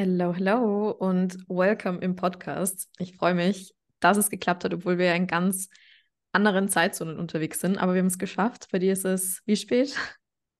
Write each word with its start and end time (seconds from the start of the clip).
Hello, 0.00 0.32
hello 0.32 0.92
und 0.92 1.38
welcome 1.48 1.98
im 1.98 2.14
Podcast. 2.14 2.88
Ich 3.00 3.16
freue 3.16 3.34
mich, 3.34 3.74
dass 3.98 4.16
es 4.16 4.30
geklappt 4.30 4.62
hat, 4.62 4.72
obwohl 4.72 4.96
wir 4.96 5.12
in 5.12 5.26
ganz 5.26 5.70
anderen 6.30 6.68
Zeitzonen 6.68 7.18
unterwegs 7.18 7.58
sind. 7.58 7.78
Aber 7.78 7.94
wir 7.94 7.98
haben 7.98 8.06
es 8.06 8.16
geschafft. 8.16 8.68
Bei 8.70 8.78
dir 8.78 8.92
ist 8.92 9.04
es 9.04 9.42
wie 9.44 9.56
spät? 9.56 9.96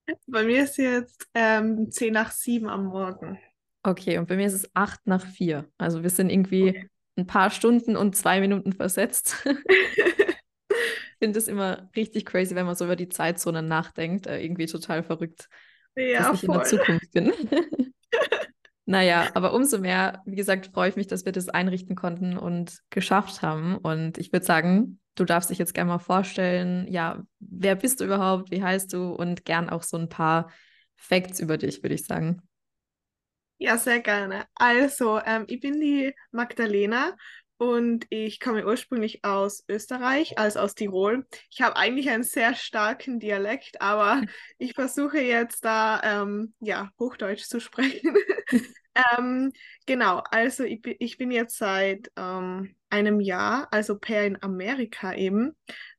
Bei 0.27 0.42
mir 0.42 0.64
ist 0.64 0.77
jetzt 0.77 1.28
ähm, 1.34 1.88
10 1.88 2.14
nach 2.14 2.32
7 2.32 2.68
am 2.68 2.86
Morgen. 2.86 3.38
Okay, 3.84 4.18
und 4.18 4.27
bei 4.27 4.34
mir 4.34 4.46
ist 4.48 4.54
es 4.54 4.68
8 4.74 5.06
nach 5.06 5.24
4. 5.24 5.70
Also 5.78 6.02
wir 6.02 6.10
sind 6.10 6.30
irgendwie 6.30 6.70
okay. 6.70 6.88
ein 7.16 7.28
paar 7.28 7.50
Stunden 7.50 7.96
und 7.96 8.16
zwei 8.16 8.41
Minuten 8.41 8.73
versetzt. 8.73 9.36
ich 9.45 11.16
finde 11.20 11.38
es 11.38 11.46
immer 11.46 11.88
richtig 11.95 12.27
crazy, 12.27 12.56
wenn 12.56 12.66
man 12.66 12.74
so 12.74 12.86
über 12.86 12.96
die 12.96 13.09
Zeitzonen 13.09 13.68
nachdenkt. 13.68 14.27
Äh, 14.27 14.42
irgendwie 14.42 14.66
total 14.66 15.05
verrückt, 15.05 15.48
ja, 15.95 16.24
dass 16.24 16.42
ich 16.42 16.46
voll. 16.46 16.56
in 16.56 16.60
der 16.60 16.68
Zukunft 16.68 17.12
bin. 17.12 17.32
Naja, 18.91 19.28
aber 19.34 19.52
umso 19.52 19.78
mehr, 19.78 20.23
wie 20.24 20.34
gesagt, 20.34 20.70
freue 20.73 20.88
ich 20.88 20.96
mich, 20.96 21.06
dass 21.06 21.27
wir 21.27 21.33
das 21.33 21.51
einrichten 21.51 21.95
konnten 21.95 22.38
und 22.38 22.79
geschafft 22.88 23.42
haben. 23.42 23.77
Und 23.77 24.16
ich 24.16 24.33
würde 24.33 24.46
sagen, 24.46 24.98
du 25.15 25.27
darfst 25.27 25.51
dich 25.51 25.59
jetzt 25.59 25.74
gerne 25.74 25.91
mal 25.91 25.98
vorstellen, 25.98 26.91
ja, 26.91 27.23
wer 27.38 27.77
bist 27.77 28.01
du 28.01 28.06
überhaupt, 28.06 28.51
wie 28.51 28.62
heißt 28.62 28.91
du 28.95 29.10
und 29.12 29.45
gern 29.45 29.69
auch 29.69 29.82
so 29.82 29.98
ein 29.98 30.09
paar 30.09 30.51
Facts 30.96 31.38
über 31.38 31.59
dich, 31.59 31.82
würde 31.82 31.96
ich 31.96 32.06
sagen. 32.06 32.41
Ja, 33.59 33.77
sehr 33.77 34.01
gerne. 34.01 34.46
Also, 34.55 35.20
ähm, 35.23 35.45
ich 35.48 35.60
bin 35.60 35.79
die 35.82 36.15
Magdalena 36.30 37.15
und 37.58 38.06
ich 38.08 38.38
komme 38.38 38.64
ursprünglich 38.64 39.24
aus 39.24 39.64
Österreich, 39.68 40.38
also 40.38 40.60
aus 40.60 40.74
Tirol. 40.74 41.26
Ich 41.51 41.60
habe 41.60 41.76
eigentlich 41.76 42.09
einen 42.09 42.23
sehr 42.23 42.54
starken 42.54 43.18
Dialekt, 43.18 43.82
aber 43.82 44.23
ich 44.59 44.74
versuche 44.74 45.18
jetzt 45.18 45.65
da 45.65 46.00
ähm, 46.02 46.54
ja, 46.60 46.90
Hochdeutsch 46.98 47.45
zu 47.45 47.60
sprechen. 47.60 48.16
ähm, 49.18 49.52
genau, 49.87 50.23
also 50.30 50.62
ich, 50.62 50.80
ich, 51.00 51.18
bin 51.18 51.32
jetzt 51.32 51.59
seit 51.59 52.10
ähm, 52.16 52.76
einem 52.90 53.20
Jahr, 53.20 53.66
also 53.72 53.98
Pair 53.98 54.26
in 54.26 54.43
Amerika 54.43 55.15
eben. 55.15 55.56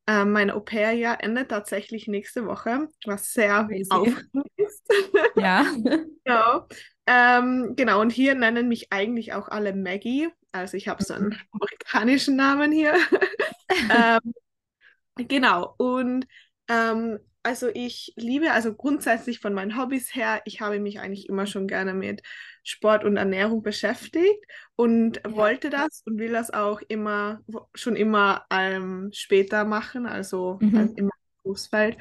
Ähm, 0.07 0.31
mein 0.31 0.49
Au-pair-Jahr 0.49 1.21
endet 1.21 1.49
tatsächlich 1.49 2.07
nächste 2.07 2.47
Woche, 2.47 2.87
was 3.05 3.31
sehr 3.31 3.67
aufregend 3.89 4.47
ist. 4.55 4.91
Ja. 5.35 5.63
genau. 6.23 6.67
Ähm, 7.11 7.73
genau, 7.75 8.01
und 8.01 8.11
hier 8.11 8.35
nennen 8.35 8.67
mich 8.67 8.93
eigentlich 8.93 9.33
auch 9.33 9.47
alle 9.47 9.73
Maggie. 9.75 10.29
Also 10.51 10.77
ich 10.77 10.87
habe 10.87 11.03
so 11.03 11.15
einen 11.15 11.29
mhm. 11.29 11.37
amerikanischen 11.51 12.35
Namen 12.35 12.71
hier. 12.71 12.93
ähm, 13.89 14.33
genau, 15.27 15.73
und 15.77 16.27
ähm, 16.67 17.17
also 17.41 17.67
ich 17.73 18.13
liebe, 18.15 18.51
also 18.51 18.75
grundsätzlich 18.75 19.39
von 19.39 19.55
meinen 19.55 19.75
Hobbys 19.75 20.13
her, 20.13 20.41
ich 20.45 20.61
habe 20.61 20.79
mich 20.79 20.99
eigentlich 20.99 21.27
immer 21.29 21.47
schon 21.47 21.67
gerne 21.67 21.95
mit 21.95 22.21
Sport 22.63 23.03
und 23.03 23.17
Ernährung 23.17 23.63
beschäftigt 23.63 24.45
und 24.75 25.17
ja. 25.17 25.35
wollte 25.35 25.71
das 25.71 26.03
und 26.05 26.19
will 26.19 26.31
das 26.31 26.51
auch 26.51 26.79
immer, 26.89 27.41
schon 27.73 27.95
immer 27.95 28.45
ähm, 28.51 29.09
später 29.13 29.65
machen, 29.65 30.05
also 30.05 30.59
mhm. 30.61 30.77
also 30.77 30.93
im 30.95 31.09
Berufsfeld. 31.41 31.97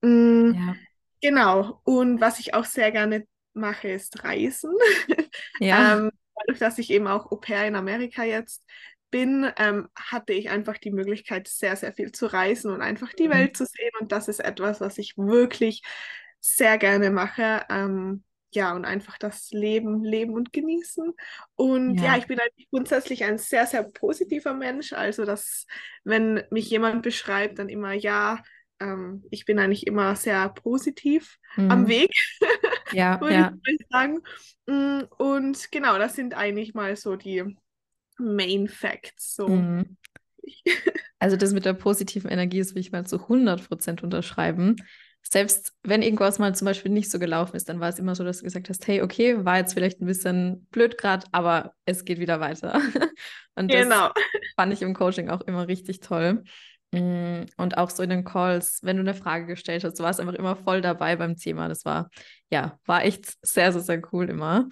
Mhm, 0.00 0.54
ja. 0.54 0.74
Genau, 1.20 1.80
und 1.82 2.20
was 2.20 2.38
ich 2.38 2.54
auch 2.54 2.66
sehr 2.66 2.92
gerne 2.92 3.26
mache, 3.54 3.88
ist 3.88 4.24
Reisen. 4.24 4.72
Ja. 5.60 5.98
ähm, 5.98 6.10
dadurch, 6.34 6.58
dass 6.58 6.78
ich 6.78 6.90
eben 6.90 7.06
auch 7.06 7.30
Au 7.30 7.36
pair 7.36 7.66
in 7.66 7.76
Amerika 7.76 8.24
jetzt 8.24 8.64
bin, 9.10 9.48
ähm, 9.58 9.88
hatte 9.94 10.32
ich 10.32 10.50
einfach 10.50 10.78
die 10.78 10.90
Möglichkeit, 10.90 11.46
sehr, 11.46 11.76
sehr 11.76 11.92
viel 11.92 12.10
zu 12.10 12.26
reisen 12.26 12.72
und 12.72 12.82
einfach 12.82 13.12
die 13.12 13.28
mhm. 13.28 13.32
Welt 13.32 13.56
zu 13.56 13.64
sehen. 13.64 13.92
Und 14.00 14.10
das 14.10 14.26
ist 14.26 14.40
etwas, 14.40 14.80
was 14.80 14.98
ich 14.98 15.16
wirklich 15.16 15.82
sehr 16.40 16.78
gerne 16.78 17.10
mache. 17.10 17.64
Ähm, 17.70 18.24
ja, 18.52 18.74
und 18.74 18.84
einfach 18.84 19.18
das 19.18 19.50
Leben, 19.50 20.02
leben 20.02 20.34
und 20.34 20.52
genießen. 20.52 21.12
Und 21.54 21.98
ja, 21.98 22.04
ja 22.04 22.16
ich 22.16 22.26
bin 22.26 22.40
eigentlich 22.40 22.68
grundsätzlich 22.70 23.24
ein 23.24 23.38
sehr, 23.38 23.66
sehr 23.66 23.84
positiver 23.84 24.54
Mensch. 24.54 24.92
Also, 24.92 25.24
dass, 25.24 25.66
wenn 26.02 26.42
mich 26.50 26.68
jemand 26.70 27.02
beschreibt, 27.02 27.58
dann 27.58 27.68
immer, 27.68 27.92
ja, 27.92 28.42
ähm, 28.80 29.24
ich 29.30 29.44
bin 29.44 29.58
eigentlich 29.58 29.86
immer 29.86 30.16
sehr 30.16 30.48
positiv 30.48 31.38
mhm. 31.56 31.70
am 31.70 31.88
Weg, 31.88 32.10
ja, 32.94 33.20
würde 33.20 33.34
ja. 33.34 33.52
ich 33.66 33.86
sagen. 33.90 34.20
Mm, 34.66 35.02
und 35.18 35.70
genau, 35.70 35.98
das 35.98 36.16
sind 36.16 36.34
eigentlich 36.34 36.74
mal 36.74 36.96
so 36.96 37.16
die 37.16 37.56
Main 38.18 38.68
Facts. 38.68 39.34
So. 39.36 39.48
Mhm. 39.48 39.96
Also 41.20 41.38
das 41.38 41.54
mit 41.54 41.64
der 41.64 41.72
positiven 41.72 42.30
Energie 42.30 42.58
ist 42.58 42.74
will 42.74 42.82
ich 42.82 42.92
mal 42.92 43.06
zu 43.06 43.16
100% 43.16 44.02
unterschreiben. 44.02 44.76
Selbst 45.22 45.72
wenn 45.82 46.02
irgendwas 46.02 46.38
mal 46.38 46.54
zum 46.54 46.66
Beispiel 46.66 46.92
nicht 46.92 47.10
so 47.10 47.18
gelaufen 47.18 47.56
ist, 47.56 47.66
dann 47.70 47.80
war 47.80 47.88
es 47.88 47.98
immer 47.98 48.14
so, 48.14 48.24
dass 48.24 48.38
du 48.38 48.44
gesagt 48.44 48.68
hast, 48.68 48.86
hey, 48.86 49.00
okay, 49.00 49.42
war 49.42 49.56
jetzt 49.56 49.72
vielleicht 49.72 50.02
ein 50.02 50.06
bisschen 50.06 50.66
blöd 50.70 50.98
gerade, 50.98 51.26
aber 51.32 51.72
es 51.86 52.04
geht 52.04 52.18
wieder 52.18 52.40
weiter. 52.40 52.74
Und 53.54 53.72
das 53.72 53.84
genau. 53.84 54.10
fand 54.54 54.74
ich 54.74 54.82
im 54.82 54.92
Coaching 54.92 55.30
auch 55.30 55.40
immer 55.42 55.66
richtig 55.66 56.00
toll. 56.00 56.44
Mm, 56.92 57.46
und 57.56 57.76
auch 57.76 57.90
so 57.90 58.02
in 58.02 58.10
den 58.10 58.24
Calls, 58.24 58.80
wenn 58.82 58.96
du 58.96 59.02
eine 59.02 59.14
Frage 59.14 59.46
gestellt 59.46 59.82
hast, 59.82 59.98
du 59.98 60.04
warst 60.04 60.20
einfach 60.20 60.34
immer 60.34 60.54
voll 60.54 60.80
dabei 60.80 61.16
beim 61.16 61.36
Thema. 61.36 61.68
Das 61.68 61.84
war, 61.84 62.08
ja, 62.54 62.78
war 62.86 63.04
echt 63.04 63.36
sehr, 63.42 63.72
sehr, 63.72 63.82
sehr 63.82 64.02
cool 64.12 64.30
immer. 64.30 64.68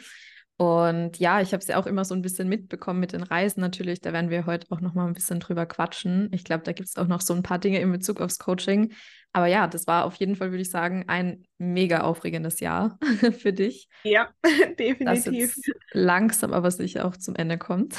Und 0.57 1.19
ja, 1.19 1.41
ich 1.41 1.53
habe 1.53 1.61
es 1.61 1.67
ja 1.67 1.77
auch 1.77 1.87
immer 1.87 2.05
so 2.05 2.15
ein 2.15 2.23
bisschen 2.23 2.49
mitbekommen 2.49 3.01
mit 3.01 3.13
den 3.13 3.25
Reisen 3.25 3.61
natürlich. 3.61 4.01
Da 4.01 4.13
werden 4.13 4.31
wir 4.31 4.47
heute 4.47 4.69
auch 4.71 4.81
noch 4.81 4.95
mal 4.95 5.07
ein 5.09 5.15
bisschen 5.15 5.41
drüber 5.41 5.67
quatschen. 5.67 6.29
Ich 6.33 6.45
glaube, 6.45 6.63
da 6.63 6.71
gibt 6.73 6.89
es 6.89 6.97
auch 6.97 7.09
noch 7.09 7.21
so 7.21 7.35
ein 7.35 7.43
paar 7.43 7.59
Dinge 7.59 7.81
in 7.81 7.91
Bezug 7.91 8.21
aufs 8.21 8.39
Coaching. 8.39 8.93
Aber 9.33 9.47
ja, 9.47 9.67
das 9.67 9.89
war 9.89 10.05
auf 10.05 10.15
jeden 10.17 10.37
Fall, 10.37 10.53
würde 10.53 10.63
ich 10.63 10.71
sagen, 10.71 11.05
ein 11.09 11.45
mega 11.59 12.03
aufregendes 12.03 12.61
Jahr 12.61 13.01
für 13.41 13.53
dich. 13.53 13.89
Ja, 14.05 14.31
definitiv. 14.79 15.55
Das 15.57 15.75
langsam 15.91 16.53
aber 16.53 16.71
sicher 16.71 17.07
auch 17.07 17.17
zum 17.17 17.35
Ende 17.35 17.59
kommt. 17.59 17.97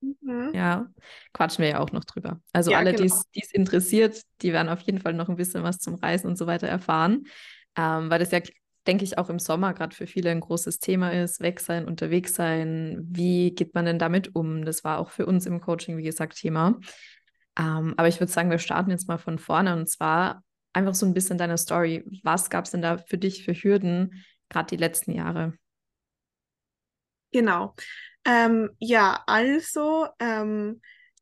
Mhm. 0.00 0.50
Ja, 0.52 0.88
quatschen 1.32 1.62
wir 1.62 1.70
ja 1.70 1.78
auch 1.78 1.92
noch 1.92 2.04
drüber. 2.04 2.40
Also 2.52 2.72
ja, 2.72 2.78
alle, 2.78 2.92
genau. 2.92 3.14
die 3.34 3.40
es 3.40 3.52
interessiert, 3.52 4.22
die 4.42 4.52
werden 4.52 4.68
auf 4.68 4.80
jeden 4.80 4.98
Fall 4.98 5.14
noch 5.14 5.28
ein 5.28 5.36
bisschen 5.36 5.62
was 5.62 5.78
zum 5.78 5.94
Reisen 5.94 6.26
und 6.26 6.36
so 6.36 6.48
weiter 6.48 6.66
erfahren, 6.66 7.24
ähm, 7.76 8.10
weil 8.10 8.18
das 8.18 8.32
ja, 8.32 8.40
denke 8.90 9.04
ich, 9.04 9.18
auch 9.18 9.30
im 9.30 9.38
Sommer 9.38 9.72
gerade 9.72 9.94
für 9.94 10.08
viele 10.08 10.32
ein 10.32 10.40
großes 10.40 10.80
Thema 10.80 11.12
ist. 11.12 11.40
Weg 11.40 11.60
sein, 11.60 11.86
unterwegs 11.86 12.34
sein. 12.34 12.98
Wie 13.08 13.54
geht 13.54 13.72
man 13.72 13.84
denn 13.84 14.00
damit 14.00 14.34
um? 14.34 14.64
Das 14.64 14.82
war 14.82 14.98
auch 14.98 15.10
für 15.10 15.26
uns 15.26 15.46
im 15.46 15.60
Coaching, 15.60 15.96
wie 15.96 16.02
gesagt, 16.02 16.36
Thema. 16.36 16.76
Ähm, 17.56 17.94
aber 17.96 18.08
ich 18.08 18.18
würde 18.18 18.32
sagen, 18.32 18.50
wir 18.50 18.58
starten 18.58 18.90
jetzt 18.90 19.06
mal 19.06 19.18
von 19.18 19.38
vorne 19.38 19.76
und 19.76 19.88
zwar 19.88 20.42
einfach 20.72 20.96
so 20.96 21.06
ein 21.06 21.14
bisschen 21.14 21.38
deine 21.38 21.56
Story. 21.56 22.04
Was 22.24 22.50
gab 22.50 22.64
es 22.64 22.72
denn 22.72 22.82
da 22.82 22.98
für 22.98 23.16
dich 23.16 23.44
für 23.44 23.54
Hürden, 23.54 24.24
gerade 24.48 24.70
die 24.70 24.76
letzten 24.76 25.12
Jahre? 25.12 25.54
Genau. 27.30 27.76
Ähm, 28.24 28.70
ja, 28.80 29.22
also 29.28 30.08
ähm, 30.18 30.80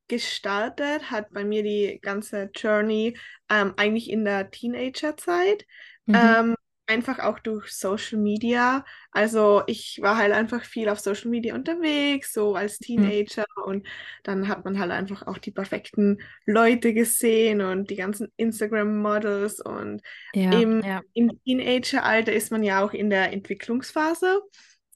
gestartet 0.08 1.10
hat 1.10 1.34
bei 1.34 1.44
mir 1.44 1.62
die 1.62 1.98
ganze 2.00 2.48
Journey 2.54 3.18
ähm, 3.50 3.74
eigentlich 3.76 4.08
in 4.08 4.24
der 4.24 4.50
Teenagerzeit. 4.50 5.66
Mhm. 6.06 6.56
Einfach 6.88 7.20
auch 7.20 7.38
durch 7.38 7.70
Social 7.70 8.18
Media. 8.18 8.84
Also 9.12 9.62
ich 9.66 10.00
war 10.02 10.16
halt 10.16 10.32
einfach 10.32 10.64
viel 10.64 10.88
auf 10.88 10.98
Social 10.98 11.30
Media 11.30 11.54
unterwegs, 11.54 12.32
so 12.32 12.54
als 12.54 12.80
mhm. 12.80 12.84
Teenager. 12.84 13.44
Mhm. 13.56 13.62
Und 13.64 13.88
dann 14.24 14.48
hat 14.48 14.64
man 14.64 14.78
halt 14.78 14.90
einfach 14.90 15.26
auch 15.26 15.38
die 15.38 15.52
perfekten 15.52 16.18
Leute 16.46 16.94
gesehen 16.94 17.60
und 17.60 17.90
die 17.90 17.96
ganzen 17.96 18.32
Instagram-Models. 18.36 19.60
Und 19.60 20.02
ja, 20.34 20.50
im, 20.58 20.82
ja. 20.82 21.02
im 21.12 21.38
Teenageralter 21.44 22.32
ist 22.32 22.50
man 22.50 22.62
ja 22.62 22.82
auch 22.82 22.92
in 22.92 23.10
der 23.10 23.32
Entwicklungsphase 23.32 24.40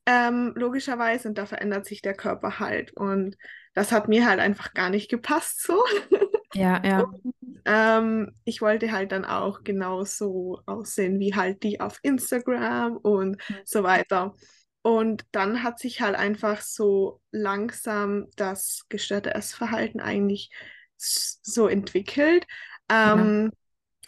ähm, 0.07 0.53
logischerweise, 0.57 1.29
und 1.29 1.39
da 1.39 1.47
verändert 1.47 1.87
sich 1.87 2.03
der 2.03 2.15
Körper 2.15 2.59
halt. 2.59 2.93
Und 2.97 3.37
das 3.75 3.93
hat 3.93 4.09
mir 4.09 4.27
halt 4.27 4.41
einfach 4.41 4.75
gar 4.75 4.91
nicht 4.91 5.11
gepasst 5.11 5.63
so. 5.63 5.83
Ja, 6.55 6.83
ja. 6.85 7.01
Und, 7.01 7.35
ähm, 7.65 8.35
ich 8.45 8.61
wollte 8.61 8.93
halt 8.93 9.13
dann 9.13 9.25
auch 9.25 9.63
genauso 9.65 10.61
aussehen 10.67 11.19
wie 11.19 11.35
halt 11.35 11.63
die 11.63 11.81
auf 11.81 11.99
Instagram 12.03 12.97
und 12.97 13.37
mhm. 13.49 13.57
so 13.65 13.83
weiter. 13.83 14.35
Und 14.83 15.25
dann 15.31 15.63
hat 15.63 15.79
sich 15.79 16.01
halt 16.01 16.17
einfach 16.17 16.61
so 16.61 17.21
langsam 17.31 18.27
das 18.37 18.87
gestörte 18.89 19.35
Essverhalten 19.35 20.01
eigentlich 20.01 20.51
so 20.97 21.69
entwickelt. 21.69 22.47
Ähm, 22.89 23.45
ja 23.45 23.51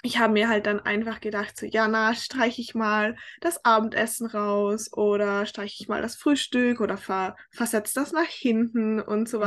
ich 0.04 0.18
habe 0.18 0.34
mir 0.34 0.50
halt 0.50 0.66
dann 0.66 0.80
einfach 0.80 1.20
gedacht, 1.20 1.56
so, 1.56 1.64
ja, 1.64 1.88
na, 1.88 2.14
streiche 2.14 2.60
ich 2.60 2.74
mal 2.74 3.16
das 3.40 3.64
Abendessen 3.64 4.26
raus 4.26 4.92
oder 4.92 5.46
streiche 5.46 5.76
ich 5.80 5.88
mal 5.88 6.02
das 6.02 6.14
Frühstück 6.16 6.82
oder 6.82 6.98
ver 6.98 7.36
versetze 7.50 7.94
das 7.94 8.12
nach 8.12 8.28
hinten 8.28 9.00
und 9.00 9.30
so 9.30 9.38
mhm. 9.38 9.44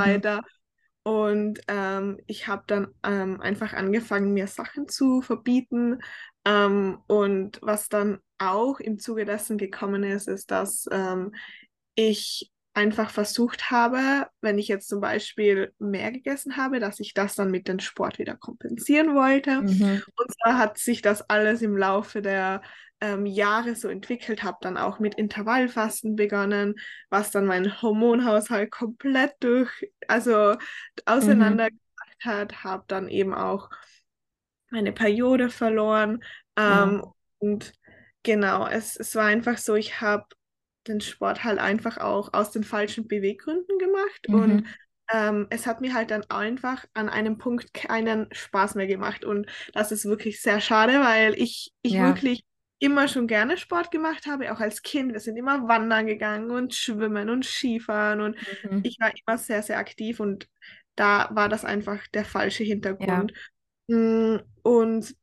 Und 1.07 1.62
ähm, 1.69 2.19
ich 2.27 2.50
habe 2.50 2.65
dann 2.68 2.88
ähm, 3.01 3.39
einfach 3.39 3.71
angefangen, 3.71 4.33
mir 4.33 4.48
Sachen 4.48 4.89
zu 4.89 5.21
verbieten. 5.21 6.00
Ähm, 6.44 6.98
und 7.07 7.59
was 7.62 7.88
dann 7.88 8.18
auch 8.39 8.81
im 8.81 9.00
Zuge 9.00 9.24
dessen 9.24 9.57
gekommen 9.57 10.04
ist, 10.04 10.27
ist, 10.27 10.51
dass 10.51 10.86
ähm, 10.92 11.33
ich 11.95 12.51
einfach 12.74 13.09
versucht 13.09 13.71
habe, 13.71 14.27
wenn 14.42 14.57
ich 14.57 14.68
jetzt 14.68 14.89
zum 14.89 15.00
Beispiel 15.00 15.74
mehr 15.80 16.12
gegessen 16.12 16.57
habe, 16.57 16.81
dass 16.81 17.00
ich 17.00 17.13
das 17.13 17.36
dann 17.36 17.51
mit 17.51 17.69
dem 17.69 17.80
Sport 17.80 18.19
wieder 18.19 18.36
kompensieren 18.36 19.15
wollte. 19.15 19.62
Mhm. 19.62 20.03
Und 20.13 20.33
zwar 20.33 20.57
hat 20.57 20.77
sich 20.77 21.01
das 21.01 21.21
alles 21.30 21.62
im 21.62 21.77
Laufe 21.77 22.21
der 22.21 22.62
ähm, 23.01 23.25
Jahre 23.25 23.75
so 23.75 23.88
entwickelt, 23.88 24.44
habe 24.44 24.57
dann 24.61 24.77
auch 24.77 24.99
mit 24.99 25.15
Intervallfasten 25.15 26.15
begonnen, 26.15 26.75
was 27.09 27.31
dann 27.31 27.45
meinen 27.45 27.81
Hormonhaushalt 27.81 28.71
komplett 28.71 29.35
durch, 29.39 29.71
also 30.07 30.55
auseinander 31.05 31.69
mhm. 31.69 32.29
hat, 32.29 32.63
habe 32.63 32.83
dann 32.88 33.07
eben 33.07 33.33
auch 33.33 33.69
meine 34.69 34.91
Periode 34.91 35.49
verloren 35.49 36.23
ähm, 36.57 37.01
ja. 37.03 37.13
und 37.39 37.73
genau, 38.23 38.67
es, 38.67 38.95
es 38.97 39.15
war 39.15 39.25
einfach 39.25 39.57
so, 39.57 39.75
ich 39.75 40.01
habe 40.01 40.25
den 40.88 41.01
Sport 41.01 41.43
halt 41.43 41.59
einfach 41.59 41.97
auch 41.97 42.33
aus 42.33 42.51
den 42.51 42.63
falschen 42.63 43.07
Beweggründen 43.07 43.77
gemacht 43.77 44.27
mhm. 44.27 44.39
und 44.39 44.67
ähm, 45.13 45.47
es 45.50 45.67
hat 45.67 45.79
mir 45.81 45.93
halt 45.93 46.11
dann 46.11 46.23
einfach 46.29 46.85
an 46.93 47.09
einem 47.09 47.38
Punkt 47.38 47.73
keinen 47.73 48.27
Spaß 48.33 48.75
mehr 48.75 48.88
gemacht 48.88 49.23
und 49.23 49.47
das 49.73 49.91
ist 49.91 50.05
wirklich 50.05 50.41
sehr 50.41 50.59
schade, 50.59 51.00
weil 51.00 51.33
ich, 51.35 51.71
ich 51.81 51.93
ja. 51.93 52.07
wirklich 52.07 52.43
immer 52.79 53.07
schon 53.07 53.27
gerne 53.27 53.57
Sport 53.57 53.91
gemacht 53.91 54.27
habe, 54.27 54.51
auch 54.51 54.59
als 54.59 54.81
Kind. 54.83 55.13
Wir 55.13 55.19
sind 55.19 55.35
immer 55.35 55.68
wandern 55.68 56.06
gegangen 56.06 56.51
und 56.51 56.75
schwimmen 56.75 57.29
und 57.29 57.45
Skifahren 57.45 58.21
und 58.21 58.38
mhm. 58.63 58.81
ich 58.83 59.00
war 59.00 59.12
immer 59.25 59.38
sehr, 59.38 59.63
sehr 59.63 59.79
aktiv 59.79 60.19
und 60.19 60.47
da 60.95 61.29
war 61.31 61.50
das 61.50 61.65
einfach 61.65 62.06
der 62.07 62.25
falsche 62.25 62.63
Hintergrund. 62.63 63.33
Ja. 63.88 63.95
Mm, 63.97 64.41
und 64.63 65.15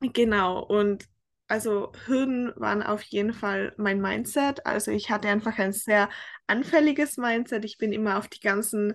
genau, 0.00 0.64
und 0.64 1.04
also 1.48 1.92
Hürden 2.06 2.52
waren 2.56 2.82
auf 2.82 3.02
jeden 3.02 3.32
Fall 3.32 3.74
mein 3.76 4.00
Mindset. 4.00 4.64
Also 4.66 4.92
ich 4.92 5.10
hatte 5.10 5.28
einfach 5.28 5.58
ein 5.58 5.72
sehr 5.72 6.08
anfälliges 6.46 7.16
Mindset. 7.16 7.64
Ich 7.64 7.76
bin 7.76 7.92
immer 7.92 8.18
auf 8.18 8.28
die 8.28 8.40
ganzen 8.40 8.94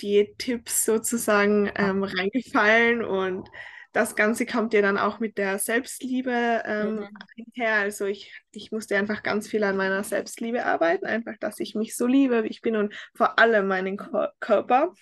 Diät-Tipps 0.00 0.86
sozusagen 0.86 1.70
ähm, 1.76 2.02
reingefallen 2.02 3.04
und 3.04 3.48
das 3.94 4.16
Ganze 4.16 4.44
kommt 4.44 4.74
ja 4.74 4.82
dann 4.82 4.98
auch 4.98 5.20
mit 5.20 5.38
der 5.38 5.58
Selbstliebe 5.60 6.62
ähm, 6.66 6.96
mhm. 6.96 7.08
her. 7.52 7.76
Also 7.76 8.06
ich, 8.06 8.34
ich 8.50 8.72
musste 8.72 8.96
einfach 8.96 9.22
ganz 9.22 9.46
viel 9.46 9.62
an 9.62 9.76
meiner 9.76 10.02
Selbstliebe 10.02 10.66
arbeiten, 10.66 11.06
einfach, 11.06 11.36
dass 11.38 11.60
ich 11.60 11.76
mich 11.76 11.96
so 11.96 12.06
liebe, 12.06 12.42
wie 12.42 12.48
ich 12.48 12.60
bin 12.60 12.74
und 12.74 12.92
vor 13.14 13.38
allem 13.38 13.68
meinen 13.68 13.96
Körper. 14.40 14.92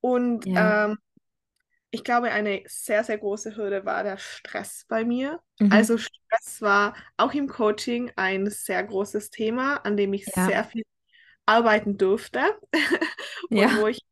Und 0.00 0.46
ja. 0.46 0.86
ähm, 0.86 0.98
ich 1.92 2.02
glaube, 2.02 2.32
eine 2.32 2.64
sehr, 2.66 3.04
sehr 3.04 3.18
große 3.18 3.56
Hürde 3.56 3.84
war 3.84 4.02
der 4.02 4.18
Stress 4.18 4.84
bei 4.88 5.04
mir. 5.04 5.38
Mhm. 5.60 5.70
Also 5.70 5.96
Stress 5.96 6.60
war 6.60 6.96
auch 7.16 7.32
im 7.34 7.46
Coaching 7.46 8.10
ein 8.16 8.50
sehr 8.50 8.82
großes 8.82 9.30
Thema, 9.30 9.76
an 9.76 9.96
dem 9.96 10.12
ich 10.12 10.26
ja. 10.34 10.46
sehr 10.46 10.64
viel 10.64 10.82
arbeiten 11.46 11.98
durfte. 11.98 12.40
und 13.48 13.58
ja. 13.58 13.76
wo 13.78 13.86
ich 13.86 14.03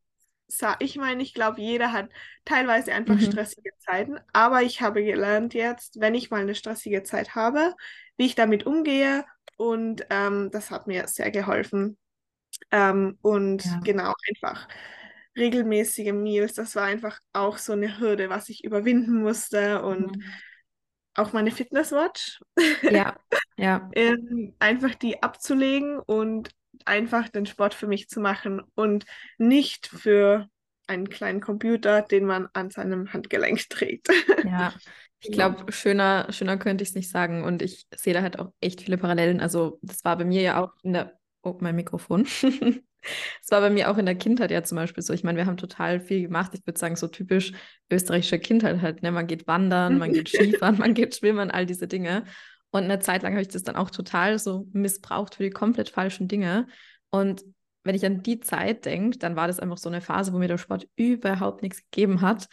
ich 0.78 0.96
meine, 0.96 1.22
ich 1.22 1.34
glaube, 1.34 1.60
jeder 1.60 1.92
hat 1.92 2.08
teilweise 2.44 2.92
einfach 2.92 3.14
mhm. 3.14 3.20
stressige 3.20 3.70
Zeiten, 3.78 4.18
aber 4.32 4.62
ich 4.62 4.80
habe 4.80 5.02
gelernt 5.04 5.54
jetzt, 5.54 6.00
wenn 6.00 6.14
ich 6.14 6.30
mal 6.30 6.40
eine 6.40 6.54
stressige 6.54 7.02
Zeit 7.02 7.34
habe, 7.34 7.74
wie 8.16 8.26
ich 8.26 8.34
damit 8.34 8.66
umgehe 8.66 9.24
und 9.56 10.06
ähm, 10.10 10.50
das 10.50 10.70
hat 10.70 10.86
mir 10.86 11.06
sehr 11.08 11.30
geholfen. 11.30 11.98
Ähm, 12.70 13.18
und 13.22 13.64
ja. 13.64 13.80
genau, 13.82 14.12
einfach 14.28 14.68
regelmäßige 15.36 16.12
Meals, 16.12 16.54
das 16.54 16.76
war 16.76 16.84
einfach 16.84 17.18
auch 17.32 17.58
so 17.58 17.72
eine 17.72 17.98
Hürde, 17.98 18.28
was 18.28 18.48
ich 18.48 18.64
überwinden 18.64 19.22
musste 19.22 19.82
und 19.82 20.16
mhm. 20.16 20.24
auch 21.14 21.32
meine 21.32 21.50
Fitnesswatch. 21.50 22.40
Ja, 22.82 23.16
ja. 23.56 23.90
ähm, 23.94 24.54
einfach 24.58 24.94
die 24.94 25.22
abzulegen 25.22 25.98
und 25.98 26.50
einfach 26.86 27.28
den 27.28 27.46
Sport 27.46 27.74
für 27.74 27.86
mich 27.86 28.08
zu 28.08 28.20
machen 28.20 28.62
und 28.74 29.04
nicht 29.38 29.86
für 29.86 30.48
einen 30.86 31.08
kleinen 31.08 31.40
Computer, 31.40 32.02
den 32.02 32.24
man 32.24 32.48
an 32.52 32.70
seinem 32.70 33.12
Handgelenk 33.12 33.68
trägt. 33.68 34.08
Ja, 34.44 34.72
ich 35.20 35.32
glaube, 35.32 35.72
schöner, 35.72 36.26
schöner 36.30 36.56
könnte 36.56 36.82
ich 36.82 36.90
es 36.90 36.94
nicht 36.94 37.10
sagen. 37.10 37.44
Und 37.44 37.62
ich 37.62 37.86
sehe 37.94 38.14
da 38.14 38.22
halt 38.22 38.38
auch 38.38 38.52
echt 38.60 38.82
viele 38.82 38.98
Parallelen. 38.98 39.40
Also, 39.40 39.78
das 39.82 40.04
war 40.04 40.16
bei 40.16 40.24
mir 40.24 40.42
ja 40.42 40.62
auch 40.62 40.72
in 40.82 40.92
der. 40.92 41.18
Oh, 41.44 41.56
mein 41.60 41.74
Mikrofon. 41.74 42.26
Es 43.42 43.50
war 43.50 43.60
bei 43.60 43.70
mir 43.70 43.90
auch 43.90 43.98
in 43.98 44.06
der 44.06 44.14
Kindheit 44.14 44.50
ja 44.50 44.62
zum 44.62 44.76
Beispiel 44.76 45.02
so. 45.02 45.12
Ich 45.12 45.24
meine, 45.24 45.36
wir 45.36 45.46
haben 45.46 45.56
total 45.56 46.00
viel 46.00 46.22
gemacht. 46.22 46.52
Ich 46.54 46.64
würde 46.66 46.78
sagen, 46.78 46.96
so 46.96 47.08
typisch 47.08 47.52
österreichische 47.90 48.38
Kindheit 48.38 48.80
halt. 48.80 49.02
Ne? 49.02 49.10
Man 49.10 49.26
geht 49.26 49.46
wandern, 49.46 49.98
man 49.98 50.12
geht 50.12 50.28
Skifahren, 50.28 50.78
man 50.78 50.94
geht 50.94 51.16
schwimmen, 51.16 51.50
all 51.50 51.66
diese 51.66 51.88
Dinge. 51.88 52.24
Und 52.72 52.84
eine 52.84 52.98
Zeit 52.98 53.22
lang 53.22 53.32
habe 53.32 53.42
ich 53.42 53.48
das 53.48 53.62
dann 53.62 53.76
auch 53.76 53.90
total 53.90 54.38
so 54.38 54.66
missbraucht 54.72 55.36
für 55.36 55.44
die 55.44 55.50
komplett 55.50 55.90
falschen 55.90 56.26
Dinge. 56.26 56.66
Und 57.10 57.44
wenn 57.84 57.94
ich 57.94 58.04
an 58.04 58.22
die 58.22 58.40
Zeit 58.40 58.84
denke, 58.86 59.18
dann 59.18 59.36
war 59.36 59.46
das 59.46 59.60
einfach 59.60 59.78
so 59.78 59.88
eine 59.88 60.00
Phase, 60.00 60.32
wo 60.32 60.38
mir 60.38 60.48
der 60.48 60.58
Sport 60.58 60.88
überhaupt 60.96 61.62
nichts 61.62 61.82
gegeben 61.90 62.22
hat. 62.22 62.48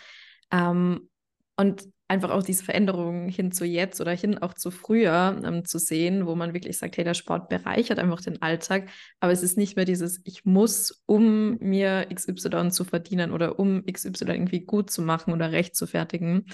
Ähm, 0.52 1.10
und 1.56 1.84
einfach 2.10 2.32
auch 2.32 2.42
diese 2.42 2.64
Veränderungen 2.64 3.30
hin 3.30 3.52
zu 3.52 3.66
jetzt 3.66 4.02
oder 4.02 4.12
hin 4.12 4.40
auch 4.40 4.56
zu 4.56 4.72
früher 4.72 5.40
ähm, 5.44 5.64
zu 5.64 5.78
sehen, 5.78 6.26
wo 6.26 6.36
man 6.36 6.54
wirklich 6.54 6.78
sagt, 6.78 6.98
hey, 6.98 7.04
der 7.04 7.14
Sport 7.14 7.50
bereichert 7.50 8.00
einfach 8.00 8.20
den 8.20 8.42
Alltag, 8.42 8.90
aber 9.20 9.32
es 9.32 9.44
ist 9.44 9.58
nicht 9.58 9.76
mehr 9.76 9.86
dieses, 9.86 10.20
ich 10.24 10.44
muss, 10.44 11.04
um 11.06 11.58
mir 11.60 12.08
XY 12.14 12.72
zu 12.72 12.84
verdienen 12.84 13.32
oder 13.32 13.60
um 13.60 13.86
XY 13.86 14.26
irgendwie 14.26 14.62
gut 14.62 14.90
zu 14.90 15.04
machen 15.04 15.34
oder 15.34 15.52
recht 15.52 15.76
zu 15.76 15.86
fertigen. 15.86 16.46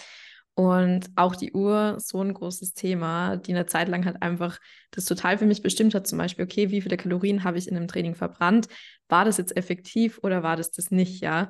Und 0.55 1.09
auch 1.15 1.35
die 1.35 1.51
Uhr, 1.51 1.97
so 1.99 2.21
ein 2.21 2.33
großes 2.33 2.73
Thema, 2.73 3.35
die 3.35 3.53
eine 3.53 3.65
Zeit 3.65 3.89
lang 3.89 4.05
halt 4.05 4.21
einfach 4.21 4.57
das 4.91 5.03
total 5.03 5.37
für 5.37 5.45
mich 5.45 5.61
bestimmt 5.61 5.93
hat. 5.93 6.07
Zum 6.07 6.17
Beispiel, 6.17 6.45
okay, 6.45 6.71
wie 6.71 6.81
viele 6.81 6.95
Kalorien 6.95 7.43
habe 7.43 7.57
ich 7.57 7.67
in 7.67 7.75
einem 7.75 7.89
Training 7.89 8.15
verbrannt? 8.15 8.67
War 9.09 9.25
das 9.25 9.37
jetzt 9.37 9.55
effektiv 9.57 10.19
oder 10.23 10.43
war 10.43 10.55
das 10.55 10.71
das 10.71 10.91
nicht? 10.91 11.21
Ja, 11.21 11.49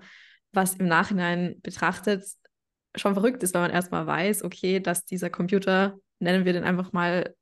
was 0.52 0.76
im 0.76 0.88
Nachhinein 0.88 1.62
betrachtet 1.62 2.26
schon 2.96 3.14
verrückt 3.14 3.44
ist, 3.44 3.54
wenn 3.54 3.62
man 3.62 3.72
erstmal 3.72 4.08
weiß, 4.08 4.44
okay, 4.44 4.80
dass 4.80 5.06
dieser 5.06 5.30
Computer, 5.30 5.96
nennen 6.20 6.46
wir 6.46 6.54
den 6.54 6.64
einfach 6.64 6.92
mal, 6.92 7.36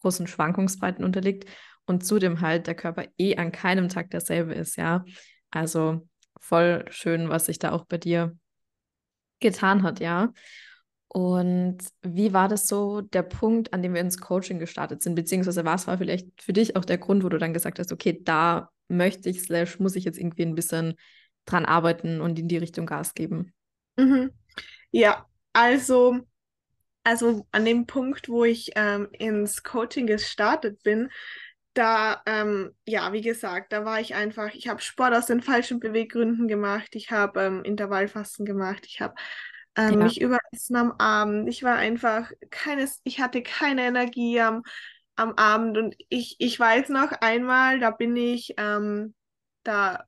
großen 0.00 0.26
Schwankungsbreiten 0.26 1.04
unterliegt 1.04 1.48
und 1.86 2.04
zudem 2.04 2.42
halt 2.42 2.66
der 2.66 2.74
Körper 2.74 3.06
eh 3.18 3.36
an 3.36 3.52
keinem 3.52 3.88
Tag 3.88 4.10
derselbe 4.10 4.54
ist, 4.54 4.76
ja. 4.76 5.04
Also 5.50 6.06
voll 6.38 6.84
schön, 6.90 7.30
was 7.30 7.46
sich 7.46 7.58
da 7.58 7.72
auch 7.72 7.86
bei 7.86 7.96
dir 7.98 8.36
getan 9.40 9.82
hat, 9.82 10.00
ja. 10.00 10.32
Und 11.16 11.78
wie 12.02 12.32
war 12.32 12.48
das 12.48 12.66
so 12.66 13.00
der 13.00 13.22
Punkt, 13.22 13.72
an 13.72 13.82
dem 13.82 13.94
wir 13.94 14.00
ins 14.00 14.18
Coaching 14.18 14.58
gestartet 14.58 15.00
sind? 15.00 15.14
Beziehungsweise 15.14 15.64
was 15.64 15.86
war 15.86 15.96
vielleicht 15.96 16.42
für 16.42 16.52
dich 16.52 16.74
auch 16.74 16.84
der 16.84 16.98
Grund, 16.98 17.22
wo 17.22 17.28
du 17.28 17.38
dann 17.38 17.54
gesagt 17.54 17.78
hast, 17.78 17.92
okay, 17.92 18.20
da 18.24 18.70
möchte 18.88 19.30
ich, 19.30 19.42
slash, 19.42 19.78
muss 19.78 19.94
ich 19.94 20.02
jetzt 20.02 20.18
irgendwie 20.18 20.42
ein 20.42 20.56
bisschen 20.56 20.94
dran 21.44 21.66
arbeiten 21.66 22.20
und 22.20 22.36
in 22.40 22.48
die 22.48 22.56
Richtung 22.56 22.86
Gas 22.86 23.14
geben? 23.14 23.54
Mhm. 23.96 24.32
Ja, 24.90 25.26
also, 25.52 26.18
also 27.04 27.46
an 27.52 27.64
dem 27.64 27.86
Punkt, 27.86 28.28
wo 28.28 28.42
ich 28.42 28.72
ähm, 28.74 29.06
ins 29.12 29.62
Coaching 29.62 30.08
gestartet 30.08 30.82
bin, 30.82 31.10
da, 31.74 32.22
ähm, 32.26 32.74
ja, 32.86 33.12
wie 33.12 33.20
gesagt, 33.20 33.72
da 33.72 33.84
war 33.84 34.00
ich 34.00 34.16
einfach, 34.16 34.52
ich 34.52 34.66
habe 34.66 34.80
Sport 34.82 35.14
aus 35.14 35.26
den 35.26 35.42
falschen 35.42 35.78
Beweggründen 35.78 36.48
gemacht, 36.48 36.96
ich 36.96 37.12
habe 37.12 37.40
ähm, 37.40 37.62
Intervallfasten 37.62 38.44
gemacht, 38.44 38.84
ich 38.88 39.00
habe 39.00 39.14
ähm, 39.76 39.92
ja. 39.92 40.04
mich 40.04 40.20
überessen 40.20 40.76
am 40.76 40.92
Abend, 40.98 41.48
ich 41.48 41.62
war 41.62 41.76
einfach 41.76 42.30
keines, 42.50 43.00
ich 43.04 43.20
hatte 43.20 43.42
keine 43.42 43.82
Energie 43.82 44.40
am, 44.40 44.62
am 45.16 45.32
Abend 45.32 45.78
und 45.78 45.96
ich, 46.08 46.36
ich 46.38 46.58
weiß 46.58 46.88
noch 46.90 47.12
einmal, 47.20 47.80
da 47.80 47.90
bin 47.90 48.16
ich, 48.16 48.54
ähm, 48.56 49.14
da 49.62 50.04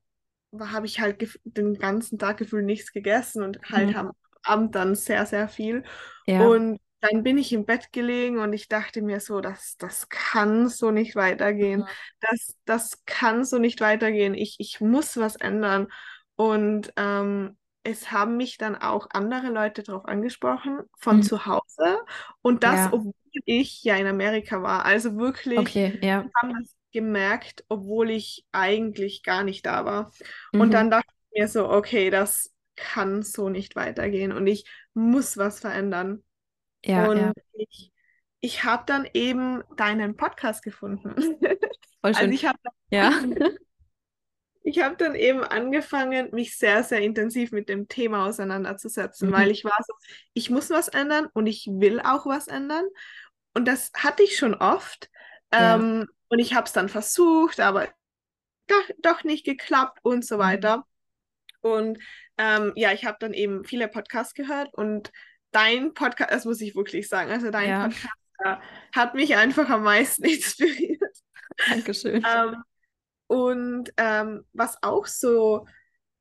habe 0.59 0.85
ich 0.85 0.99
halt 0.99 1.39
den 1.43 1.75
ganzen 1.75 2.17
Tag 2.17 2.37
gefühlt 2.37 2.65
nichts 2.65 2.93
gegessen 2.93 3.43
und 3.43 3.59
halt 3.69 3.89
mhm. 3.89 3.95
am 3.95 4.11
Abend 4.43 4.75
dann 4.75 4.95
sehr, 4.95 5.25
sehr 5.25 5.47
viel. 5.47 5.83
Ja. 6.25 6.47
Und 6.47 6.79
dann 7.01 7.23
bin 7.23 7.37
ich 7.37 7.53
im 7.53 7.65
Bett 7.65 7.91
gelegen 7.93 8.39
und 8.39 8.53
ich 8.53 8.69
dachte 8.69 9.01
mir 9.01 9.19
so, 9.19 9.39
das, 9.39 9.77
das 9.77 10.09
kann 10.09 10.67
so 10.67 10.91
nicht 10.91 11.15
weitergehen. 11.15 11.81
Ja. 11.81 11.87
Das, 12.21 12.55
das 12.65 13.05
kann 13.05 13.43
so 13.43 13.59
nicht 13.59 13.81
weitergehen. 13.81 14.33
Ich, 14.33 14.55
ich 14.59 14.81
muss 14.81 15.17
was 15.17 15.35
ändern. 15.35 15.87
Und 16.35 16.91
ähm, 16.95 17.57
es 17.87 18.11
haben 18.11 18.37
mich 18.37 18.57
dann 18.57 18.75
auch 18.75 19.07
andere 19.11 19.47
Leute 19.47 19.83
darauf 19.83 20.05
angesprochen, 20.05 20.81
von 20.97 21.17
mhm. 21.17 21.23
zu 21.23 21.45
Hause. 21.45 21.99
Und 22.41 22.63
das, 22.63 22.75
ja. 22.75 22.89
obwohl 22.91 23.13
ich 23.45 23.83
ja 23.83 23.95
in 23.95 24.07
Amerika 24.07 24.61
war. 24.61 24.85
Also 24.85 25.17
wirklich, 25.17 25.59
okay, 25.59 25.99
ja. 26.01 26.25
haben 26.41 26.53
das 26.59 26.75
gemerkt, 26.91 27.63
obwohl 27.69 28.09
ich 28.09 28.45
eigentlich 28.51 29.23
gar 29.23 29.43
nicht 29.43 29.65
da 29.65 29.85
war. 29.85 30.11
Mhm. 30.53 30.61
Und 30.61 30.71
dann 30.71 30.89
dachte 30.89 31.07
ich 31.31 31.41
mir 31.41 31.47
so, 31.47 31.69
okay, 31.69 32.09
das, 32.09 32.51
kann 32.77 33.23
so 33.23 33.49
nicht 33.49 33.75
weitergehen 33.75 34.31
und 34.31 34.47
ich 34.47 34.65
muss 34.93 35.35
was 35.35 35.59
verändern. 35.59 36.23
Ja, 36.85 37.09
und 37.09 37.17
ja. 37.17 37.33
ich, 37.53 37.91
ich 38.39 38.63
habe 38.63 38.83
dann 38.85 39.05
eben 39.13 39.63
deinen 39.75 40.15
Podcast 40.15 40.63
gefunden. 40.63 41.15
Voll 41.15 41.35
schön. 41.41 42.15
Also 42.15 42.29
ich 42.29 42.45
habe 42.45 42.59
ja. 42.89 43.11
ich 44.67 44.83
habe 44.83 44.97
dann 44.97 45.15
eben 45.15 45.45
angefangen, 45.45 46.27
mich 46.33 46.57
sehr, 46.57 46.83
sehr 46.83 46.99
intensiv 46.99 47.53
mit 47.53 47.69
dem 47.69 47.87
Thema 47.87 48.25
auseinanderzusetzen, 48.25 49.29
mhm. 49.29 49.33
weil 49.33 49.49
ich 49.49 49.63
war 49.63 49.77
so, 49.87 49.93
ich 50.33 50.49
muss 50.49 50.69
was 50.69 50.89
ändern 50.89 51.27
und 51.33 51.47
ich 51.47 51.69
will 51.71 52.01
auch 52.01 52.25
was 52.25 52.47
ändern. 52.47 52.83
Und 53.53 53.65
das 53.65 53.93
hatte 53.95 54.23
ich 54.23 54.35
schon 54.35 54.55
oft. 54.55 55.09
Ja. 55.53 55.75
Ähm, 55.75 56.09
und 56.27 56.39
ich 56.39 56.53
habe 56.53 56.65
es 56.65 56.73
dann 56.73 56.89
versucht, 56.89 57.61
aber 57.61 57.87
doch, 58.67 58.83
doch 59.01 59.23
nicht 59.23 59.45
geklappt 59.45 59.99
und 60.03 60.25
so 60.25 60.35
mhm. 60.35 60.39
weiter. 60.39 60.85
Und 61.61 61.99
ähm, 62.37 62.73
ja, 62.75 62.91
ich 62.91 63.05
habe 63.05 63.15
dann 63.21 63.33
eben 63.33 63.63
viele 63.63 63.87
Podcasts 63.87 64.33
gehört 64.33 64.73
und 64.73 65.13
dein 65.51 65.93
Podcast, 65.93 66.31
das 66.31 66.43
muss 66.43 66.59
ich 66.59 66.75
wirklich 66.75 67.07
sagen, 67.07 67.31
also 67.31 67.51
dein 67.51 67.69
ja. 67.69 67.83
Podcast 67.83 68.15
äh, 68.43 68.55
hat 68.93 69.15
mich 69.15 69.37
einfach 69.37 69.69
am 69.69 69.83
meisten 69.83 70.23
inspiriert. 70.25 71.17
Dankeschön. 71.69 72.21
Ähm, 72.29 72.63
und 73.27 73.91
ähm, 73.97 74.45
was 74.53 74.77
auch 74.81 75.05
so, 75.05 75.65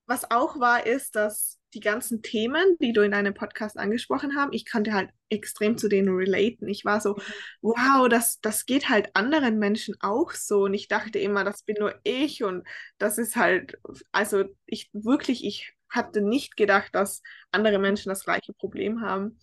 was 0.07 0.31
auch 0.31 0.61
war, 0.61 0.87
ist, 0.87 1.17
dass 1.17 1.59
die 1.75 1.81
ganzen 1.81 2.23
Themen, 2.23 2.77
die 2.81 2.93
du 2.93 3.03
in 3.03 3.11
deinem 3.11 3.35
Podcast 3.35 3.79
angesprochen 3.79 4.35
hast, 4.37 4.49
ich 4.53 4.71
konnte 4.71 4.93
halt 4.93 5.11
extrem 5.29 5.77
zu 5.77 5.89
denen 5.89 6.15
relaten. 6.15 6.69
Ich 6.69 6.85
war 6.85 7.01
so, 7.01 7.17
wow, 7.61 8.09
das, 8.09 8.41
das 8.41 8.67
geht 8.67 8.89
halt 8.89 9.11
anderen 9.15 9.59
Menschen 9.59 9.95
auch 10.01 10.33
so. 10.33 10.65
Und 10.65 10.75
ich 10.75 10.89
dachte 10.89 11.19
immer, 11.19 11.45
das 11.45 11.63
bin 11.63 11.77
nur 11.79 11.95
ich. 12.05 12.43
Und 12.43 12.67
das 12.99 13.19
ist 13.19 13.37
halt, 13.37 13.79
also 14.11 14.45
ich 14.65 14.89
wirklich, 14.93 15.45
ich 15.45 15.75
hatte 15.91 16.23
nicht 16.23 16.57
gedacht, 16.57 16.95
dass 16.95 17.23
andere 17.51 17.79
Menschen 17.79 18.09
das 18.09 18.25
gleiche 18.25 18.55
Problem 18.55 19.03
haben. 19.03 19.39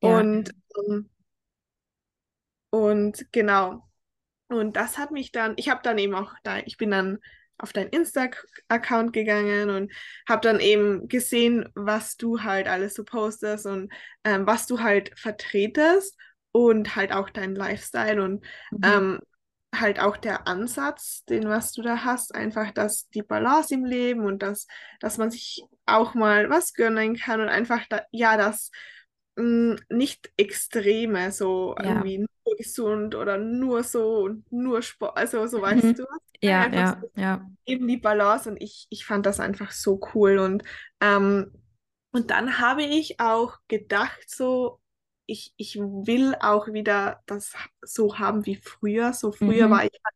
Ja. 0.00 0.18
Und, 0.18 0.54
ähm, 0.88 1.10
und 2.70 3.26
genau. 3.30 3.82
Und 4.48 4.76
das 4.76 4.98
hat 4.98 5.10
mich 5.10 5.32
dann, 5.32 5.54
ich 5.56 5.68
habe 5.68 5.80
dann 5.82 5.98
eben 5.98 6.14
auch 6.14 6.32
da, 6.42 6.58
ich 6.58 6.76
bin 6.76 6.90
dann 6.90 7.18
auf 7.58 7.72
deinen 7.72 7.90
Insta-Account 7.90 9.12
gegangen 9.12 9.70
und 9.70 9.92
habe 10.28 10.40
dann 10.42 10.60
eben 10.60 11.08
gesehen, 11.08 11.68
was 11.74 12.16
du 12.16 12.42
halt 12.42 12.66
alles 12.68 12.94
so 12.94 13.04
postest 13.04 13.66
und 13.66 13.92
ähm, 14.24 14.46
was 14.46 14.66
du 14.66 14.80
halt 14.80 15.16
vertretest 15.18 16.16
und 16.52 16.96
halt 16.96 17.12
auch 17.12 17.30
dein 17.30 17.54
Lifestyle 17.54 18.22
und 18.22 18.44
Mhm. 18.70 18.82
ähm, 18.82 19.20
halt 19.74 19.98
auch 20.00 20.16
der 20.16 20.46
Ansatz, 20.46 21.24
den 21.24 21.48
was 21.48 21.72
du 21.72 21.82
da 21.82 22.04
hast, 22.04 22.34
einfach, 22.34 22.70
dass 22.72 23.08
die 23.10 23.22
Balance 23.22 23.74
im 23.74 23.84
Leben 23.84 24.24
und 24.24 24.42
dass, 24.42 24.66
dass 25.00 25.18
man 25.18 25.30
sich 25.30 25.64
auch 25.86 26.14
mal 26.14 26.48
was 26.50 26.74
gönnen 26.74 27.16
kann 27.16 27.40
und 27.40 27.48
einfach, 27.48 27.84
da, 27.88 28.02
ja, 28.12 28.36
das 28.36 28.70
mh, 29.36 29.76
nicht 29.90 30.32
Extreme, 30.36 31.32
so 31.32 31.76
Ja. 31.76 31.84
irgendwie 31.84 32.18
nur 32.18 32.56
gesund 32.56 33.14
oder 33.14 33.38
nur 33.38 33.82
so 33.84 34.24
und 34.24 34.50
nur 34.52 34.82
Sport, 34.82 35.16
also 35.16 35.46
so 35.46 35.60
Mhm. 35.62 35.62
weißt 35.62 35.98
du, 35.98 36.04
Ja, 36.42 36.70
ja, 36.72 36.84
so 36.84 37.10
ja. 37.16 37.50
eben 37.66 37.88
die 37.88 37.96
Balance 37.96 38.50
und 38.50 38.60
ich, 38.62 38.86
ich 38.90 39.06
fand 39.06 39.26
das 39.26 39.40
einfach 39.40 39.72
so 39.72 40.00
cool 40.14 40.38
und, 40.38 40.62
ähm, 41.00 41.52
und 42.12 42.30
dann 42.30 42.58
habe 42.60 42.82
ich 42.84 43.20
auch 43.20 43.58
gedacht, 43.68 44.24
so, 44.28 44.80
ich, 45.26 45.54
ich 45.56 45.76
will 45.78 46.36
auch 46.40 46.68
wieder 46.68 47.22
das 47.26 47.54
so 47.82 48.18
haben 48.18 48.46
wie 48.46 48.56
früher. 48.56 49.12
So 49.12 49.32
früher 49.32 49.68
Mhm. 49.68 49.70
war 49.70 49.84
ich, 49.84 49.92
halt, 50.04 50.14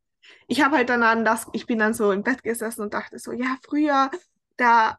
ich 0.49 0.63
habe 0.65 0.77
halt 0.77 0.89
dann 0.91 1.03
an 1.03 1.25
das, 1.25 1.47
ich 1.55 1.67
bin 1.67 1.79
dann 1.81 1.95
so 1.95 2.13
im 2.13 2.23
Bett 2.23 2.43
gesessen 2.45 2.83
und 2.83 2.95
dachte 2.95 3.19
so, 3.19 3.33
ja, 3.33 3.57
früher, 3.65 4.11
da 4.57 4.99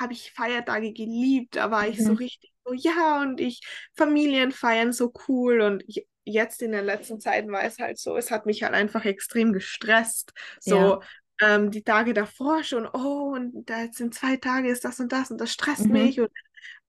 habe 0.00 0.12
ich 0.12 0.32
Feiertage 0.32 0.92
geliebt, 0.92 1.56
da 1.56 1.70
war 1.70 1.88
ich 1.88 2.02
so 2.04 2.12
Mhm. 2.12 2.14
richtig 2.14 2.52
so, 2.68 2.74
ja, 2.74 3.20
und 3.22 3.40
ich, 3.40 3.60
Familien 3.96 4.52
feiern 4.52 4.92
so 4.92 5.12
cool 5.28 5.60
und 5.60 5.82
je- 5.86 6.06
jetzt 6.24 6.62
in 6.62 6.72
den 6.72 6.84
letzten 6.84 7.20
Zeiten 7.20 7.50
war 7.52 7.62
es 7.64 7.78
halt 7.78 7.98
so, 7.98 8.16
es 8.16 8.30
hat 8.30 8.46
mich 8.46 8.62
halt 8.62 8.74
einfach 8.74 9.04
extrem 9.04 9.52
gestresst. 9.52 10.32
So, 10.60 11.00
Ja. 11.00 11.08
ähm, 11.40 11.70
die 11.70 11.82
Tage 11.84 12.12
davor 12.14 12.62
schon, 12.64 12.86
oh, 12.86 13.32
und 13.34 13.64
da 13.70 13.82
jetzt 13.82 14.00
in 14.00 14.12
zwei 14.12 14.36
Tage 14.36 14.68
ist 14.70 14.84
das 14.84 15.00
und 15.00 15.12
das 15.12 15.30
und 15.30 15.40
das 15.40 15.52
stresst 15.52 15.88
Mhm. 15.88 15.90
mich. 15.90 16.20
Und, 16.20 16.30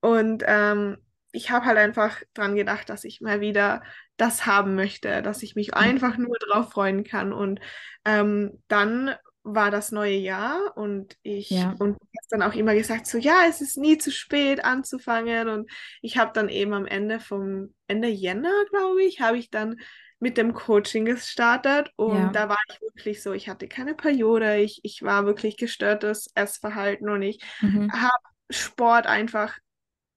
und 0.00 0.42
ähm, 0.46 0.98
ich 1.32 1.50
habe 1.50 1.66
halt 1.66 1.78
einfach 1.78 2.22
dran 2.34 2.56
gedacht, 2.56 2.88
dass 2.90 3.04
ich 3.04 3.20
mal 3.20 3.40
wieder 3.40 3.82
das 4.16 4.46
haben 4.46 4.74
möchte, 4.74 5.22
dass 5.22 5.42
ich 5.42 5.54
mich 5.54 5.74
Mhm. 5.78 6.00
einfach 6.00 6.16
nur 6.18 6.36
drauf 6.40 6.72
freuen 6.72 7.04
kann. 7.04 7.32
Und 7.32 7.60
ähm, 8.04 8.62
dann 8.68 9.14
war 9.42 9.70
das 9.70 9.90
neue 9.92 10.16
Jahr 10.16 10.76
und 10.76 11.16
ich 11.22 11.70
Ja. 11.72 11.76
und 11.78 11.96
hast 12.18 12.30
dann 12.32 12.42
auch 12.42 12.54
immer 12.54 12.74
gesagt, 12.74 13.06
so 13.06 13.18
ja, 13.18 13.44
es 13.48 13.60
ist 13.60 13.78
nie 13.78 13.98
zu 13.98 14.10
spät 14.12 14.64
anzufangen. 14.64 15.48
Und 15.48 15.70
ich 16.02 16.18
habe 16.18 16.32
dann 16.34 16.48
eben 16.48 16.74
am 16.74 16.86
Ende 16.86 17.20
vom 17.20 17.74
Ende 17.86 18.08
Jänner, 18.08 18.52
glaube 18.70 19.02
ich, 19.04 19.20
habe 19.20 19.38
ich 19.38 19.50
dann 19.50 19.80
mit 20.18 20.36
dem 20.36 20.52
Coaching 20.52 21.06
gestartet 21.06 21.90
und 21.96 22.32
Ja. 22.32 22.36
da 22.36 22.48
war 22.50 22.58
ich 22.68 22.80
wirklich 22.82 23.22
so, 23.22 23.32
ich 23.32 23.48
hatte 23.48 23.68
keine 23.68 23.94
Periode, 23.94 24.58
ich, 24.58 24.80
ich 24.84 25.02
war 25.02 25.24
wirklich 25.24 25.56
gestörtes 25.56 26.30
Essverhalten 26.34 27.08
und 27.08 27.22
ich 27.22 27.42
Mhm. 27.62 27.90
habe 27.90 28.12
Sport 28.50 29.06
einfach, 29.06 29.58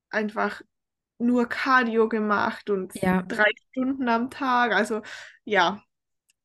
einfach 0.10 0.62
nur 1.20 1.48
Cardio 1.50 2.10
gemacht 2.10 2.70
und 2.70 2.94
Ja. 2.94 3.24
drei 3.27 3.50
Stunden 3.72 4.10
am 4.10 4.30
Tag. 4.32 4.74
Also 4.74 5.01
ja, 5.46 5.84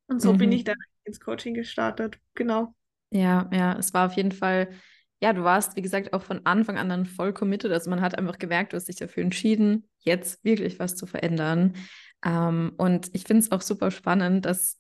und 0.09 0.21
so 0.21 0.35
bin 0.35 0.53
Mhm. 0.53 0.53
ich 0.53 0.65
dann 0.65 0.77
ins 1.09 1.21
Coaching 1.21 1.55
gestartet. 1.55 2.19
Genau. 2.35 2.75
Ja, 3.11 3.49
ja, 3.53 3.77
es 3.79 3.93
war 3.95 4.07
auf 4.07 4.13
jeden 4.15 4.33
Fall, 4.33 4.69
ja, 5.21 5.33
du 5.33 5.43
warst, 5.43 5.77
wie 5.77 5.83
gesagt, 5.83 6.13
auch 6.13 6.23
von 6.23 6.45
Anfang 6.45 6.79
an 6.79 6.89
dann 6.89 7.07
voll 7.07 7.33
committed. 7.33 7.73
Also 7.73 7.91
man 7.91 8.01
hat 8.01 8.17
einfach 8.17 8.39
gemerkt, 8.39 8.73
du 8.73 8.77
hast 8.77 8.89
dich 8.89 8.97
dafür 8.97 9.23
entschieden, 9.23 9.89
jetzt 10.01 10.45
wirklich 10.45 10.79
was 10.79 10.95
zu 10.95 11.07
verändern. 11.07 11.75
Ähm, 12.25 12.73
und 12.77 13.11
ich 13.15 13.25
finde 13.25 13.43
es 13.43 13.51
auch 13.51 13.63
super 13.63 13.91
spannend, 13.91 14.45
dass 14.45 14.79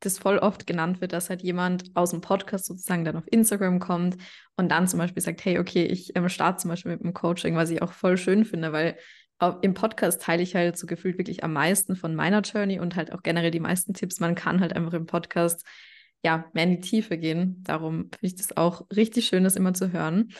das 0.00 0.18
voll 0.18 0.38
oft 0.38 0.66
genannt 0.66 1.00
wird, 1.00 1.12
dass 1.12 1.30
halt 1.30 1.42
jemand 1.42 1.90
aus 1.94 2.10
dem 2.10 2.20
Podcast 2.20 2.66
sozusagen 2.66 3.04
dann 3.04 3.16
auf 3.16 3.24
Instagram 3.30 3.78
kommt 3.78 4.16
und 4.56 4.68
dann 4.70 4.86
zum 4.88 4.98
Beispiel 4.98 5.22
sagt, 5.22 5.44
hey, 5.44 5.58
okay, 5.58 5.84
ich 5.84 6.14
ähm, 6.16 6.28
starte 6.28 6.58
zum 6.58 6.70
Beispiel 6.70 6.92
mit 6.92 7.02
dem 7.02 7.14
Coaching, 7.14 7.56
was 7.56 7.70
ich 7.70 7.80
auch 7.80 7.92
voll 7.92 8.16
schön 8.16 8.44
finde, 8.44 8.72
weil 8.72 8.98
im 9.62 9.74
Podcast 9.74 10.22
teile 10.22 10.42
ich 10.42 10.54
halt 10.54 10.78
so 10.78 10.86
gefühlt 10.86 11.18
wirklich 11.18 11.44
am 11.44 11.52
meisten 11.52 11.96
von 11.96 12.14
meiner 12.14 12.40
Journey 12.40 12.80
und 12.80 12.96
halt 12.96 13.12
auch 13.12 13.22
generell 13.22 13.50
die 13.50 13.60
meisten 13.60 13.92
Tipps. 13.92 14.20
Man 14.20 14.34
kann 14.34 14.60
halt 14.60 14.74
einfach 14.74 14.94
im 14.94 15.06
Podcast 15.06 15.64
ja 16.22 16.44
mehr 16.54 16.64
in 16.64 16.70
die 16.70 16.80
Tiefe 16.80 17.18
gehen. 17.18 17.62
Darum 17.64 18.04
finde 18.04 18.26
ich 18.26 18.36
das 18.36 18.56
auch 18.56 18.86
richtig 18.94 19.26
schön, 19.26 19.44
das 19.44 19.56
immer 19.56 19.74
zu 19.74 19.92
hören. 19.92 20.32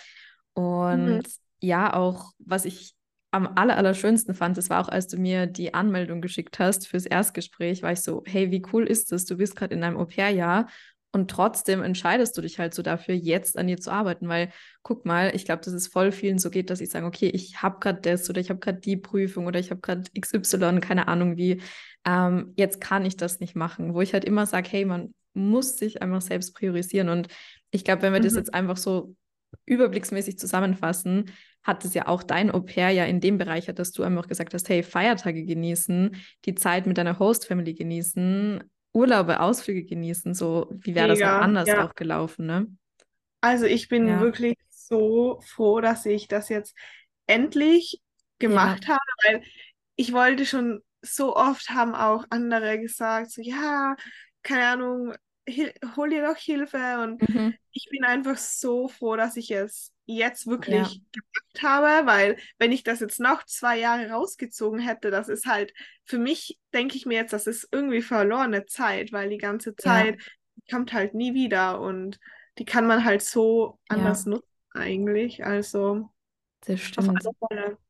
Und 0.55 1.17
Mhm. 1.19 1.23
ja, 1.61 1.93
auch 1.95 2.33
was 2.39 2.65
ich 2.65 2.95
am 3.31 3.49
aller, 3.57 3.77
allerschönsten 3.77 4.35
fand, 4.35 4.57
das 4.57 4.71
war 4.71 4.81
auch, 4.81 4.89
als 4.89 5.09
du 5.09 5.17
mir 5.17 5.47
die 5.47 5.75
Anmeldung 5.75 6.21
geschickt 6.21 6.61
hast 6.61 6.87
fürs 6.87 7.05
Erstgespräch, 7.05 7.83
war 7.83 7.91
ich 7.93 8.01
so, 8.01 8.23
hey, 8.27 8.53
wie 8.53 8.63
cool 8.73 8.87
ist 8.87 9.11
das? 9.11 9.25
Du 9.25 9.37
bist 9.37 9.57
gerade 9.57 9.75
in 9.75 9.81
deinem 9.81 9.97
Au-pair-Jahr 9.97 10.69
und 11.15 11.31
trotzdem 11.31 11.83
entscheidest 11.83 12.37
du 12.37 12.43
dich 12.43 12.59
halt 12.59 12.75
so 12.75 12.83
dafür, 12.83 13.15
jetzt 13.15 13.57
an 13.59 13.67
dir 13.67 13.79
zu 13.79 13.91
arbeiten, 13.91 14.29
weil 14.29 14.51
guck 14.83 15.07
mal, 15.07 15.35
ich 15.35 15.45
glaube, 15.45 15.63
dass 15.65 15.73
es 15.75 15.87
voll 15.89 16.13
vielen 16.13 16.39
so 16.39 16.51
geht, 16.51 16.71
dass 16.71 16.81
ich 16.81 16.91
sage, 16.91 17.07
okay, 17.07 17.29
ich 17.29 17.63
habe 17.63 17.79
gerade 17.81 18.01
das 18.01 18.29
oder 18.29 18.41
ich 18.41 18.51
habe 18.51 18.61
gerade 18.61 18.81
die 18.81 18.97
Prüfung 18.97 19.47
oder 19.47 19.59
ich 19.61 19.71
habe 19.71 19.81
gerade 19.81 20.03
XY, 20.15 20.81
keine 20.81 21.09
Ahnung 21.09 21.37
wie, 21.37 21.61
ähm, 22.05 22.53
jetzt 22.57 22.81
kann 22.81 23.05
ich 23.05 23.17
das 23.17 23.41
nicht 23.41 23.57
machen, 23.57 23.95
wo 23.95 24.01
ich 24.01 24.13
halt 24.13 24.25
immer 24.25 24.47
sage, 24.47 24.69
hey, 24.71 24.85
man 24.85 25.15
muss 25.35 25.77
sich 25.79 26.03
einfach 26.03 26.21
selbst 26.21 26.55
priorisieren. 26.55 27.09
Und 27.09 27.29
ich 27.71 27.85
glaube, 27.85 28.03
wenn 28.03 28.13
wir 28.13 28.21
das 28.21 28.35
Mhm. 28.35 28.39
jetzt 28.39 28.55
einfach 28.55 28.77
so 28.77 29.15
überblicksmäßig 29.67 30.39
zusammenfassen, 30.39 31.31
hat 31.63 31.85
es 31.85 31.95
ja 31.95 32.09
auch 32.09 32.23
dein 32.23 32.51
Au-pair 32.51 32.91
ja 32.91 33.05
in 33.05 33.21
dem 33.21 33.39
Bereich, 33.39 33.67
dass 33.67 33.93
du 33.93 34.03
einfach 34.03 34.29
gesagt 34.29 34.53
hast, 34.53 34.69
hey, 34.69 34.83
Feiertage 34.83 35.45
genießen, 35.45 36.17
die 36.45 36.55
Zeit 36.55 36.87
mit 36.87 36.99
deiner 36.99 37.19
Host-Family 37.19 37.75
genießen, 37.75 38.63
Urlaube, 38.95 39.41
Ausflüge 39.41 39.85
genießen, 39.85 40.35
so 40.35 40.69
wie 40.73 40.95
wäre 40.95 41.09
das 41.09 41.25
auch 41.25 41.37
anders 41.39 41.75
ja. 41.75 41.75
auch 41.75 41.95
gelaufen, 41.95 42.47
ne? 42.47 42.69
Also 43.41 43.67
ich 43.67 43.89
bin 43.89 44.19
Ja. 44.19 44.21
wirklich 44.21 44.57
so 44.71 45.41
froh, 45.43 45.81
dass 45.81 46.07
ich 46.07 46.29
das 46.29 46.49
jetzt 46.49 46.75
endlich 47.27 48.03
Ja, 48.47 48.79
gemacht 48.79 48.89
habe, 48.89 49.01
weil 49.27 49.45
ich 49.97 50.13
wollte 50.13 50.47
schon 50.47 50.83
so 51.03 51.37
oft 51.37 51.71
haben 51.71 51.95
auch 51.95 52.25
andere 52.31 52.81
gesagt, 52.81 53.31
so 53.33 53.43
ja, 53.43 53.97
keine 54.43 54.67
Ahnung, 54.69 55.15
hol 55.97 56.11
dir 56.11 56.27
doch 56.27 56.37
Hilfe 56.39 57.01
und 57.03 57.23
mhm. 57.29 57.55
ich 57.73 57.89
bin 57.91 58.05
einfach 58.05 58.39
so 58.39 58.89
froh, 58.89 59.17
dass 59.17 59.37
ich 59.39 59.51
es 59.53 59.94
jetzt 60.07 60.47
Ja, 60.67 60.91
wirklich 60.91 61.03
gemacht 61.13 61.63
habe, 61.63 62.07
weil 62.07 62.37
wenn 62.59 62.73
ich 62.73 62.83
das 62.83 63.01
jetzt 63.01 63.21
noch 63.21 63.45
zwei 63.47 63.79
Jahre 63.79 64.11
rausgezogen 64.11 64.81
hätte, 64.81 65.11
das 65.11 65.29
ist 65.29 65.47
halt, 65.47 65.73
für 66.05 66.19
mich 66.19 66.59
denke 66.75 66.97
ich 66.97 67.07
mir 67.07 67.17
jetzt, 67.19 67.33
das 67.33 67.47
ist 67.47 67.69
irgendwie 67.73 68.03
verlorene 68.03 68.67
Zeit, 68.67 69.13
weil 69.13 69.29
die 69.31 69.39
ganze 69.39 69.77
ja, 69.85 70.07
Zeit 70.07 70.19
die 70.57 70.71
kommt 70.73 70.93
halt 70.93 71.15
nie 71.15 71.35
wieder 71.35 71.81
und 71.81 72.19
die 72.59 72.65
kann 72.65 72.87
man 72.87 73.05
halt 73.05 73.23
so 73.23 73.79
ja, 73.89 74.15
anders 74.15 74.27
nutzen 74.27 74.47
eigentlich. 74.73 75.45
Also 75.45 76.11
das 76.67 76.81
stimmt. 76.81 77.23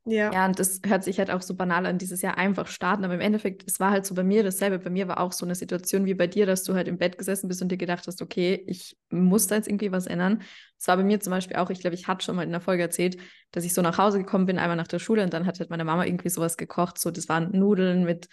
ja. 0.04 0.32
Ja, 0.32 0.46
und 0.46 0.58
das 0.58 0.80
hört 0.86 1.04
sich 1.04 1.18
halt 1.18 1.30
auch 1.30 1.42
so 1.42 1.54
banal 1.54 1.86
an, 1.86 1.98
dieses 1.98 2.22
Jahr 2.22 2.36
einfach 2.36 2.66
starten. 2.66 3.04
Aber 3.04 3.14
im 3.14 3.20
Endeffekt, 3.20 3.64
es 3.66 3.80
war 3.80 3.90
halt 3.90 4.06
so 4.06 4.14
bei 4.14 4.24
mir 4.24 4.42
dasselbe. 4.42 4.78
Bei 4.78 4.90
mir 4.90 5.08
war 5.08 5.20
auch 5.20 5.32
so 5.32 5.46
eine 5.46 5.54
Situation 5.54 6.04
wie 6.04 6.14
bei 6.14 6.26
dir, 6.26 6.46
dass 6.46 6.64
du 6.64 6.74
halt 6.74 6.88
im 6.88 6.98
Bett 6.98 7.18
gesessen 7.18 7.48
bist 7.48 7.62
und 7.62 7.70
dir 7.70 7.76
gedacht 7.76 8.06
hast, 8.06 8.20
okay, 8.22 8.64
ich 8.66 8.96
muss 9.10 9.46
da 9.46 9.56
jetzt 9.56 9.68
irgendwie 9.68 9.92
was 9.92 10.06
ändern. 10.06 10.42
Es 10.78 10.88
war 10.88 10.96
bei 10.96 11.04
mir 11.04 11.20
zum 11.20 11.30
Beispiel 11.30 11.56
auch, 11.56 11.70
ich 11.70 11.80
glaube, 11.80 11.94
ich 11.94 12.08
hatte 12.08 12.24
schon 12.24 12.36
mal 12.36 12.42
in 12.42 12.50
der 12.50 12.60
Folge 12.60 12.82
erzählt, 12.82 13.16
dass 13.52 13.64
ich 13.64 13.74
so 13.74 13.82
nach 13.82 13.98
Hause 13.98 14.18
gekommen 14.18 14.46
bin, 14.46 14.58
einmal 14.58 14.76
nach 14.76 14.88
der 14.88 14.98
Schule 14.98 15.22
und 15.22 15.32
dann 15.32 15.46
hat 15.46 15.58
halt 15.60 15.70
meine 15.70 15.84
Mama 15.84 16.04
irgendwie 16.04 16.28
sowas 16.28 16.56
gekocht. 16.56 16.98
So, 16.98 17.10
das 17.10 17.28
waren 17.28 17.50
Nudeln 17.52 18.04
mit 18.04 18.28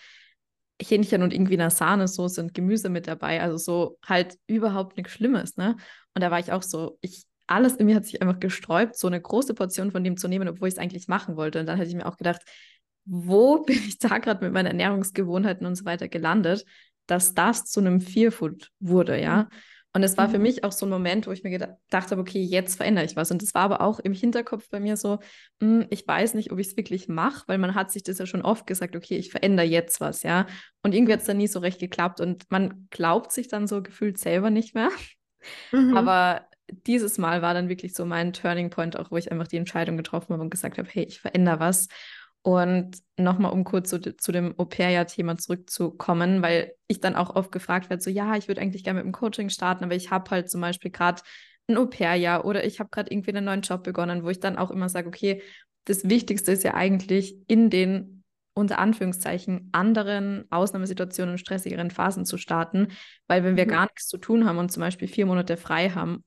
Hähnchen 0.81 1.21
und 1.21 1.33
irgendwie 1.33 1.53
einer 1.53 1.69
Sahnesoße 1.69 2.41
und 2.41 2.53
Gemüse 2.53 2.89
mit 2.89 3.07
dabei. 3.07 3.41
Also 3.41 3.57
so 3.57 3.99
halt 4.05 4.37
überhaupt 4.47 4.97
nichts 4.97 5.13
Schlimmes, 5.13 5.57
ne? 5.57 5.77
Und 6.13 6.21
da 6.21 6.31
war 6.31 6.39
ich 6.39 6.51
auch 6.51 6.63
so, 6.63 6.97
ich, 7.01 7.25
alles 7.47 7.75
in 7.75 7.85
mir 7.87 7.95
hat 7.95 8.05
sich 8.05 8.21
einfach 8.21 8.39
gesträubt, 8.39 8.95
so 8.97 9.07
eine 9.07 9.21
große 9.21 9.53
Portion 9.53 9.91
von 9.91 10.03
dem 10.03 10.17
zu 10.17 10.27
nehmen, 10.27 10.47
obwohl 10.47 10.67
ich 10.67 10.75
es 10.75 10.79
eigentlich 10.79 11.07
machen 11.07 11.35
wollte. 11.35 11.59
Und 11.59 11.65
dann 11.67 11.77
hätte 11.77 11.89
ich 11.89 11.95
mir 11.95 12.05
auch 12.05 12.17
gedacht, 12.17 12.41
wo 13.05 13.59
bin 13.63 13.75
ich 13.77 13.99
da 13.99 14.17
gerade 14.19 14.43
mit 14.43 14.53
meinen 14.53 14.67
Ernährungsgewohnheiten 14.67 15.65
und 15.65 15.75
so 15.75 15.85
weiter 15.85 16.07
gelandet, 16.07 16.65
dass 17.07 17.33
das 17.33 17.65
zu 17.65 17.79
einem 17.79 18.01
Fearfood 18.01 18.69
wurde, 18.79 19.19
ja? 19.21 19.49
Und 19.93 20.03
es 20.03 20.17
war 20.17 20.29
Mhm. 20.29 20.31
für 20.31 20.39
mich 20.39 20.63
auch 20.63 20.71
so 20.71 20.85
ein 20.85 20.89
Moment, 20.89 21.27
wo 21.27 21.31
ich 21.31 21.43
mir 21.43 21.49
gedacht 21.49 21.75
habe, 22.11 22.21
okay, 22.21 22.41
jetzt 22.41 22.77
verändere 22.77 23.03
ich 23.03 23.17
was. 23.17 23.29
Und 23.29 23.43
es 23.43 23.53
war 23.53 23.63
aber 23.63 23.81
auch 23.81 23.99
im 23.99 24.13
Hinterkopf 24.13 24.69
bei 24.69 24.79
mir 24.79 24.95
so, 24.95 25.19
hm, 25.61 25.85
ich 25.89 26.07
weiß 26.07 26.33
nicht, 26.35 26.53
ob 26.53 26.59
ich 26.59 26.67
es 26.67 26.77
wirklich 26.77 27.09
mache, 27.09 27.43
weil 27.47 27.57
man 27.57 27.75
hat 27.75 27.91
sich 27.91 28.01
das 28.03 28.17
ja 28.17 28.25
schon 28.25 28.41
oft 28.41 28.65
gesagt, 28.65 28.95
okay, 28.95 29.17
ich 29.17 29.31
verändere 29.31 29.65
jetzt 29.65 29.99
was, 29.99 30.23
ja. 30.23 30.45
Und 30.81 30.95
irgendwie 30.95 31.11
hat 31.11 31.19
es 31.19 31.25
dann 31.25 31.37
nie 31.37 31.47
so 31.47 31.59
recht 31.59 31.79
geklappt 31.79 32.21
und 32.21 32.49
man 32.49 32.87
glaubt 32.89 33.33
sich 33.33 33.49
dann 33.49 33.67
so 33.67 33.81
gefühlt 33.83 34.17
selber 34.17 34.49
nicht 34.49 34.75
mehr. 34.75 34.89
Mhm. 35.73 35.93
Aber 35.97 36.47
dieses 36.87 37.17
Mal 37.17 37.41
war 37.41 37.53
dann 37.53 37.69
wirklich 37.69 37.93
so 37.93 38.05
mein 38.05 38.33
Turning 38.33 38.69
Point, 38.69 38.97
auch 38.97 39.11
wo 39.11 39.17
ich 39.17 39.31
einfach 39.31 39.47
die 39.47 39.57
Entscheidung 39.57 39.97
getroffen 39.97 40.33
habe 40.33 40.41
und 40.43 40.49
gesagt 40.49 40.77
habe, 40.77 40.87
hey, 40.91 41.03
ich 41.03 41.21
verändere 41.21 41.59
was. 41.59 41.87
Und 42.43 42.97
nochmal, 43.17 43.51
um 43.53 43.63
kurz 43.63 43.89
zu, 43.89 43.99
zu 43.99 44.31
dem 44.31 44.57
Au-pair-Thema 44.57 45.37
zurückzukommen, 45.37 46.41
weil 46.41 46.73
ich 46.87 46.99
dann 46.99 47.15
auch 47.15 47.35
oft 47.35 47.51
gefragt 47.51 47.89
werde, 47.89 48.01
so 48.01 48.09
ja, 48.09 48.35
ich 48.35 48.47
würde 48.47 48.61
eigentlich 48.61 48.83
gerne 48.83 48.97
mit 48.99 49.05
dem 49.05 49.11
Coaching 49.11 49.49
starten, 49.49 49.83
aber 49.83 49.95
ich 49.95 50.09
habe 50.09 50.31
halt 50.31 50.49
zum 50.49 50.61
Beispiel 50.61 50.89
gerade 50.91 51.21
ein 51.67 51.77
Au-pair-Jahr 51.77 52.43
oder 52.45 52.65
ich 52.65 52.79
habe 52.79 52.89
gerade 52.89 53.11
irgendwie 53.11 53.29
einen 53.31 53.45
neuen 53.45 53.61
Job 53.61 53.83
begonnen, 53.83 54.23
wo 54.23 54.29
ich 54.29 54.39
dann 54.39 54.57
auch 54.57 54.71
immer 54.71 54.89
sage, 54.89 55.07
okay, 55.07 55.41
das 55.85 56.09
Wichtigste 56.09 56.51
ist 56.51 56.63
ja 56.63 56.73
eigentlich 56.73 57.35
in 57.47 57.69
den 57.69 58.23
unter 58.53 58.79
Anführungszeichen 58.79 59.69
anderen 59.71 60.45
Ausnahmesituationen 60.51 61.33
und 61.33 61.37
stressigeren 61.37 61.89
Phasen 61.89 62.25
zu 62.25 62.37
starten, 62.37 62.89
weil 63.27 63.43
wenn 63.43 63.55
wir 63.55 63.65
Mhm. 63.65 63.69
gar 63.69 63.83
nichts 63.85 64.07
zu 64.07 64.17
tun 64.17 64.45
haben 64.45 64.57
und 64.57 64.71
zum 64.71 64.81
Beispiel 64.81 65.07
vier 65.07 65.25
Monate 65.25 65.55
frei 65.57 65.89
haben, 65.91 66.23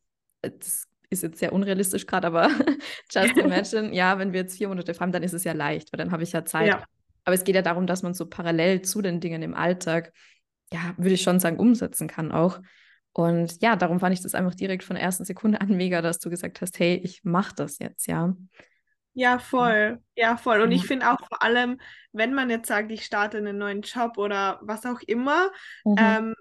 das 0.50 0.86
ist 1.10 1.22
jetzt 1.22 1.38
sehr 1.38 1.52
unrealistisch 1.52 2.06
gerade, 2.06 2.26
aber 2.26 2.48
just 3.10 3.36
imagine, 3.36 3.94
ja, 3.94 4.18
wenn 4.18 4.32
wir 4.32 4.40
jetzt 4.40 4.56
vier 4.56 4.68
Monate 4.68 4.94
haben, 4.98 5.12
dann 5.12 5.22
ist 5.22 5.32
es 5.34 5.44
ja 5.44 5.52
leicht, 5.52 5.92
weil 5.92 5.98
dann 5.98 6.10
habe 6.10 6.22
ich 6.22 6.32
ja 6.32 6.44
Zeit. 6.44 6.68
Ja. 6.68 6.84
Aber 7.24 7.34
es 7.34 7.44
geht 7.44 7.54
ja 7.54 7.62
darum, 7.62 7.86
dass 7.86 8.02
man 8.02 8.14
so 8.14 8.26
parallel 8.26 8.82
zu 8.82 9.00
den 9.00 9.20
Dingen 9.20 9.42
im 9.42 9.54
Alltag, 9.54 10.12
ja, 10.72 10.94
würde 10.96 11.14
ich 11.14 11.22
schon 11.22 11.40
sagen, 11.40 11.58
umsetzen 11.58 12.08
kann 12.08 12.32
auch. 12.32 12.60
Und 13.12 13.62
ja, 13.62 13.76
darum 13.76 14.00
fand 14.00 14.12
ich 14.12 14.22
das 14.22 14.34
einfach 14.34 14.54
direkt 14.54 14.82
von 14.82 14.96
der 14.96 15.04
ersten 15.04 15.24
Sekunde 15.24 15.60
an 15.60 15.68
mega, 15.76 16.02
dass 16.02 16.18
du 16.18 16.30
gesagt 16.30 16.60
hast, 16.60 16.78
hey, 16.80 16.96
ich 16.96 17.22
mache 17.24 17.54
das 17.54 17.78
jetzt, 17.78 18.06
ja. 18.06 18.34
Ja, 19.14 19.38
voll. 19.38 20.00
Ja, 20.16 20.36
voll. 20.36 20.60
Und 20.60 20.72
ich 20.72 20.84
finde 20.84 21.08
auch 21.10 21.20
vor 21.20 21.40
allem, 21.40 21.78
wenn 22.12 22.34
man 22.34 22.50
jetzt 22.50 22.66
sagt, 22.66 22.90
ich 22.90 23.04
starte 23.04 23.38
einen 23.38 23.56
neuen 23.56 23.82
Job 23.82 24.18
oder 24.18 24.58
was 24.62 24.84
auch 24.84 25.00
immer, 25.06 25.50
Mhm. 25.84 25.94
ähm, 25.98 26.34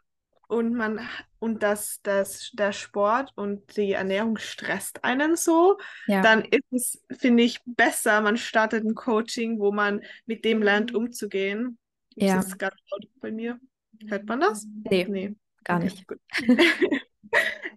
und 0.48 0.74
man 0.74 1.00
und 1.40 1.64
das, 1.64 2.02
das, 2.04 2.52
der 2.54 2.72
Sport 2.72 3.32
und 3.36 3.76
die 3.78 3.94
Ernährung 3.94 4.38
stresst 4.38 5.04
einen 5.04 5.36
so, 5.36 5.78
Ja, 6.06 6.22
dann 6.22 6.44
ist 6.46 6.64
es, 6.72 7.18
finde 7.20 7.44
ich, 7.44 7.60
besser, 7.66 8.22
man 8.22 8.38
startet 8.38 8.86
ein 8.86 8.96
Coaching, 8.96 9.60
wo 9.60 9.72
man 9.72 10.02
mit 10.26 10.46
dem 10.46 10.62
lernt, 10.62 10.94
umzugehen. 10.94 11.78
Ist 12.18 12.34
ja, 12.34 12.36
es 12.36 12.58
gerade 12.58 12.78
laut 12.92 13.08
bei 13.20 13.32
mir? 13.32 13.60
Hört 14.08 14.28
man 14.28 14.40
das? 14.40 14.68
nee, 14.90 15.06
Nee. 15.06 15.36
gar 15.64 15.80
Okay, 15.80 15.80
nicht. 15.80 16.08
gut. 16.08 16.20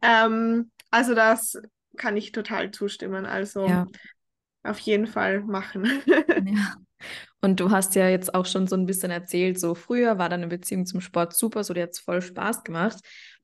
Ähm, 0.03 0.71
also 0.91 1.15
das 1.15 1.59
kann 1.97 2.17
ich 2.17 2.33
total 2.33 2.71
zustimmen. 2.71 3.27
Also 3.27 3.67
Ja, 3.67 3.87
auf 4.65 4.79
jeden 4.81 5.07
Fall 5.07 5.43
machen. 5.43 6.03
ja. 6.45 6.77
Und 7.47 7.61
du 7.61 7.71
hast 7.71 7.95
ja 7.95 8.09
jetzt 8.09 8.35
auch 8.35 8.45
schon 8.45 8.67
so 8.67 8.75
ein 8.75 8.87
bisschen 8.87 9.13
erzählt, 9.13 9.61
so 9.61 9.77
früher 9.77 10.19
war 10.19 10.29
deine 10.29 10.49
Beziehung 10.49 10.85
zum 10.85 11.01
Sport 11.01 11.33
super, 11.37 11.63
so 11.63 11.75
dir 11.75 11.85
hat 11.85 11.91
es 11.91 12.01
voll 12.01 12.21
Spaß 12.21 12.65
gemacht. 12.65 12.99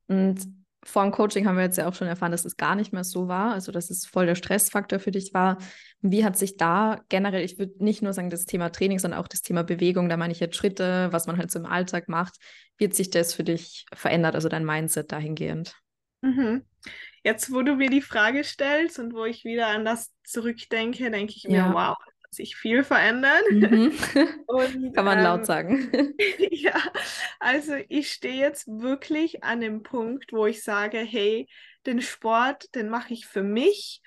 Und 0.07 0.41
vor 0.83 1.03
dem 1.03 1.13
Coaching 1.13 1.47
haben 1.47 1.55
wir 1.55 1.63
jetzt 1.63 1.77
ja 1.77 1.87
auch 1.87 1.93
schon 1.93 2.09
erfahren, 2.09 2.33
dass 2.33 2.43
es 2.43 2.57
gar 2.57 2.75
nicht 2.75 2.91
mehr 2.91 3.05
so 3.05 3.29
war, 3.29 3.53
also 3.53 3.71
dass 3.71 3.89
es 3.89 4.05
voll 4.05 4.25
der 4.25 4.35
Stressfaktor 4.35 4.99
für 4.99 5.11
dich 5.11 5.33
war. 5.33 5.57
Wie 6.01 6.25
hat 6.25 6.37
sich 6.37 6.57
da 6.57 6.99
generell, 7.07 7.45
ich 7.45 7.57
würde 7.57 7.81
nicht 7.81 8.01
nur 8.01 8.11
sagen 8.11 8.29
das 8.29 8.43
Thema 8.43 8.71
Training, 8.73 8.99
sondern 8.99 9.21
auch 9.21 9.29
das 9.29 9.41
Thema 9.41 9.63
Bewegung, 9.63 10.09
da 10.09 10.17
meine 10.17 10.33
ich 10.33 10.41
jetzt 10.41 10.57
Schritte, 10.57 11.07
was 11.13 11.25
man 11.25 11.37
halt 11.37 11.49
so 11.49 11.59
im 11.59 11.65
Alltag 11.65 12.09
macht, 12.09 12.35
wie 12.75 12.83
hat 12.83 12.95
sich 12.95 13.09
das 13.09 13.33
für 13.33 13.45
dich 13.45 13.85
verändert, 13.93 14.35
also 14.35 14.49
dein 14.49 14.65
Mindset 14.65 15.13
dahingehend? 15.13 15.77
Mhm. 16.19 16.65
Jetzt, 17.23 17.53
wo 17.53 17.61
du 17.61 17.75
mir 17.75 17.89
die 17.89 18.01
Frage 18.01 18.43
stellst 18.43 18.99
und 18.99 19.13
wo 19.13 19.23
ich 19.23 19.45
wieder 19.45 19.67
an 19.67 19.85
das 19.85 20.11
zurückdenke, 20.25 21.09
denke 21.09 21.35
ich 21.37 21.45
mir, 21.45 21.55
Ja. 21.55 21.73
wow, 21.73 21.97
sich 22.33 22.55
viel 22.55 22.83
verändert. 22.83 23.43
Mhm. 23.49 23.91
Und 24.45 24.93
Kann 24.93 25.05
man 25.05 25.19
laut 25.19 25.45
ähm, 25.45 25.47
sagen. 25.47 25.89
ja, 26.51 26.73
also 27.39 27.73
ich 27.89 28.11
stehe 28.13 28.35
jetzt 28.39 28.67
wirklich 28.67 29.43
an 29.43 29.61
dem 29.61 29.83
Punkt, 29.83 30.33
wo 30.33 30.45
ich 30.45 30.63
sage, 30.63 30.99
hey, 30.99 31.49
den 31.85 32.01
Sport, 32.01 32.73
den 32.75 32.89
mache 32.89 33.13
ich 33.13 33.25
für 33.27 33.43
mich 33.43 34.01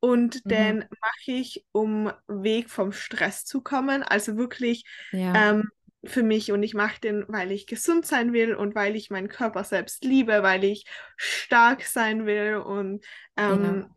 und 0.00 0.42
Mhm. 0.44 0.50
den 0.50 0.80
mache 1.00 1.32
ich, 1.32 1.64
um 1.72 2.12
Weg 2.28 2.70
vom 2.70 2.92
Stress 2.92 3.44
zu 3.44 3.62
kommen. 3.62 4.02
Also 4.02 4.36
wirklich 4.36 4.84
Ja, 5.12 5.34
ähm, 5.34 5.70
für 6.04 6.22
mich 6.22 6.52
und 6.52 6.62
ich 6.62 6.74
mache 6.74 7.00
den, 7.00 7.24
weil 7.28 7.50
ich 7.50 7.66
gesund 7.66 8.06
sein 8.06 8.32
will 8.34 8.54
und 8.54 8.74
weil 8.74 8.94
ich 8.96 9.10
meinen 9.10 9.28
Körper 9.28 9.64
selbst 9.64 10.04
liebe, 10.04 10.42
weil 10.42 10.64
ich 10.64 10.86
stark 11.16 11.82
sein 11.82 12.26
will 12.26 12.56
und 12.56 13.04
ja, 13.46 13.76
ähm, 13.76 13.88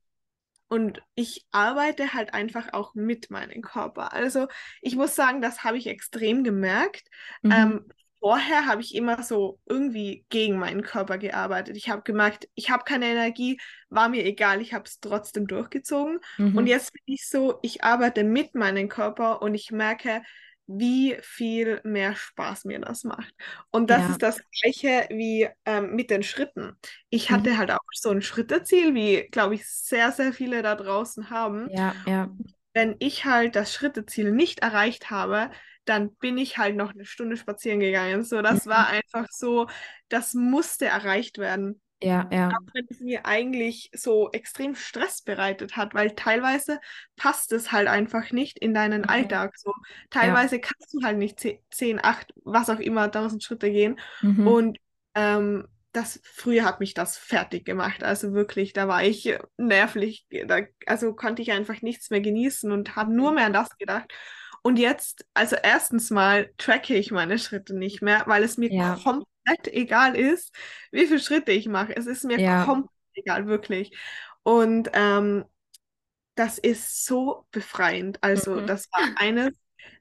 und 0.69 1.01
ich 1.15 1.45
arbeite 1.51 2.13
halt 2.13 2.33
einfach 2.33 2.73
auch 2.73 2.93
mit 2.95 3.29
meinem 3.31 3.61
Körper. 3.61 4.13
Also 4.13 4.47
ich 4.81 4.95
muss 4.95 5.15
sagen, 5.15 5.41
das 5.41 5.63
habe 5.63 5.77
ich 5.77 5.87
extrem 5.87 6.43
gemerkt. 6.43 7.07
mhm. 7.43 7.71
Ähm, 7.71 7.87
vorher 8.19 8.65
habe 8.65 8.81
ich 8.81 8.95
immer 8.95 9.21
so 9.23 9.59
irgendwie 9.65 10.25
gegen 10.29 10.57
meinen 10.59 10.81
Körper 10.81 11.17
gearbeitet. 11.17 11.77
Ich 11.77 11.89
habe 11.89 12.01
gemerkt, 12.01 12.49
ich 12.55 12.69
habe 12.69 12.83
keine 12.83 13.05
Energie, 13.05 13.59
war 13.89 14.09
mir 14.09 14.25
egal, 14.25 14.61
ich 14.61 14.73
habe 14.73 14.85
es 14.85 14.99
trotzdem 14.99 15.47
durchgezogen. 15.47 16.19
Und 16.53 16.67
Mhm. 16.67 16.67
jetzt 16.67 16.91
bin 16.93 17.03
ich 17.05 17.27
so, 17.29 17.59
ich 17.61 17.83
arbeite 17.83 18.23
mit 18.23 18.55
meinem 18.55 18.89
Körper 18.89 19.41
und 19.41 19.53
ich 19.55 19.71
merke, 19.71 20.21
wie 20.67 21.17
viel 21.21 21.79
mehr 21.83 22.15
Spaß 22.15 22.65
mir 22.65 22.79
das 22.79 23.03
macht. 23.03 23.33
Und 23.71 23.89
das 23.89 23.99
Ja, 23.99 24.09
ist 24.09 24.21
das 24.21 24.41
Gleiche 24.61 25.07
wie 25.09 25.47
ähm, 25.65 25.95
mit 25.95 26.09
den 26.09 26.23
Schritten. 26.23 26.73
Ich 27.09 27.29
mhm. 27.29 27.35
hatte 27.35 27.57
halt 27.57 27.71
auch 27.71 27.79
so 27.93 28.09
ein 28.11 28.21
Schritteziel, 28.21 28.93
wie, 28.93 29.27
glaube 29.31 29.55
ich, 29.55 29.67
sehr, 29.67 30.11
sehr 30.11 30.33
viele 30.33 30.61
da 30.61 30.75
draußen 30.75 31.29
haben. 31.29 31.69
Ja, 31.69 32.01
ja, 32.05 32.29
Wenn 32.73 32.95
ich 32.99 33.25
halt 33.25 33.55
das 33.55 33.73
Schritteziel 33.73 34.31
nicht 34.31 34.59
erreicht 34.59 35.09
habe, 35.09 35.49
dann 35.85 36.15
bin 36.17 36.37
ich 36.37 36.57
halt 36.57 36.75
noch 36.75 36.93
eine 36.93 37.05
Stunde 37.05 37.37
spazieren 37.37 37.79
gegangen. 37.79 38.23
So, 38.23 38.41
das 38.41 38.65
mhm. 38.65 38.69
war 38.69 38.87
einfach 38.87 39.27
so, 39.31 39.67
das 40.09 40.33
musste 40.33 40.85
erreicht 40.85 41.37
werden 41.39 41.81
Ja, 42.01 42.29
ja, 42.31 42.49
auch 42.49 42.73
wenn 42.73 42.85
es 42.89 42.99
mir 42.99 43.25
eigentlich 43.25 43.89
so 43.93 44.29
extrem 44.31 44.75
Stress 44.75 45.21
bereitet 45.21 45.75
hat, 45.75 45.93
weil 45.93 46.11
teilweise 46.11 46.79
passt 47.15 47.51
es 47.51 47.71
halt 47.71 47.87
einfach 47.87 48.31
nicht 48.31 48.59
in 48.59 48.73
deinen 48.73 49.01
mhm. 49.01 49.09
Alltag. 49.09 49.57
So, 49.57 49.73
Ja, 50.21 50.43
teilweise 50.43 50.59
kannst 50.59 50.93
du 50.93 51.01
halt 51.03 51.17
nicht 51.17 51.39
10, 51.39 51.99
8, 52.03 52.33
was 52.43 52.69
auch 52.69 52.79
immer, 52.79 53.09
1000 53.09 53.43
Schritte 53.43 53.71
gehen. 53.71 53.99
mhm. 54.21 54.47
Und 54.47 54.77
ähm, 55.15 55.67
das 55.91 56.19
früher 56.23 56.63
hat 56.65 56.79
mich 56.79 56.93
das 56.93 57.17
fertig 57.17 57.65
gemacht. 57.65 58.03
Also 58.03 58.33
wirklich, 58.33 58.73
da 58.73 58.87
war 58.87 59.03
ich 59.03 59.33
nervlich. 59.57 60.27
Da, 60.45 60.61
also 60.85 61.15
konnte 61.15 61.41
ich 61.41 61.51
einfach 61.51 61.81
nichts 61.81 62.11
mehr 62.11 62.21
genießen 62.21 62.71
und 62.71 62.95
habe 62.95 63.13
nur 63.13 63.31
mehr 63.31 63.45
an 63.45 63.53
das 63.53 63.75
gedacht. 63.77 64.13
Und 64.61 64.77
jetzt, 64.77 65.25
also 65.33 65.55
erstens 65.61 66.11
mal 66.11 66.51
tracke 66.57 66.93
ich 66.95 67.11
meine 67.11 67.39
Schritte 67.39 67.75
nicht 67.75 68.01
mehr, 68.01 68.23
weil 68.27 68.43
es 68.43 68.57
mir 68.57 68.71
Ja, 68.71 68.95
komplett 69.01 69.27
egal 69.67 70.15
ist, 70.15 70.53
wie 70.91 71.07
viele 71.07 71.19
Schritte 71.19 71.51
ich 71.51 71.67
mache. 71.67 71.95
Es 71.95 72.05
ist 72.07 72.23
mir 72.25 72.39
ja, 72.39 72.65
komplett 72.65 72.91
egal, 73.13 73.47
wirklich. 73.47 73.97
Und 74.43 74.89
ähm, 74.93 75.45
das 76.35 76.57
ist 76.57 77.05
so 77.05 77.47
befreiend. 77.51 78.19
Also, 78.23 78.61
mhm. 78.61 78.65
das 78.65 78.89
war 78.91 79.03
eines 79.15 79.51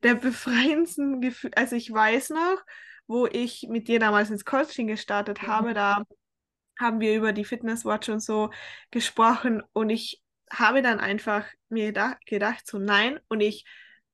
der 0.03 0.15
befreiendsten 0.17 1.21
Gefühle. 1.21 1.57
Also, 1.57 1.77
ich 1.77 1.93
weiß 1.93 2.31
noch, 2.31 2.59
wo 3.07 3.27
ich 3.27 3.67
mit 3.71 3.89
dir 3.89 4.01
damals 4.01 4.31
ins 4.31 4.45
Coaching 4.45 4.87
gestartet 4.89 5.43
Mhm. 5.43 5.49
habe, 5.49 5.75
da 5.75 6.03
haben 6.79 7.01
wir 7.01 7.17
über 7.17 7.33
die 7.33 7.45
Fitnesswatch 7.45 8.09
und 8.11 8.21
so 8.21 8.51
gesprochen 8.91 9.63
und 9.73 9.91
ich 9.91 10.23
habe 10.53 10.83
dann 10.83 11.01
einfach 11.01 11.47
mir 11.69 11.93
da 11.93 12.17
gedacht, 12.27 12.67
so 12.67 12.79
nein, 12.79 13.19
und 13.29 13.41
ich 13.41 13.65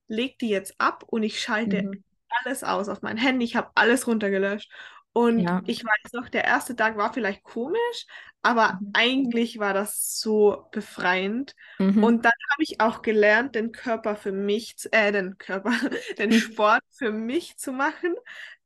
lege 0.08 0.36
die 0.40 0.48
jetzt 0.48 0.74
ab 0.78 1.04
und 1.08 1.22
ich 1.22 1.40
schalte 1.40 1.82
Mhm. 1.82 2.02
alles 2.44 2.64
aus 2.64 2.88
auf 2.88 3.02
mein 3.02 3.16
Handy, 3.18 3.44
ich 3.44 3.56
habe 3.56 3.70
alles 3.74 4.06
runtergelöscht. 4.06 4.70
Und 5.12 5.52
Ja, 5.52 5.62
ich 5.64 5.84
weiß 5.84 6.12
noch, 6.14 6.28
der 6.30 6.44
erste 6.44 6.74
Tag 6.76 6.96
war 6.96 7.12
vielleicht 7.12 7.42
komisch, 7.44 8.06
aber 8.42 8.80
mhm. 8.80 8.94
eigentlich 8.94 9.58
war 9.58 9.74
das 9.74 10.18
so 10.20 10.68
befreiend. 10.72 11.54
Mhm. 11.78 12.00
Und 12.00 12.24
dann 12.24 12.32
habe 12.50 12.62
ich 12.62 12.80
auch 12.80 13.02
gelernt, 13.02 13.54
den 13.54 13.72
Körper 13.72 14.16
für 14.16 14.32
mich, 14.32 14.76
zu, 14.78 14.92
äh, 14.92 15.12
den 15.12 15.38
Körper, 15.38 15.72
den 16.18 16.32
Mhm. 16.32 16.32
Sport 16.32 16.82
für 16.90 17.12
mich 17.12 17.56
zu 17.58 17.72
machen 17.72 18.14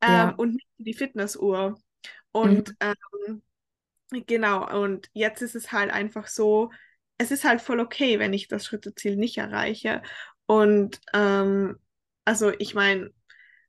ähm, 0.01 0.33
Ja, 0.33 0.37
und 0.37 0.55
nicht 0.55 0.69
die 0.79 0.95
Fitnessuhr. 0.95 1.77
mhm. 2.43 2.63
Und 2.63 2.77
ähm, 2.81 2.95
genau, 4.27 4.69
und 4.83 5.11
jetzt 5.13 5.43
ist 5.43 5.55
es 5.55 5.73
halt 5.73 5.91
einfach 5.93 6.27
so, 6.29 6.71
es 7.19 7.31
ist 7.31 7.45
halt 7.45 7.61
voll 7.61 7.81
okay, 7.81 8.19
wenn 8.19 8.33
ich 8.33 8.49
das 8.49 8.67
Schritteziel 8.67 9.17
nicht 9.17 9.39
erreiche. 9.39 10.03
Und 10.47 11.01
ähm, 11.15 11.79
also 12.25 12.51
ich 12.59 12.75
meine, 12.75 13.11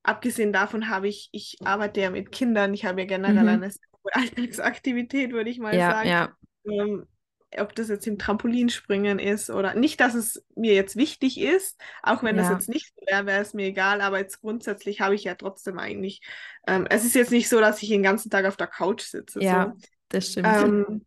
abgesehen 0.07 0.53
davon 0.53 0.89
habe 0.89 1.07
ich, 1.07 1.29
ich 1.33 1.59
arbeite 1.63 2.01
ja 2.01 2.09
mit 2.11 2.31
Kindern, 2.31 2.73
ich 2.73 2.85
habe 2.85 3.01
ja 3.01 3.07
generell 3.07 3.47
Mhm. 3.47 3.49
eine 3.49 3.71
Alltagsaktivität, 4.11 5.31
würde 5.33 5.49
ich 5.49 5.59
mal 5.59 5.81
Ja, 5.81 5.81
sagen. 5.81 6.11
ja, 6.11 6.37
Ähm, 6.65 7.07
ob 7.57 7.73
das 7.75 7.87
jetzt 7.89 8.05
im 8.07 8.19
Trampolinspringen 8.19 9.19
ist 9.19 9.49
oder 9.49 9.73
nicht, 9.73 9.99
dass 10.01 10.15
es 10.15 10.45
mir 10.55 10.73
jetzt 10.73 10.97
wichtig 10.97 11.39
ist, 11.39 11.79
auch 12.03 12.21
wenn 12.23 12.35
das 12.37 12.49
ja, 12.49 12.49
jetzt 12.49 12.67
nicht 12.69 12.93
so 12.95 13.01
wäre, 13.07 13.25
wäre 13.25 13.41
es 13.41 13.53
mir 13.53 13.67
egal, 13.67 14.01
aber 14.01 14.19
jetzt 14.19 14.41
grundsätzlich 14.41 14.99
habe 15.01 15.15
ich 15.15 15.23
ja 15.23 15.35
trotzdem 15.35 15.79
eigentlich, 15.79 16.21
ähm, 16.67 16.85
es 16.89 17.05
ist 17.05 17.15
jetzt 17.15 17.31
nicht 17.31 17.47
so, 17.49 17.59
dass 17.61 17.81
ich 17.81 17.89
den 17.89 18.03
ganzen 18.03 18.29
Tag 18.29 18.45
auf 18.45 18.57
der 18.57 18.67
Couch 18.67 19.01
sitze, 19.03 19.43
so. 19.43 19.71
ja, 19.71 19.75
Das 20.09 20.27
stimmt. 20.31 20.65
Ähm, 20.65 21.05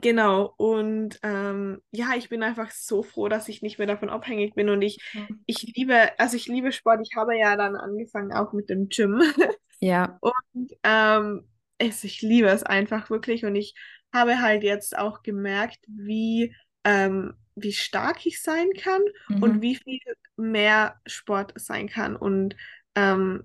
genau, 0.00 0.54
und 0.56 1.18
ähm, 1.22 1.82
ja, 1.90 2.14
ich 2.16 2.28
bin 2.28 2.42
einfach 2.42 2.70
so 2.70 3.02
froh, 3.02 3.28
dass 3.28 3.48
ich 3.48 3.62
nicht 3.62 3.78
mehr 3.78 3.86
davon 3.86 4.10
abhängig 4.10 4.54
bin 4.54 4.68
und 4.68 4.82
ich, 4.82 5.02
Mhm. 5.14 5.44
ich 5.46 5.62
liebe, 5.76 6.18
also 6.18 6.36
ich 6.36 6.46
liebe 6.46 6.72
Sport. 6.72 7.00
Ich 7.02 7.16
habe 7.16 7.36
ja 7.36 7.56
dann 7.56 7.76
angefangen 7.76 8.32
auch 8.32 8.52
mit 8.52 8.70
dem 8.70 8.88
Gym 8.88 9.20
Ja. 9.80 10.20
und 10.20 10.70
ähm, 10.82 11.48
es, 11.78 12.04
ich 12.04 12.22
liebe 12.22 12.48
es 12.48 12.62
einfach 12.62 13.10
wirklich 13.10 13.44
und 13.44 13.56
ich 13.56 13.74
habe 14.12 14.40
halt 14.40 14.62
jetzt 14.62 14.96
auch 14.98 15.22
gemerkt, 15.22 15.80
wie, 15.88 16.54
ähm, 16.84 17.34
wie 17.54 17.72
stark 17.72 18.26
ich 18.26 18.42
sein 18.42 18.70
kann 18.78 19.02
und 19.38 19.60
Mhm. 19.60 19.62
wie 19.62 19.76
viel 19.76 20.00
mehr 20.36 21.00
Sport 21.06 21.52
sein 21.56 21.88
kann 21.88 22.16
und 22.16 22.56
ähm, 22.94 23.44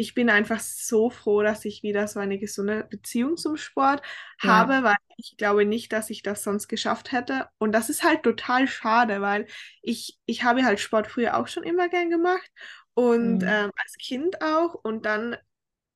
ich 0.00 0.14
bin 0.14 0.30
einfach 0.30 0.60
so 0.60 1.10
froh, 1.10 1.42
dass 1.42 1.64
ich 1.64 1.82
wieder 1.82 2.08
so 2.08 2.20
eine 2.20 2.38
gesunde 2.38 2.84
Beziehung 2.90 3.36
zum 3.36 3.56
Sport 3.56 4.02
Ja. 4.42 4.70
habe, 4.70 4.82
weil 4.82 4.96
ich 5.16 5.36
glaube 5.36 5.66
nicht, 5.66 5.92
dass 5.92 6.10
ich 6.10 6.22
das 6.22 6.42
sonst 6.42 6.68
geschafft 6.68 7.12
hätte. 7.12 7.48
Und 7.58 7.72
das 7.72 7.90
ist 7.90 8.02
halt 8.04 8.22
total 8.22 8.66
schade, 8.68 9.20
weil 9.20 9.46
ich, 9.82 10.18
ich 10.26 10.44
habe 10.44 10.64
halt 10.64 10.80
Sport 10.80 11.06
früher 11.08 11.36
auch 11.36 11.48
schon 11.48 11.64
immer 11.64 11.88
gern 11.88 12.10
gemacht 12.10 12.50
und 12.94 13.42
Mhm. 13.42 13.46
ähm, 13.46 13.70
als 13.76 13.94
Kind 13.98 14.40
auch. 14.42 14.74
Und 14.74 15.04
dann 15.06 15.36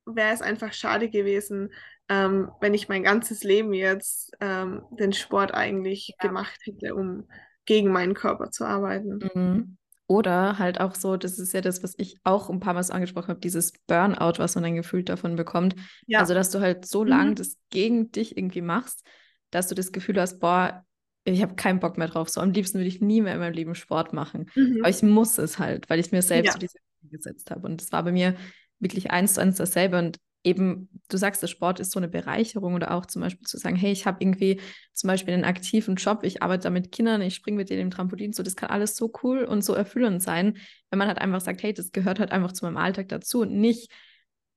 wäre 0.07 0.35
es 0.35 0.43
einfach 0.43 0.73
schade 0.73 1.09
gewesen, 1.11 1.73
ähm, 2.09 2.51
wenn 2.61 2.75
ich 2.75 2.89
mein 2.89 3.03
ganzes 3.05 3.43
Leben 3.45 3.73
jetzt 3.75 4.33
ähm, 4.41 4.83
den 4.91 5.13
Sport 5.13 5.55
eigentlich 5.55 6.19
Ja. 6.21 6.21
gemacht 6.21 6.61
hätte, 6.65 6.95
um 6.95 7.29
gegen 7.67 7.91
meinen 7.93 8.15
Körper 8.15 8.51
zu 8.51 8.65
arbeiten. 8.67 9.29
Mhm. 9.35 9.77
Oder 10.07 10.59
halt 10.59 10.81
auch 10.81 10.95
so, 10.95 11.17
das 11.17 11.39
ist 11.39 11.55
ja 11.55 11.63
das, 11.63 11.83
was 11.83 11.95
ich 11.97 12.19
auch 12.25 12.51
ein 12.51 12.61
paar 12.61 12.75
Mal 12.75 12.83
so 12.83 12.93
angesprochen 12.93 13.29
habe, 13.29 13.41
dieses 13.41 13.73
Burnout, 13.87 14.35
was 14.39 14.55
man 14.55 14.65
dann 14.65 14.75
gefühlt 14.77 15.09
davon 15.09 15.37
bekommt. 15.37 15.77
Ja. 16.07 16.19
Also, 16.19 16.35
dass 16.35 16.51
du 16.51 16.61
halt 16.61 16.87
so 16.87 17.05
lang 17.05 17.35
Mhm. 17.35 17.37
das 17.37 17.57
gegen 17.71 18.13
dich 18.13 18.37
irgendwie 18.37 18.61
machst, 18.61 19.03
dass 19.51 19.69
du 19.69 19.75
das 19.75 19.93
Gefühl 19.93 20.21
hast, 20.21 20.41
boah, 20.41 20.85
ich 21.25 21.41
habe 21.43 21.55
keinen 21.55 21.81
Bock 21.81 21.97
mehr 21.97 22.09
drauf. 22.09 22.29
So 22.29 22.41
am 22.43 22.51
liebsten 22.53 22.79
würde 22.79 22.89
ich 22.89 23.01
nie 23.01 23.23
mehr 23.23 23.35
in 23.35 23.41
meinem 23.41 23.55
Leben 23.55 23.75
Sport 23.75 24.13
machen. 24.13 24.51
Aber 24.79 24.91
Mhm. 24.91 24.91
ich 24.91 25.03
muss 25.03 25.39
es 25.39 25.59
halt, 25.59 25.89
weil 25.89 25.99
ich 26.01 26.13
mir 26.13 26.21
selbst 26.23 26.53
so 26.53 26.59
Ja, 26.59 26.59
diese 26.59 26.79
Ziele 27.01 27.11
gesetzt 27.11 27.51
habe. 27.51 27.67
Und 27.67 27.81
das 27.81 27.91
war 27.93 28.03
bei 28.03 28.13
mir 28.13 28.37
wirklich 28.79 29.11
eins 29.11 29.35
zu 29.35 29.41
eins 29.41 29.57
dasselbe. 29.57 29.99
Und 29.99 30.19
eben, 30.45 30.89
du 31.09 31.17
sagst, 31.17 31.43
der 31.43 31.49
Sport 31.49 31.81
ist 31.81 31.91
so 31.91 31.99
eine 31.99 32.09
Bereicherung 32.09 32.75
oder 32.75 32.93
auch 32.93 33.07
zum 33.07 33.23
Beispiel 33.23 33.47
zu 33.47 33.59
sagen, 33.59 33.77
hey, 33.77 33.91
ich 33.91 34.07
habe 34.07 34.19
irgendwie 34.21 34.61
zum 34.93 35.09
Beispiel 35.09 35.35
einen 35.35 35.45
aktiven 35.45 35.97
Job, 35.97 36.21
ich 36.23 36.43
arbeite 36.43 36.65
da 36.65 36.71
mit 36.71 36.93
Kindern, 36.93 37.23
ich 37.23 37.35
springe 37.35 37.57
mit 37.57 37.71
denen 37.71 37.83
im 37.83 37.91
Trampolin, 37.91 38.33
so 38.33 38.43
das 38.43 38.55
kann 38.55 38.71
alles 38.71 38.95
so 38.95 39.11
cool 39.23 39.45
und 39.45 39.65
so 39.65 39.75
erfüllend 39.75 40.23
sein, 40.23 40.59
wenn 40.91 40.99
man 40.99 41.09
halt 41.09 41.19
einfach 41.19 41.41
sagt, 41.41 41.63
hey, 41.63 41.73
das 41.73 41.93
gehört 41.93 42.21
halt 42.21 42.31
einfach 42.31 42.53
zu 42.53 42.65
meinem 42.65 42.77
Alltag 42.77 43.09
dazu 43.09 43.41
und 43.41 43.53
nicht 43.53 43.91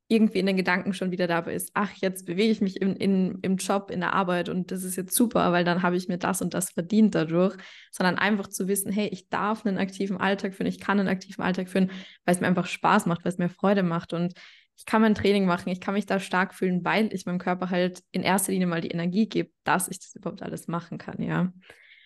irgendwie 0.09 0.39
in 0.39 0.45
den 0.45 0.55
Gedanken 0.55 0.93
schon 0.93 1.11
wieder 1.11 1.27
dabei 1.27 1.53
ist, 1.53 1.71
ach, 1.73 1.91
jetzt 1.95 2.25
bewege 2.25 2.51
ich 2.51 2.61
mich 2.61 2.81
in, 2.81 2.95
in, 2.95 3.39
im 3.41 3.57
Job, 3.57 3.91
in 3.91 3.99
der 3.99 4.13
Arbeit 4.13 4.47
und 4.47 4.71
das 4.71 4.83
ist 4.83 4.95
jetzt 4.95 5.13
super, 5.13 5.51
weil 5.51 5.65
dann 5.65 5.83
habe 5.83 5.97
ich 5.97 6.07
mir 6.07 6.17
das 6.17 6.41
und 6.41 6.53
das 6.53 6.69
verdient 6.71 7.13
dadurch, 7.13 7.57
sondern 7.91 8.17
einfach 8.17 8.47
zu 8.47 8.69
wissen, 8.69 8.91
hey, 8.91 9.07
ich 9.07 9.27
darf 9.27 9.65
einen 9.65 9.77
aktiven 9.77 10.17
Alltag 10.17 10.53
führen, 10.53 10.67
ich 10.67 10.79
kann 10.79 10.99
einen 10.99 11.09
aktiven 11.09 11.43
Alltag 11.43 11.67
führen, 11.67 11.91
weil 12.23 12.35
es 12.35 12.41
mir 12.41 12.47
einfach 12.47 12.67
Spaß 12.67 13.05
macht, 13.05 13.25
weil 13.25 13.33
es 13.33 13.37
mir 13.37 13.49
Freude 13.49 13.83
macht 13.83 14.13
und 14.13 14.33
ich 14.77 14.85
kann 14.85 15.01
mein 15.01 15.15
Training 15.15 15.45
machen, 15.45 15.69
ich 15.69 15.81
kann 15.81 15.93
mich 15.95 16.05
da 16.05 16.19
stark 16.19 16.53
fühlen, 16.53 16.83
weil 16.85 17.13
ich 17.13 17.25
meinem 17.25 17.39
Körper 17.39 17.69
halt 17.69 18.03
in 18.11 18.23
erster 18.23 18.51
Linie 18.51 18.67
mal 18.67 18.81
die 18.81 18.91
Energie 18.91 19.27
gebe, 19.27 19.51
dass 19.63 19.87
ich 19.89 19.99
das 19.99 20.15
überhaupt 20.15 20.41
alles 20.43 20.67
machen 20.67 20.97
kann, 20.97 21.21
ja. 21.21 21.51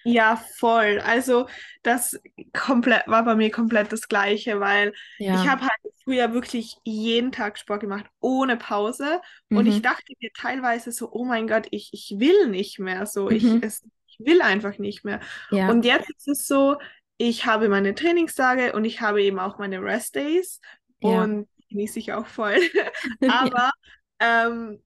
Ja, 0.04 0.36
voll. 0.58 1.00
Also 1.06 1.48
das 1.84 2.20
komplett 2.54 3.08
war 3.08 3.24
bei 3.24 3.36
mir 3.36 3.52
komplett 3.52 3.92
das 3.92 4.08
Gleiche, 4.08 4.60
weil 4.60 4.94
ich 5.30 5.46
Ja. 5.46 5.48
habe 5.48 5.62
halt 5.62 5.94
früher 6.04 6.34
wirklich 6.34 6.76
jeden 6.84 7.32
Tag 7.32 7.60
Sport 7.60 7.82
gemacht, 7.82 8.06
ohne 8.20 8.58
Pause. 8.58 9.22
Und 9.52 9.68
ich 9.68 9.82
Mhm. 9.82 9.84
dachte 9.84 10.14
mir 10.20 10.32
teilweise 10.34 10.92
so, 10.92 11.12
oh 11.12 11.24
mein 11.24 11.48
Gott, 11.48 11.68
ich, 11.70 11.92
ich 11.94 12.16
will 12.20 12.48
nicht 12.50 12.80
mehr 12.80 13.06
so. 13.06 13.30
Ich, 13.30 13.56
Mhm. 13.56 13.62
es, 13.62 13.84
ich 14.08 14.18
will 14.26 14.42
einfach 14.42 14.80
nicht 14.80 15.06
mehr. 15.06 15.20
Ja. 15.50 15.68
Und 15.68 15.86
jetzt 15.86 16.10
ist 16.10 16.28
es 16.28 16.48
so, 16.48 16.78
ich 17.18 17.46
habe 17.46 17.70
meine 17.70 17.94
Trainingstage 17.94 18.74
und 18.74 18.86
ich 18.86 19.02
habe 19.02 19.22
eben 19.22 19.38
auch 19.40 19.60
meine 19.60 19.82
Restdays 19.84 20.60
Ja. 21.02 21.30
und 21.30 21.48
genieße 21.72 22.00
ich 22.00 22.14
auch 22.14 22.28
voll. 22.28 22.58
Ja. 22.74 22.92
Aber 23.28 23.72
ähm, 24.20 24.84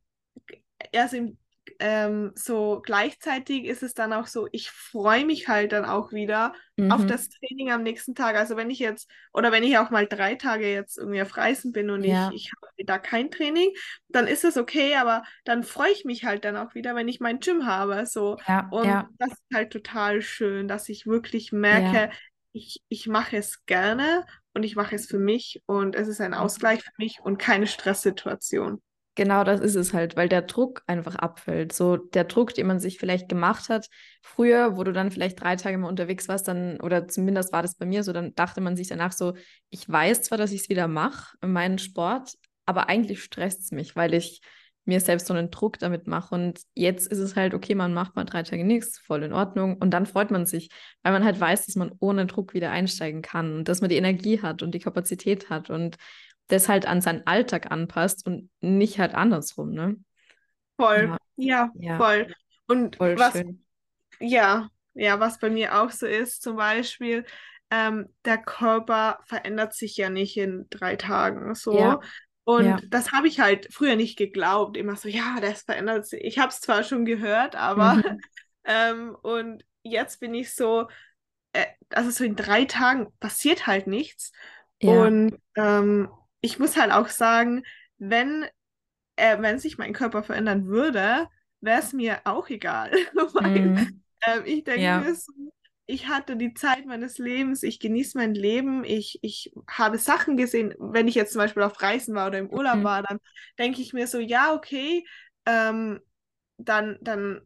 also 0.95 1.17
im, 1.17 1.37
ähm, 1.79 2.31
so 2.35 2.81
gleichzeitig 2.83 3.65
ist 3.65 3.83
es 3.83 3.93
dann 3.93 4.13
auch 4.13 4.27
so, 4.27 4.47
ich 4.51 4.71
freue 4.71 5.25
mich 5.25 5.47
halt 5.47 5.71
dann 5.71 5.85
auch 5.85 6.11
wieder 6.11 6.53
auf 6.87 7.03
Mhm. 7.03 7.05
das 7.05 7.29
Training 7.29 7.71
am 7.71 7.81
nächsten 7.83 8.13
Tag. 8.13 8.35
Also 8.35 8.55
wenn 8.57 8.69
ich 8.69 8.77
jetzt, 8.79 9.09
oder 9.33 9.51
wenn 9.51 9.63
ich 9.63 9.77
auch 9.79 9.89
mal 9.89 10.05
drei 10.07 10.35
Tage 10.35 10.71
jetzt 10.71 10.97
irgendwie 10.99 11.21
auf 11.21 11.35
Reisen 11.35 11.71
bin 11.71 11.89
und 11.89 12.03
Ja. 12.03 12.05
ich, 12.05 12.31
ich 12.31 12.51
habe 12.55 12.71
da 12.85 12.99
kein 12.99 13.31
Training, 13.31 13.71
dann 14.07 14.27
ist 14.27 14.45
es 14.45 14.55
okay, 14.57 14.95
aber 14.95 15.23
dann 15.45 15.63
freue 15.63 15.91
ich 15.91 16.05
mich 16.05 16.25
halt 16.25 16.45
dann 16.45 16.55
auch 16.57 16.75
wieder, 16.75 16.93
wenn 16.95 17.07
ich 17.07 17.19
mein 17.19 17.39
Gym 17.39 17.65
habe. 17.65 18.05
So. 18.05 18.37
Ja. 18.47 18.69
Und 18.69 18.99
Ja. 18.99 19.09
das 19.17 19.31
ist 19.31 19.43
halt 19.53 19.73
total 19.73 20.21
schön, 20.21 20.67
dass 20.67 20.89
ich 20.89 21.07
wirklich 21.07 21.51
Ja. 21.69 21.99
merke, 21.99 22.11
ich, 22.51 22.83
ich 22.87 23.07
mache 23.07 23.37
es 23.37 23.65
gerne 23.65 24.25
und 24.55 24.63
ich 24.63 24.75
mache 24.75 24.95
es 24.95 25.05
für 25.05 25.19
mich 25.19 25.61
und 25.65 25.95
es 25.95 26.07
ist 26.07 26.21
ein 26.21 26.33
Ausgleich 26.33 26.81
für 26.81 26.93
mich 26.97 27.19
und 27.21 27.37
keine 27.37 27.67
Stresssituation. 27.67 28.81
Genau 29.17 29.45
das 29.45 29.61
ist 29.61 29.75
es 29.75 29.93
halt, 29.93 30.17
weil 30.17 30.27
der 30.27 30.41
Druck 30.41 30.81
einfach 30.87 31.15
abfällt. 31.15 31.71
So 31.71 31.95
der 31.95 32.25
Druck, 32.25 32.53
den 32.53 32.67
man 32.67 32.79
sich 32.79 32.97
vielleicht 32.97 33.29
gemacht 33.29 33.69
hat, 33.69 33.87
früher, 34.21 34.75
wo 34.75 34.83
du 34.83 34.91
dann 34.91 35.11
vielleicht 35.11 35.41
drei 35.41 35.55
Tage 35.55 35.77
mal 35.77 35.87
unterwegs 35.87 36.27
warst, 36.27 36.47
dann, 36.47 36.81
oder 36.81 37.07
zumindest 37.07 37.53
war 37.53 37.61
das 37.61 37.75
bei 37.75 37.85
mir 37.85 38.03
so, 38.03 38.11
dann 38.11 38.35
dachte 38.35 38.59
man 38.59 38.75
sich 38.75 38.87
danach 38.87 39.13
so, 39.13 39.33
ich 39.69 39.89
weiß 39.89 40.23
zwar, 40.23 40.37
dass 40.37 40.51
ich 40.51 40.61
es 40.61 40.69
wieder 40.69 40.89
mache, 40.89 41.37
meinen 41.45 41.77
Sport, 41.77 42.33
aber 42.65 42.89
eigentlich 42.89 43.23
stresst 43.23 43.61
es 43.61 43.71
mich, 43.71 43.95
weil 43.95 44.13
ich 44.13 44.41
mir 44.85 44.99
selbst 44.99 45.27
so 45.27 45.33
einen 45.33 45.51
Druck 45.51 45.79
damit 45.79 46.07
mache. 46.07 46.33
Und 46.35 46.61
jetzt 46.73 47.07
ist 47.07 47.19
es 47.19 47.35
halt, 47.35 47.53
okay, 47.53 47.75
man 47.75 47.93
macht 47.93 48.15
mal 48.15 48.23
drei 48.23 48.43
Tage 48.43 48.63
nichts, 48.63 48.99
voll 48.99 49.23
in 49.23 49.33
Ordnung. 49.33 49.77
Und 49.77 49.91
dann 49.91 50.05
freut 50.05 50.31
man 50.31 50.45
sich, 50.45 50.69
weil 51.03 51.13
man 51.13 51.23
halt 51.25 51.39
weiß, 51.39 51.65
dass 51.65 51.75
man 51.75 51.91
ohne 51.99 52.25
Druck 52.25 52.53
wieder 52.53 52.71
einsteigen 52.71 53.21
kann 53.21 53.57
und 53.57 53.67
dass 53.69 53.81
man 53.81 53.89
die 53.89 53.97
Energie 53.97 54.41
hat 54.41 54.61
und 54.61 54.71
die 54.73 54.79
Kapazität 54.79 55.49
hat 55.49 55.69
und 55.69 55.97
das 56.47 56.69
halt 56.69 56.87
an 56.87 57.01
seinen 57.01 57.25
Alltag 57.25 57.71
anpasst 57.71 58.25
und 58.27 58.49
nicht 58.61 58.99
halt 58.99 59.15
andersrum, 59.15 59.71
ne? 59.71 59.97
Voll, 60.77 61.17
Ja, 61.37 61.71
ja, 61.79 61.97
voll. 61.97 62.33
Und 62.67 62.97
voll 62.97 63.17
was, 63.17 63.33
schön. 63.33 63.65
ja, 64.19 64.69
ja, 64.93 65.19
was 65.19 65.39
bei 65.39 65.49
mir 65.49 65.81
auch 65.81 65.91
so 65.91 66.05
ist, 66.05 66.41
zum 66.41 66.55
Beispiel, 66.55 67.25
ähm, 67.71 68.07
der 68.25 68.37
Körper 68.37 69.19
verändert 69.25 69.73
sich 69.73 69.97
ja 69.97 70.09
nicht 70.09 70.37
in 70.37 70.67
drei 70.69 70.95
Tagen 70.95 71.55
so. 71.55 71.77
Ja, 71.77 71.99
ja, 72.57 72.81
Und 72.83 72.93
das 72.93 73.11
habe 73.11 73.27
ich 73.27 73.39
halt 73.39 73.73
früher 73.73 73.95
nicht 73.95 74.17
geglaubt. 74.17 74.77
Immer 74.77 74.95
so, 74.95 75.09
ja, 75.09 75.37
das 75.41 75.63
verändert 75.63 76.05
sich. 76.07 76.21
Ich 76.23 76.39
habe 76.39 76.49
es 76.49 76.61
zwar 76.61 76.83
schon 76.83 77.05
gehört, 77.05 77.55
aber 77.55 77.99
mhm, 77.99 78.23
ähm, 78.65 79.15
und 79.21 79.65
jetzt 79.83 80.19
bin 80.19 80.33
ich 80.35 80.53
so, 80.55 80.87
äh, 81.53 81.65
also 81.89 82.11
so 82.11 82.23
in 82.25 82.35
drei 82.35 82.65
Tagen 82.65 83.13
passiert 83.19 83.67
halt 83.67 83.87
nichts. 83.87 84.31
ja, 84.79 85.11
Und 85.11 85.37
ähm, 85.55 86.09
ich 86.41 86.59
muss 86.59 86.77
halt 86.77 86.91
auch 86.91 87.09
sagen, 87.09 87.63
wenn 87.97 88.45
äh, 89.15 89.41
wenn 89.41 89.59
sich 89.59 89.77
mein 89.77 89.93
Körper 89.93 90.23
verändern 90.23 90.67
würde, 90.67 91.29
wäre 91.61 91.79
es 91.79 91.93
mir 91.93 92.21
auch 92.25 92.49
egal. 92.49 92.91
Weil 93.33 93.73
mhm, 93.73 94.01
ähm, 94.27 94.43
ich 94.45 94.63
denke 94.63 94.91
ja, 94.91 94.95
mir 94.95 95.15
so, 95.15 95.31
ich 95.87 96.07
hatte 96.07 96.35
die 96.35 96.53
Zeit 96.53 96.85
meines 96.85 97.17
Lebens, 97.19 97.63
ich 97.63 97.79
genieße 97.79 98.17
mein 98.17 98.33
Leben, 98.33 98.83
ich, 98.83 99.19
ich 99.21 99.53
habe 99.69 99.97
Sachen 99.99 100.37
gesehen, 100.37 100.73
wenn 100.79 101.07
ich 101.07 101.15
jetzt 101.15 101.33
zum 101.33 101.39
Beispiel 101.39 101.63
auf 101.63 101.81
Reisen 101.81 102.15
war 102.15 102.27
oder 102.27 102.39
im 102.39 102.49
Urlaub 102.49 102.83
mhm, 102.83 102.85
war, 102.85 103.03
dann 103.03 103.19
denke 103.59 103.81
ich 103.81 103.93
mir 103.93 104.07
so, 104.07 104.19
ja, 104.19 104.53
okay, 104.53 105.05
ähm, 105.45 105.99
dann, 106.57 106.97
dann 107.01 107.41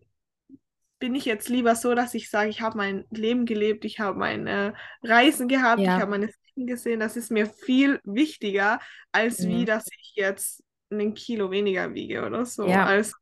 bin 0.99 1.15
ich 1.15 1.25
jetzt 1.25 1.47
lieber 1.49 1.75
so, 1.75 1.95
dass 1.95 2.13
ich 2.13 2.29
sage, 2.29 2.49
ich 2.49 2.61
habe 2.61 2.77
mein 2.77 3.05
Leben 3.11 3.45
gelebt, 3.45 3.85
ich 3.85 3.99
habe 3.99 4.17
meine 4.19 4.73
Reisen 5.03 5.47
gehabt, 5.47 5.87
ich 5.87 5.97
ja, 5.97 5.99
habe 5.99 6.11
meine 6.11 6.27
Sachen 6.27 6.67
gesehen. 6.67 6.99
Das 6.99 7.15
ist 7.15 7.31
mir 7.31 7.47
viel 7.47 7.99
wichtiger, 8.03 8.79
als 9.11 9.43
wie, 9.47 9.63
mhm, 9.63 9.65
dass 9.65 9.85
ich 9.87 10.13
jetzt 10.15 10.63
einen 10.89 11.13
Kilo 11.13 11.51
weniger 11.51 11.93
wiege 11.93 12.25
oder 12.25 12.45
so. 12.45 12.73
ja, 12.73 12.79
Also 12.79 13.13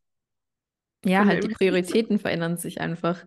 ja, 1.04 1.26
halt 1.26 1.44
die 1.44 1.50
Prioritäten 1.50 2.20
verändern 2.20 2.58
sich 2.58 2.82
einfach. 2.82 3.26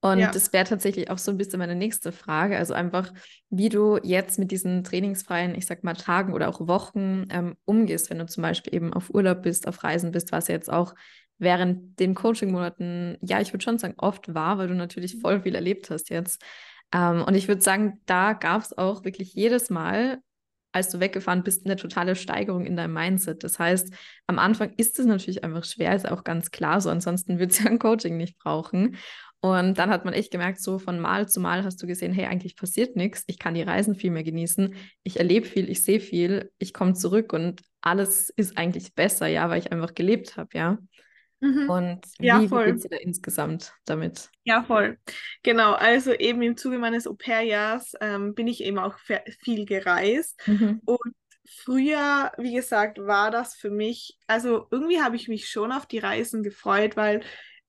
Und 0.00 0.20
ja. 0.20 0.30
das 0.30 0.52
wäre 0.52 0.64
tatsächlich 0.64 1.10
auch 1.10 1.18
so 1.18 1.32
ein 1.32 1.38
bisschen 1.38 1.58
meine 1.58 1.74
nächste 1.74 2.12
Frage. 2.12 2.56
Also 2.56 2.72
einfach, 2.72 3.12
wie 3.50 3.68
du 3.68 3.98
jetzt 4.02 4.38
mit 4.38 4.52
diesen 4.52 4.84
trainingsfreien, 4.84 5.56
ich 5.56 5.66
sag 5.66 5.82
mal, 5.82 5.94
Tagen 5.94 6.34
oder 6.34 6.48
auch 6.48 6.68
Wochen 6.68 7.26
ähm, 7.30 7.56
umgehst, 7.64 8.08
wenn 8.08 8.18
du 8.18 8.26
zum 8.26 8.42
Beispiel 8.42 8.74
eben 8.74 8.92
auf 8.92 9.10
Urlaub 9.10 9.42
bist, 9.42 9.66
auf 9.66 9.82
Reisen 9.82 10.12
bist, 10.12 10.30
was 10.30 10.46
jetzt 10.46 10.72
auch 10.72 10.94
während 11.38 11.98
den 11.98 12.14
Coaching-Monaten, 12.14 13.16
ja, 13.22 13.40
ich 13.40 13.52
würde 13.52 13.64
schon 13.64 13.78
sagen, 13.78 13.94
oft 13.96 14.34
war, 14.34 14.58
weil 14.58 14.68
du 14.68 14.74
natürlich 14.74 15.20
voll 15.20 15.42
viel 15.42 15.54
erlebt 15.54 15.90
hast 15.90 16.10
jetzt. 16.10 16.42
Ähm, 16.92 17.22
und 17.22 17.34
ich 17.34 17.48
würde 17.48 17.62
sagen, 17.62 18.00
da 18.06 18.32
gab 18.32 18.62
es 18.62 18.76
auch 18.76 19.04
wirklich 19.04 19.34
jedes 19.34 19.70
Mal, 19.70 20.18
als 20.72 20.90
du 20.90 21.00
weggefahren 21.00 21.42
bist, 21.42 21.64
eine 21.64 21.76
totale 21.76 22.14
Steigerung 22.14 22.66
in 22.66 22.76
deinem 22.76 22.92
Mindset. 22.92 23.42
Das 23.42 23.58
heißt, 23.58 23.92
am 24.26 24.38
Anfang 24.38 24.72
ist 24.76 24.98
es 24.98 25.06
natürlich 25.06 25.42
einfach 25.44 25.64
schwer, 25.64 25.94
ist 25.94 26.08
auch 26.08 26.24
ganz 26.24 26.50
klar 26.50 26.80
so, 26.80 26.90
ansonsten 26.90 27.38
würdest 27.38 27.60
du 27.60 27.64
ja 27.66 27.70
ein 27.70 27.78
Coaching 27.78 28.16
nicht 28.16 28.38
brauchen. 28.38 28.96
Und 29.40 29.78
dann 29.78 29.90
hat 29.90 30.04
man 30.04 30.14
echt 30.14 30.32
gemerkt, 30.32 30.60
so 30.60 30.78
von 30.78 30.98
Mal 30.98 31.28
zu 31.28 31.40
Mal 31.40 31.62
hast 31.62 31.80
du 31.80 31.86
gesehen, 31.86 32.12
hey, 32.12 32.26
eigentlich 32.26 32.56
passiert 32.56 32.96
nichts, 32.96 33.22
ich 33.28 33.38
kann 33.38 33.54
die 33.54 33.62
Reisen 33.62 33.94
viel 33.94 34.10
mehr 34.10 34.24
genießen, 34.24 34.74
ich 35.04 35.18
erlebe 35.18 35.46
viel, 35.46 35.70
ich 35.70 35.84
sehe 35.84 36.00
viel, 36.00 36.50
ich 36.58 36.74
komme 36.74 36.94
zurück 36.94 37.32
und 37.32 37.62
alles 37.80 38.30
ist 38.30 38.58
eigentlich 38.58 38.94
besser, 38.94 39.28
ja, 39.28 39.48
weil 39.48 39.60
ich 39.60 39.70
einfach 39.70 39.94
gelebt 39.94 40.36
habe, 40.36 40.48
ja. 40.54 40.78
Mhm. 41.40 41.70
Und 41.70 42.00
ja, 42.18 42.40
wie, 42.40 42.48
voll. 42.48 42.66
wie 42.66 42.70
geht 42.70 42.76
es 42.76 42.82
dir 42.82 42.88
da 42.88 42.96
insgesamt 42.96 43.72
damit? 43.84 44.30
Ja, 44.42 44.64
voll. 44.64 44.98
Genau, 45.44 45.72
also 45.74 46.12
eben 46.12 46.42
im 46.42 46.56
Zuge 46.56 46.78
meines 46.78 47.06
Au-pair-Jahres 47.06 47.92
ähm, 48.00 48.34
bin 48.34 48.48
ich 48.48 48.64
eben 48.64 48.78
auch 48.78 48.96
viel 49.40 49.64
gereist. 49.64 50.40
Mhm. 50.46 50.80
Und 50.84 51.14
früher, 51.48 52.32
wie 52.38 52.54
gesagt, 52.54 52.98
war 52.98 53.30
das 53.30 53.54
für 53.54 53.70
mich, 53.70 54.18
also 54.26 54.66
irgendwie 54.72 55.00
habe 55.00 55.14
ich 55.14 55.28
mich 55.28 55.48
schon 55.48 55.70
auf 55.70 55.86
die 55.86 55.98
Reisen 55.98 56.42
gefreut, 56.42 56.96
weil 56.96 57.20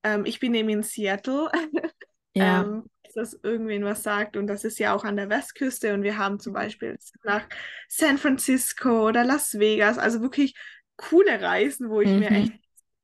ähm, 0.04 0.26
ich 0.26 0.40
bin 0.40 0.54
eben 0.54 0.70
in 0.70 0.84
Seattle. 0.84 1.50
Ja. 2.36 2.64
ähm, 2.64 2.86
dass 3.16 3.34
irgendwen 3.44 3.84
was 3.84 4.04
sagt. 4.04 4.38
Und 4.38 4.48
das 4.48 4.64
ist 4.64 4.80
ja 4.80 4.94
auch 4.94 5.04
an 5.04 5.18
der 5.18 5.30
Westküste. 5.30 5.94
Und 5.94 6.04
wir 6.04 6.18
haben 6.18 6.40
zum 6.40 6.54
Beispiel 6.54 6.98
nach 7.24 7.48
San 7.90 8.18
Francisco 8.18 9.08
oder 9.08 9.24
Las 9.26 9.60
Vegas, 9.60 9.98
also 9.98 10.22
wirklich 10.22 10.56
coole 10.98 11.42
Reisen, 11.42 11.90
wo 11.90 12.02
ich 12.02 12.16
Mhm. 12.16 12.20
mir 12.20 12.32
echt, 12.34 12.54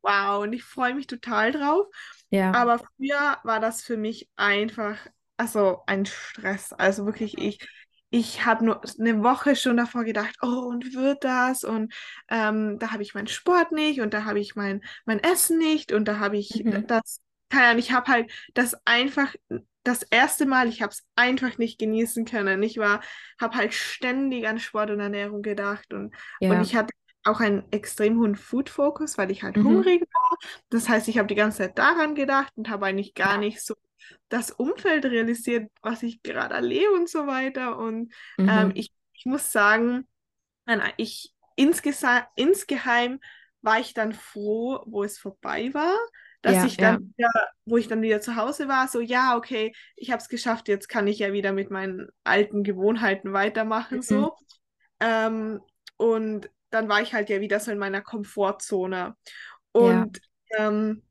wow, 0.01 0.43
und 0.43 0.53
ich 0.53 0.63
freue 0.63 0.93
mich 0.95 1.07
total 1.07 1.51
drauf. 1.51 1.87
Ja. 2.29 2.51
Aber 2.51 2.79
früher 2.79 3.37
war 3.43 3.59
das 3.59 3.83
für 3.83 3.97
mich 3.97 4.29
einfach, 4.35 4.97
also 5.37 5.81
ein 5.87 6.05
Stress. 6.05 6.71
Also 6.73 7.05
wirklich, 7.05 7.37
ich, 7.37 7.59
ich 8.09 8.45
habe 8.45 8.63
nur 8.65 8.81
eine 8.99 9.23
Woche 9.23 9.55
schon 9.55 9.77
davor 9.77 10.03
gedacht, 10.03 10.35
oh, 10.41 10.67
und 10.69 10.93
wird 10.93 11.23
das? 11.23 11.63
Und 11.63 11.93
ähm, 12.29 12.77
da 12.79 12.91
habe 12.91 13.03
ich 13.03 13.13
meinen 13.13 13.27
Sport 13.27 13.71
nicht 13.71 13.99
und 14.01 14.13
da 14.13 14.25
habe 14.25 14.39
ich 14.39 14.55
mein, 14.55 14.81
mein 15.05 15.19
Essen 15.19 15.57
nicht 15.57 15.91
und 15.91 16.05
da 16.07 16.19
habe 16.19 16.37
ich 16.37 16.63
Mhm. 16.65 16.87
das, 16.87 17.21
keine 17.49 17.67
Ahnung, 17.67 17.79
ich 17.79 17.91
habe 17.91 18.11
halt 18.11 18.31
das 18.53 18.75
einfach, 18.85 19.33
das 19.83 20.03
erste 20.03 20.45
Mal, 20.45 20.67
ich 20.67 20.81
habe 20.81 20.91
es 20.91 21.05
einfach 21.15 21.57
nicht 21.57 21.77
genießen 21.79 22.25
können. 22.25 22.63
Ich 22.63 22.77
war, 22.77 23.01
habe 23.39 23.55
halt 23.55 23.73
ständig 23.73 24.47
an 24.47 24.59
Sport 24.59 24.89
und 24.91 24.99
Ernährung 24.99 25.41
gedacht 25.41 25.93
und, 25.93 26.15
und 26.47 26.59
Ja. 26.59 26.65
ich 26.65 26.75
hatte 26.75 26.93
auch 27.23 27.39
einen 27.39 27.63
extrem 27.71 28.19
hohen 28.19 28.35
Food-Fokus, 28.35 29.17
weil 29.17 29.31
ich 29.31 29.43
halt 29.43 29.57
Mhm. 29.57 29.63
hungrig 29.63 30.01
war. 30.01 30.37
Das 30.69 30.89
heißt, 30.89 31.07
ich 31.07 31.17
habe 31.17 31.27
die 31.27 31.35
ganze 31.35 31.59
Zeit 31.59 31.77
daran 31.77 32.15
gedacht 32.15 32.53
und 32.55 32.69
habe 32.69 32.85
eigentlich 32.85 33.13
gar 33.15 33.37
nicht 33.37 33.61
so 33.63 33.75
das 34.29 34.51
Umfeld 34.51 35.05
realisiert, 35.05 35.71
was 35.81 36.03
ich 36.03 36.21
gerade 36.23 36.55
erlebe 36.55 36.91
und 36.93 37.09
so 37.09 37.27
weiter. 37.27 37.77
Und 37.77 38.13
ähm, 38.45 38.71
Mhm. 38.71 38.75
ich, 38.75 38.91
ich 39.13 39.25
muss 39.25 39.51
sagen, 39.51 40.07
ich 40.97 41.33
insgeheim 42.35 43.19
war 43.61 43.79
ich 43.79 43.93
dann 43.93 44.13
froh, 44.13 44.81
wo 44.85 45.03
es 45.03 45.17
vorbei 45.17 45.73
war, 45.73 45.95
dass 46.41 46.61
Ja, 46.61 46.63
ich 46.63 46.79
dann 46.79 46.97
ja. 46.97 46.99
wieder, 47.17 47.29
wo 47.65 47.77
ich 47.77 47.87
dann 47.87 48.01
wieder 48.01 48.21
zu 48.21 48.35
Hause 48.35 48.67
war, 48.67 48.87
so 48.87 48.99
ja, 49.01 49.35
okay, 49.37 49.73
ich 49.95 50.11
habe 50.11 50.21
es 50.21 50.29
geschafft, 50.29 50.67
jetzt 50.67 50.89
kann 50.89 51.07
ich 51.07 51.19
ja 51.19 51.33
wieder 51.33 51.51
mit 51.53 51.71
meinen 51.71 52.07
alten 52.23 52.63
Gewohnheiten 52.63 53.33
weitermachen, 53.33 54.01
Mhm. 54.01 54.01
so. 54.01 54.35
Ähm, 54.99 55.61
und 55.97 56.49
dann 56.71 56.89
war 56.89 57.01
ich 57.01 57.13
halt 57.13 57.29
ja 57.29 57.41
wieder 57.41 57.59
so 57.59 57.71
in 57.71 57.77
meiner 57.79 58.01
Komfortzone. 58.01 59.15
Ja. 59.79 60.09
Und 60.11 60.21
ähm, 60.57 61.03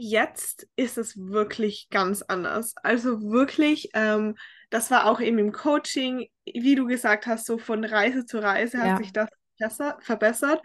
jetzt 0.00 0.66
ist 0.76 0.98
es 0.98 1.16
wirklich 1.18 1.88
ganz 1.90 2.22
anders. 2.22 2.74
Also 2.82 3.20
wirklich, 3.22 3.90
ähm, 3.94 4.36
das 4.70 4.90
war 4.90 5.06
auch 5.06 5.20
eben 5.20 5.38
im 5.38 5.52
Coaching, 5.52 6.28
wie 6.46 6.74
du 6.74 6.86
gesagt 6.86 7.26
hast, 7.26 7.46
so 7.46 7.58
von 7.58 7.84
Reise 7.84 8.24
zu 8.26 8.38
Reise 8.42 8.78
hat 8.80 8.96
Ja. 8.96 8.96
sich 8.96 9.12
das 9.12 9.28
besser, 9.58 9.98
verbessert. 10.02 10.62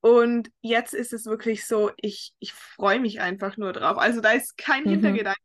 Und 0.00 0.50
jetzt 0.62 0.94
ist 0.94 1.12
es 1.12 1.26
wirklich 1.26 1.66
so, 1.66 1.90
ich, 1.96 2.34
ich 2.40 2.52
freue 2.52 3.00
mich 3.00 3.20
einfach 3.20 3.56
nur 3.56 3.72
drauf. 3.72 3.98
Also 3.98 4.20
da 4.20 4.32
ist 4.32 4.58
kein 4.58 4.84
Mhm. 4.84 4.86
Hintergedanke. 4.86 5.40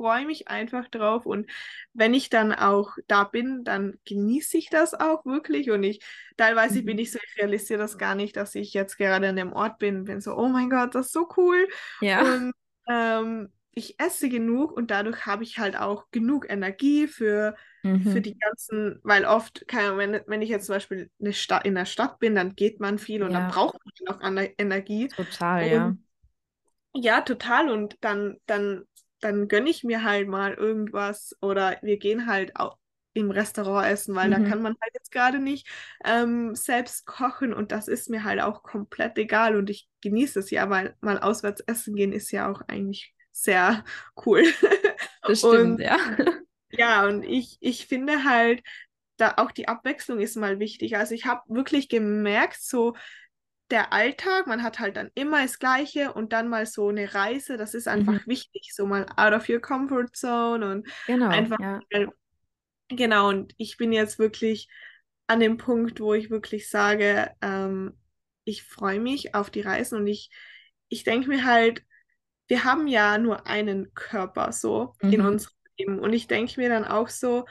Ich 0.00 0.06
freue 0.06 0.26
mich 0.26 0.48
einfach 0.48 0.88
drauf. 0.88 1.26
Und 1.26 1.50
wenn 1.92 2.14
ich 2.14 2.30
dann 2.30 2.52
auch 2.54 2.96
da 3.06 3.24
bin, 3.24 3.64
dann 3.64 3.98
genieße 4.06 4.56
ich 4.58 4.70
das 4.70 4.94
auch 4.94 5.24
wirklich. 5.26 5.70
Und 5.70 5.82
ich, 5.82 6.00
teilweise 6.36 6.82
bin 6.82 6.96
Mhm. 6.96 6.98
ich 6.98 7.12
so, 7.12 7.18
ich 7.22 7.36
realisiere 7.42 7.78
das 7.80 7.98
gar 7.98 8.14
nicht, 8.14 8.36
dass 8.36 8.54
ich 8.54 8.72
jetzt 8.74 8.96
gerade 8.96 9.28
an 9.28 9.36
dem 9.36 9.52
Ort 9.52 9.78
bin. 9.78 10.04
Bin 10.04 10.20
so, 10.20 10.36
oh 10.36 10.48
mein 10.48 10.70
Gott, 10.70 10.94
das 10.94 11.06
ist 11.06 11.12
so 11.12 11.28
cool. 11.36 11.68
Ja. 12.00 12.22
Und 12.22 12.52
ähm, 12.88 13.52
ich 13.72 14.00
esse 14.00 14.28
genug 14.28 14.72
und 14.72 14.90
dadurch 14.90 15.26
habe 15.26 15.44
ich 15.44 15.58
halt 15.58 15.76
auch 15.76 16.10
genug 16.10 16.48
Energie 16.50 17.06
für, 17.06 17.56
für 18.02 18.20
Mhm. 18.20 18.22
die 18.22 18.36
ganzen, 18.38 19.00
weil 19.02 19.24
oft, 19.24 19.64
wenn, 19.70 20.20
wenn 20.26 20.42
ich 20.42 20.48
jetzt 20.48 20.66
zum 20.66 20.74
Beispiel 20.76 21.10
eine 21.20 21.32
Stadt, 21.32 21.64
in 21.66 21.74
der 21.74 21.86
Stadt 21.86 22.18
bin, 22.18 22.34
dann 22.34 22.54
geht 22.56 22.80
man 22.80 22.98
viel 22.98 23.22
und 23.22 23.32
dann 23.34 23.46
Ja. 23.46 23.48
braucht 23.48 23.78
man 23.84 24.16
auch 24.16 24.20
Ener- 24.22 24.52
Energie. 24.58 25.08
Total, 25.08 25.68
ja. 25.68 25.86
Und 25.86 26.04
ja, 26.94 27.20
total. 27.20 27.70
Und 27.70 27.96
dann, 28.00 28.38
dann, 28.46 28.84
dann 29.20 29.48
gönne 29.48 29.70
ich 29.70 29.84
mir 29.84 30.02
halt 30.04 30.28
mal 30.28 30.54
irgendwas 30.54 31.36
oder 31.40 31.78
wir 31.82 31.98
gehen 31.98 32.26
halt 32.26 32.56
auch 32.56 32.78
im 33.12 33.30
Restaurant 33.30 33.86
essen, 33.88 34.14
weil 34.14 34.30
da 34.30 34.38
Mhm. 34.38 34.40
kann 34.40 34.62
man 34.62 34.74
halt 34.80 34.94
jetzt 34.94 35.10
gerade 35.10 35.38
nicht 35.40 35.66
ähm, 36.04 36.54
selbst 36.54 37.06
kochen 37.06 37.52
und 37.52 37.72
das 37.72 37.88
ist 37.88 38.08
mir 38.08 38.24
halt 38.24 38.40
auch 38.40 38.62
komplett 38.62 39.18
egal 39.18 39.56
und 39.56 39.68
ich 39.70 39.88
genieße 40.02 40.38
es 40.38 40.50
ja, 40.50 40.70
weil 40.70 40.96
mal 41.00 41.18
auswärts 41.18 41.60
essen 41.62 41.96
gehen 41.96 42.12
ist 42.12 42.30
ja 42.30 42.50
auch 42.50 42.62
eigentlich 42.68 43.14
sehr 43.32 43.84
cool. 44.26 44.44
Das 45.26 45.40
Und 45.40 45.40
stimmt, 45.42 45.80
ja. 45.80 45.96
ja, 46.70 47.06
und 47.06 47.22
ich, 47.24 47.58
ich 47.60 47.86
finde 47.86 48.24
halt, 48.24 48.62
da 49.16 49.34
auch 49.38 49.50
die 49.52 49.68
Abwechslung 49.68 50.20
ist 50.20 50.36
mal 50.36 50.58
wichtig. 50.60 50.96
Also 50.96 51.14
ich 51.14 51.26
habe 51.26 51.42
wirklich 51.48 51.88
gemerkt, 51.88 52.62
so 52.62 52.96
der 53.70 53.92
Alltag, 53.92 54.46
man 54.46 54.62
hat 54.62 54.78
halt 54.80 54.96
dann 54.96 55.10
immer 55.14 55.42
das 55.42 55.58
Gleiche 55.58 56.12
und 56.12 56.32
dann 56.32 56.48
mal 56.48 56.66
so 56.66 56.88
eine 56.88 57.14
Reise, 57.14 57.56
das 57.56 57.74
ist 57.74 57.88
Mhm. 57.94 58.18
einfach 58.18 58.26
wichtig, 58.26 58.72
so 58.74 58.86
mal 58.86 59.06
out 59.16 59.32
of 59.34 59.48
your 59.48 59.60
comfort 59.60 60.08
zone 60.14 60.68
und 60.70 60.88
Genau, 61.06 61.28
einfach, 61.28 61.58
ja. 61.58 61.84
genau, 62.88 63.28
und 63.28 63.54
ich 63.58 63.76
bin 63.76 63.92
jetzt 63.92 64.18
wirklich 64.18 64.68
an 65.26 65.40
dem 65.40 65.56
Punkt, 65.56 66.00
wo 66.00 66.14
ich 66.14 66.30
wirklich 66.30 66.68
sage, 66.70 67.30
ähm, 67.40 67.98
ich 68.44 68.62
freue 68.64 69.00
mich 69.00 69.34
auf 69.34 69.50
die 69.50 69.60
Reisen 69.60 69.98
und 69.98 70.06
ich, 70.06 70.30
ich 70.88 71.04
denke 71.04 71.28
mir 71.28 71.44
halt, 71.44 71.84
wir 72.48 72.64
haben 72.64 72.88
ja 72.88 73.18
nur 73.18 73.46
einen 73.46 73.94
Körper 73.94 74.52
so 74.52 74.94
in 75.10 75.20
Mhm. 75.20 75.22
unserem 75.22 75.54
Leben 75.78 75.98
und 76.00 76.12
ich 76.12 76.26
denke 76.28 76.60
mir 76.60 76.68
dann 76.68 76.84
auch 76.84 77.08
so, 77.08 77.46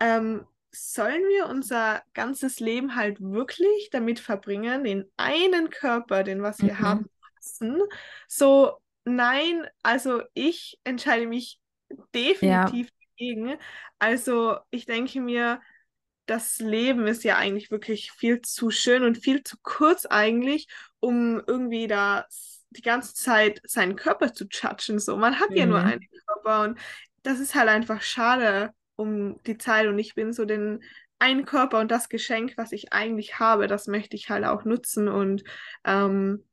ähm, 0.00 0.46
sollen 0.72 1.22
wir 1.28 1.46
unser 1.46 2.02
ganzes 2.14 2.60
Leben 2.60 2.94
halt 2.96 3.20
wirklich 3.20 3.90
damit 3.90 4.20
verbringen, 4.20 4.84
den 4.84 5.10
einen 5.16 5.70
Körper, 5.70 6.22
den 6.24 6.42
was 6.42 6.64
wir 6.64 6.78
Mhm. 6.78 6.80
haben, 6.80 7.06
zu 7.06 7.10
hassen? 7.38 7.82
So, 8.28 8.78
nein, 9.04 9.66
also 9.82 10.22
ich 10.34 10.78
entscheide 10.84 11.26
mich 11.26 11.60
definitiv 12.14 12.90
dagegen. 13.18 13.56
Also 13.98 14.58
ich 14.70 14.86
denke 14.86 15.20
mir, 15.20 15.60
das 16.26 16.58
Leben 16.58 17.06
ist 17.06 17.24
ja 17.24 17.36
eigentlich 17.36 17.70
wirklich 17.70 18.12
viel 18.12 18.42
zu 18.42 18.70
schön 18.70 19.02
und 19.04 19.16
viel 19.18 19.42
zu 19.42 19.56
kurz 19.62 20.04
eigentlich, 20.06 20.68
um 21.00 21.40
irgendwie 21.46 21.86
da 21.86 22.26
die 22.70 22.82
ganze 22.82 23.14
Zeit 23.14 23.60
seinen 23.64 23.96
Körper 23.96 24.32
zu 24.34 24.44
judgen. 24.50 24.98
So, 24.98 25.16
man 25.16 25.40
hat 25.40 25.56
ja 25.56 25.64
nur 25.66 25.82
Mhm. 25.82 25.84
einen 25.84 26.06
Körper 26.26 26.62
und 26.64 26.78
das 27.22 27.40
ist 27.40 27.54
halt 27.54 27.68
einfach 27.68 28.02
schade 28.02 28.74
um 28.98 29.42
die 29.44 29.58
Zeit 29.58 29.86
und 29.88 29.98
ich 29.98 30.14
bin 30.14 30.32
so 30.32 30.44
den 30.44 30.82
einen 31.20 31.44
Körper 31.46 31.80
und 31.80 31.90
das 31.90 32.08
Geschenk, 32.08 32.54
was 32.56 32.72
ich 32.72 32.92
eigentlich 32.92 33.38
habe, 33.40 33.66
das 33.68 33.86
möchte 33.88 34.16
ich 34.16 34.30
halt 34.30 34.44
auch 34.44 34.64
nutzen 34.64 35.08
und 35.08 35.44
ähm, 35.84 36.44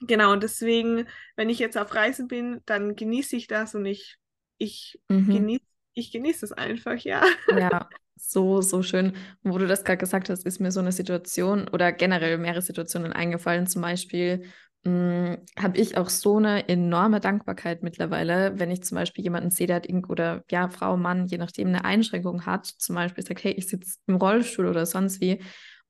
genau, 0.00 0.32
und 0.32 0.42
deswegen, 0.42 1.06
wenn 1.36 1.50
ich 1.50 1.58
jetzt 1.58 1.78
auf 1.78 1.94
Reisen 1.94 2.28
bin, 2.28 2.62
dann 2.66 2.96
genieße 2.96 3.36
ich 3.36 3.46
das 3.48 3.74
und 3.74 3.86
ich, 3.86 4.16
ich 4.58 5.00
Mhm. 5.10 5.30
genieße, 5.30 5.62
ich 5.94 6.12
genieße 6.12 6.44
es 6.46 6.52
einfach, 6.52 6.96
ja. 6.98 7.24
Ja, 7.48 7.90
so, 8.16 8.60
so 8.62 8.82
schön. 8.82 9.16
Wo 9.42 9.58
du 9.58 9.66
das 9.66 9.84
gerade 9.84 9.98
gesagt 9.98 10.28
hast, 10.30 10.44
ist 10.46 10.60
mir 10.60 10.70
so 10.70 10.80
eine 10.80 10.92
Situation 10.92 11.68
oder 11.68 11.92
generell 11.92 12.38
mehrere 12.38 12.62
Situationen 12.62 13.12
eingefallen. 13.12 13.66
Zum 13.66 13.82
Beispiel 13.82 14.44
habe 14.86 15.76
ich 15.76 15.98
auch 15.98 16.08
so 16.08 16.38
eine 16.38 16.68
enorme 16.68 17.20
Dankbarkeit 17.20 17.82
mittlerweile, 17.82 18.58
wenn 18.58 18.70
ich 18.70 18.82
zum 18.82 18.96
Beispiel 18.96 19.22
jemanden 19.22 19.50
sehe, 19.50 19.66
der 19.66 19.76
hat 19.76 19.86
irgend 19.86 20.08
oder 20.08 20.42
ja, 20.50 20.70
Frau, 20.70 20.96
Mann, 20.96 21.26
je 21.26 21.36
nachdem 21.36 21.68
eine 21.68 21.84
Einschränkung 21.84 22.46
hat, 22.46 22.66
zum 22.66 22.94
Beispiel 22.94 23.24
sagt, 23.24 23.44
hey, 23.44 23.52
ich 23.52 23.68
sitze 23.68 23.98
im 24.06 24.16
Rollstuhl 24.16 24.66
oder 24.66 24.86
sonst 24.86 25.20
wie. 25.20 25.42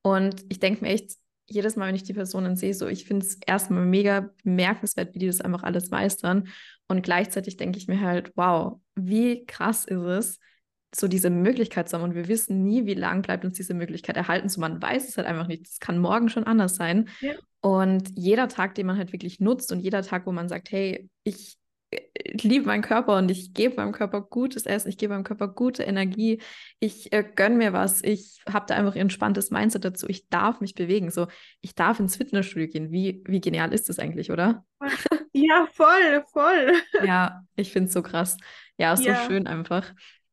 Und 0.02 0.44
ich 0.48 0.58
denke 0.58 0.82
mir 0.82 0.90
echt, 0.90 1.12
jedes 1.46 1.76
Mal, 1.76 1.88
wenn 1.88 1.96
ich 1.96 2.04
die 2.04 2.14
Personen 2.14 2.56
sehe, 2.56 2.74
so, 2.74 2.86
ich 2.86 3.04
finde 3.04 3.26
es 3.26 3.38
erstmal 3.46 3.84
mega 3.84 4.30
bemerkenswert, 4.44 5.14
wie 5.14 5.18
die 5.18 5.26
das 5.26 5.40
einfach 5.40 5.62
alles 5.62 5.90
meistern. 5.90 6.48
Und 6.88 7.02
gleichzeitig 7.02 7.56
denke 7.56 7.78
ich 7.78 7.88
mir 7.88 8.00
halt, 8.00 8.32
wow, 8.36 8.80
wie 8.94 9.44
krass 9.46 9.84
ist 9.84 10.02
es, 10.02 10.40
so 10.94 11.08
diese 11.08 11.30
Möglichkeit 11.30 11.88
zu 11.88 11.96
haben. 11.96 12.04
Und 12.04 12.14
wir 12.14 12.28
wissen 12.28 12.62
nie, 12.62 12.86
wie 12.86 12.94
lang 12.94 13.22
bleibt 13.22 13.44
uns 13.44 13.56
diese 13.56 13.74
Möglichkeit 13.74 14.16
erhalten. 14.16 14.48
So, 14.48 14.60
man 14.60 14.80
weiß 14.80 15.08
es 15.08 15.16
halt 15.16 15.26
einfach 15.26 15.46
nicht. 15.46 15.66
Es 15.66 15.78
kann 15.80 15.98
morgen 15.98 16.28
schon 16.28 16.44
anders 16.44 16.76
sein. 16.76 17.08
Ja. 17.20 17.32
Und 17.60 18.10
jeder 18.16 18.48
Tag, 18.48 18.74
den 18.74 18.86
man 18.86 18.96
halt 18.96 19.12
wirklich 19.12 19.38
nutzt 19.40 19.70
und 19.72 19.80
jeder 19.80 20.02
Tag, 20.02 20.26
wo 20.26 20.32
man 20.32 20.48
sagt, 20.48 20.72
hey, 20.72 21.08
ich 21.24 21.58
äh, 21.90 22.00
liebe 22.40 22.64
meinen 22.66 22.82
Körper 22.82 23.18
und 23.18 23.30
ich 23.30 23.52
gebe 23.52 23.76
meinem 23.76 23.92
Körper 23.92 24.22
gutes 24.22 24.64
Essen, 24.64 24.88
ich 24.88 24.96
gebe 24.96 25.12
meinem 25.12 25.24
Körper 25.24 25.48
gute 25.48 25.82
Energie, 25.82 26.40
ich 26.78 27.12
äh, 27.12 27.22
gönne 27.22 27.56
mir 27.56 27.72
was, 27.74 28.02
ich 28.02 28.40
habe 28.50 28.64
da 28.66 28.76
einfach 28.76 28.94
ein 28.94 29.02
entspanntes 29.02 29.50
Mindset 29.50 29.84
dazu, 29.84 30.08
ich 30.08 30.28
darf 30.28 30.60
mich 30.62 30.74
bewegen, 30.74 31.10
so, 31.10 31.26
ich 31.60 31.74
darf 31.74 32.00
ins 32.00 32.16
Fitnessstudio 32.16 32.68
gehen. 32.68 32.90
Wie, 32.92 33.22
wie 33.26 33.40
genial 33.42 33.72
ist 33.74 33.88
das 33.90 33.98
eigentlich, 33.98 34.30
oder? 34.30 34.64
Ja, 35.32 35.66
voll, 35.72 36.24
voll. 36.32 36.72
Ja, 37.04 37.42
ich 37.56 37.70
finde 37.72 37.88
es 37.88 37.92
so 37.92 38.02
krass. 38.02 38.36
Ja, 38.78 38.96
so 38.96 39.04
Ja. 39.04 39.16
schön 39.26 39.46
einfach. 39.46 39.92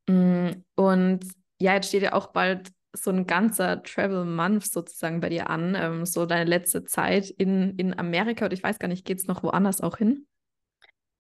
Mm, 0.10 0.64
Und 0.76 1.26
ja, 1.60 1.74
jetzt 1.76 1.90
steht 1.90 2.04
ja 2.04 2.14
auch 2.14 2.28
bald 2.28 2.70
so 2.94 3.12
ein 3.12 3.28
ganzer 3.28 3.84
Travel 3.84 4.26
Month 4.26 4.66
sozusagen 4.72 5.20
bei 5.20 5.30
dir 5.30 5.50
an, 5.50 5.76
ähm, 5.76 6.06
so 6.06 6.26
deine 6.26 6.50
letzte 6.50 6.84
Zeit 6.86 7.30
in, 7.30 7.76
in 7.78 7.98
Amerika 7.98 8.46
oder 8.46 8.54
ich 8.54 8.64
weiß 8.64 8.80
gar 8.80 8.88
nicht, 8.88 9.06
geht 9.06 9.20
es 9.20 9.28
noch 9.28 9.44
woanders 9.44 9.82
auch 9.82 9.98
hin? 9.98 10.26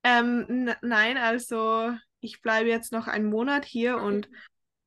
Ähm, 0.04 0.70
nein, 0.82 1.18
also 1.18 1.92
ich 2.22 2.42
bleibe 2.42 2.70
jetzt 2.70 2.92
noch 2.92 3.08
einen 3.08 3.30
Monat 3.30 3.66
hier 3.66 3.98
und 3.98 4.30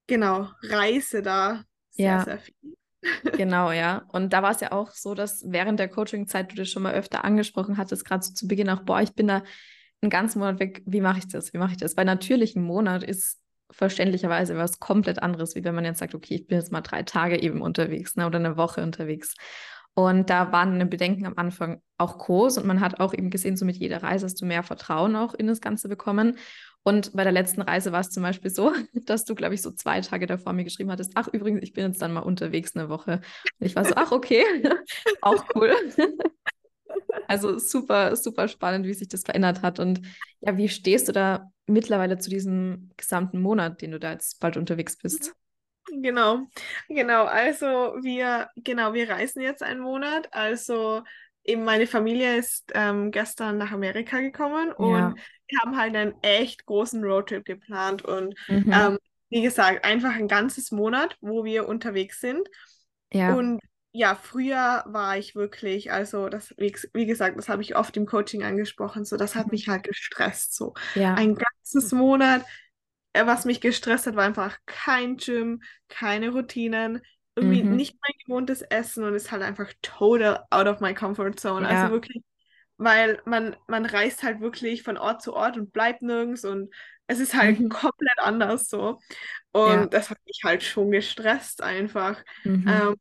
genau, 0.06 0.48
reise 0.62 1.22
da 1.22 1.64
sehr, 1.90 2.18
Ja. 2.18 2.24
sehr 2.24 2.38
viel. 2.40 2.54
Genau, 3.36 3.70
ja. 3.72 4.04
Und 4.08 4.32
da 4.32 4.42
war 4.42 4.50
es 4.50 4.60
ja 4.60 4.72
auch 4.72 4.90
so, 4.92 5.14
dass 5.14 5.44
während 5.46 5.80
der 5.80 5.88
Coaching-Zeit 5.88 6.52
du 6.52 6.56
das 6.56 6.68
schon 6.68 6.82
mal 6.82 6.94
öfter 6.94 7.24
angesprochen 7.24 7.76
hattest, 7.78 8.04
gerade 8.04 8.24
so 8.24 8.32
zu 8.34 8.46
Beginn 8.48 8.68
auch, 8.68 8.82
boah, 8.82 9.00
ich 9.00 9.14
bin 9.14 9.28
da 9.28 9.42
einen 10.02 10.10
ganzen 10.10 10.40
Monat 10.40 10.58
weg, 10.60 10.82
wie 10.86 11.00
mache 11.00 11.18
ich 11.20 11.28
das? 11.28 11.52
Wie 11.52 11.58
mache 11.58 11.72
ich 11.72 11.78
das? 11.78 11.96
Weil 11.96 12.04
natürlich 12.04 12.56
ein 12.56 12.62
Monat 12.62 13.02
ist 13.02 13.40
verständlicherweise 13.70 14.56
was 14.56 14.78
komplett 14.78 15.22
anderes, 15.22 15.54
wie 15.54 15.64
wenn 15.64 15.74
man 15.74 15.84
jetzt 15.84 15.98
sagt, 15.98 16.14
okay, 16.14 16.34
ich 16.34 16.46
bin 16.46 16.58
jetzt 16.58 16.72
mal 16.72 16.80
drei 16.80 17.02
Tage 17.02 17.40
eben 17.40 17.62
unterwegs, 17.62 18.16
ne, 18.16 18.26
oder 18.26 18.38
eine 18.38 18.56
Woche 18.56 18.82
unterwegs. 18.82 19.34
Und 19.94 20.30
da 20.30 20.52
waren 20.52 20.88
Bedenken 20.88 21.26
am 21.26 21.34
Anfang 21.36 21.82
auch 21.98 22.18
groß 22.18 22.58
und 22.58 22.66
man 22.66 22.80
hat 22.80 23.00
auch 23.00 23.12
eben 23.12 23.30
gesehen, 23.30 23.56
so 23.56 23.64
mit 23.64 23.76
jeder 23.76 24.02
Reise 24.02 24.26
hast 24.26 24.40
du 24.40 24.46
mehr 24.46 24.62
Vertrauen 24.62 25.16
auch 25.16 25.34
in 25.34 25.46
das 25.46 25.60
Ganze 25.60 25.88
bekommen. 25.88 26.38
Und 26.82 27.12
bei 27.12 27.24
der 27.24 27.32
letzten 27.32 27.60
Reise 27.60 27.92
war 27.92 28.00
es 28.00 28.10
zum 28.10 28.22
Beispiel 28.22 28.50
so, 28.50 28.72
dass 28.92 29.24
du, 29.24 29.34
glaube 29.34 29.54
ich, 29.54 29.62
so 29.62 29.70
zwei 29.70 30.00
Tage 30.00 30.26
davor 30.26 30.52
mir 30.52 30.64
geschrieben 30.64 30.90
hattest, 30.90 31.12
ach 31.14 31.28
übrigens, 31.28 31.62
ich 31.62 31.72
bin 31.72 31.86
jetzt 31.86 32.00
dann 32.00 32.12
mal 32.12 32.20
unterwegs 32.20 32.74
eine 32.74 32.88
Woche. 32.88 33.20
Und 33.58 33.66
ich 33.66 33.76
war 33.76 33.84
so, 33.84 33.94
ach 33.96 34.12
okay, 34.12 34.44
auch 35.20 35.44
cool. 35.54 35.74
Also 37.28 37.58
super, 37.58 38.16
super 38.16 38.48
spannend, 38.48 38.86
wie 38.86 38.94
sich 38.94 39.08
das 39.08 39.22
verändert 39.22 39.62
hat. 39.62 39.78
Und 39.78 40.02
ja, 40.40 40.56
wie 40.56 40.68
stehst 40.68 41.08
du 41.08 41.12
da 41.12 41.52
mittlerweile 41.66 42.18
zu 42.18 42.30
diesem 42.30 42.90
gesamten 42.96 43.40
Monat, 43.40 43.82
den 43.82 43.92
du 43.92 44.00
da 44.00 44.12
jetzt 44.12 44.40
bald 44.40 44.56
unterwegs 44.56 44.96
bist? 44.96 45.34
Genau, 45.92 46.46
genau. 46.88 47.24
Also 47.24 47.66
wir, 48.02 48.48
genau, 48.56 48.92
wir 48.94 49.08
reisen 49.10 49.42
jetzt 49.42 49.62
einen 49.62 49.80
Monat. 49.80 50.28
Also 50.32 51.02
eben 51.44 51.64
meine 51.64 51.86
Familie 51.86 52.36
ist 52.36 52.70
ähm, 52.74 53.10
gestern 53.10 53.58
nach 53.58 53.72
Amerika 53.72 54.20
gekommen 54.20 54.72
und 54.72 54.92
Ja. 54.92 55.14
wir 55.48 55.58
haben 55.60 55.76
halt 55.76 55.96
einen 55.96 56.14
echt 56.22 56.64
großen 56.66 57.02
Roadtrip 57.02 57.44
geplant 57.44 58.04
und 58.04 58.34
Mhm. 58.48 58.72
ähm, 58.72 58.98
wie 59.30 59.42
gesagt, 59.42 59.84
einfach 59.84 60.14
ein 60.14 60.28
ganzes 60.28 60.70
Monat, 60.70 61.16
wo 61.20 61.44
wir 61.44 61.66
unterwegs 61.68 62.20
sind. 62.20 62.48
Ja. 63.12 63.34
Und 63.34 63.60
ja, 63.92 64.14
früher 64.14 64.84
war 64.86 65.18
ich 65.18 65.34
wirklich, 65.34 65.90
also 65.92 66.28
das, 66.28 66.54
wie, 66.58 66.74
wie 66.94 67.06
gesagt, 67.06 67.36
das 67.38 67.48
habe 67.48 67.62
ich 67.62 67.76
oft 67.76 67.96
im 67.96 68.06
Coaching 68.06 68.42
angesprochen, 68.44 69.04
so 69.04 69.16
das 69.16 69.34
hat 69.34 69.50
Mhm. 69.50 69.52
mich 69.52 69.68
halt 69.68 69.82
gestresst, 69.84 70.54
so 70.54 70.74
Ja. 70.94 71.16
ein 71.16 71.34
ganzes 71.34 71.92
Monat. 71.92 72.44
Äh, 73.12 73.26
Was 73.26 73.44
mich 73.44 73.60
gestresst 73.60 74.06
hat, 74.06 74.16
war 74.16 74.24
einfach 74.24 74.58
kein 74.66 75.16
Gym, 75.16 75.62
keine 75.88 76.30
Routinen, 76.30 77.02
irgendwie 77.34 77.62
Mhm. 77.62 77.70
nicht 77.70 77.96
mein 78.02 78.14
gewohntes 78.26 78.62
Essen 78.62 79.04
und 79.04 79.14
ist 79.14 79.32
halt 79.32 79.42
einfach 79.42 79.72
total 79.82 80.44
out 80.50 80.66
of 80.68 80.80
my 80.80 80.94
comfort 80.94 81.32
zone. 81.36 81.66
Also 81.68 81.88
Ja. 81.88 81.90
wirklich, 81.90 82.22
weil 82.78 83.20
man, 83.26 83.56
man 83.68 83.86
reist 83.86 84.22
halt 84.22 84.40
wirklich 84.40 84.82
von 84.82 84.96
Ort 84.98 85.22
zu 85.22 85.34
Ort 85.34 85.56
und 85.58 85.72
bleibt 85.72 86.02
nirgends 86.02 86.44
und 86.44 86.74
es 87.08 87.20
ist 87.20 87.34
halt 87.34 87.58
Mhm. 87.58 87.70
komplett 87.70 88.18
anders 88.20 88.68
so. 88.68 89.00
Ja. 89.64 89.86
Und 89.86 89.94
das 89.94 90.10
hat 90.10 90.18
mich 90.26 90.40
halt 90.44 90.62
schon 90.62 90.90
gestresst 90.90 91.62
einfach. 91.62 92.22
Mhm. 92.44 92.90
Ähm, 92.92 92.96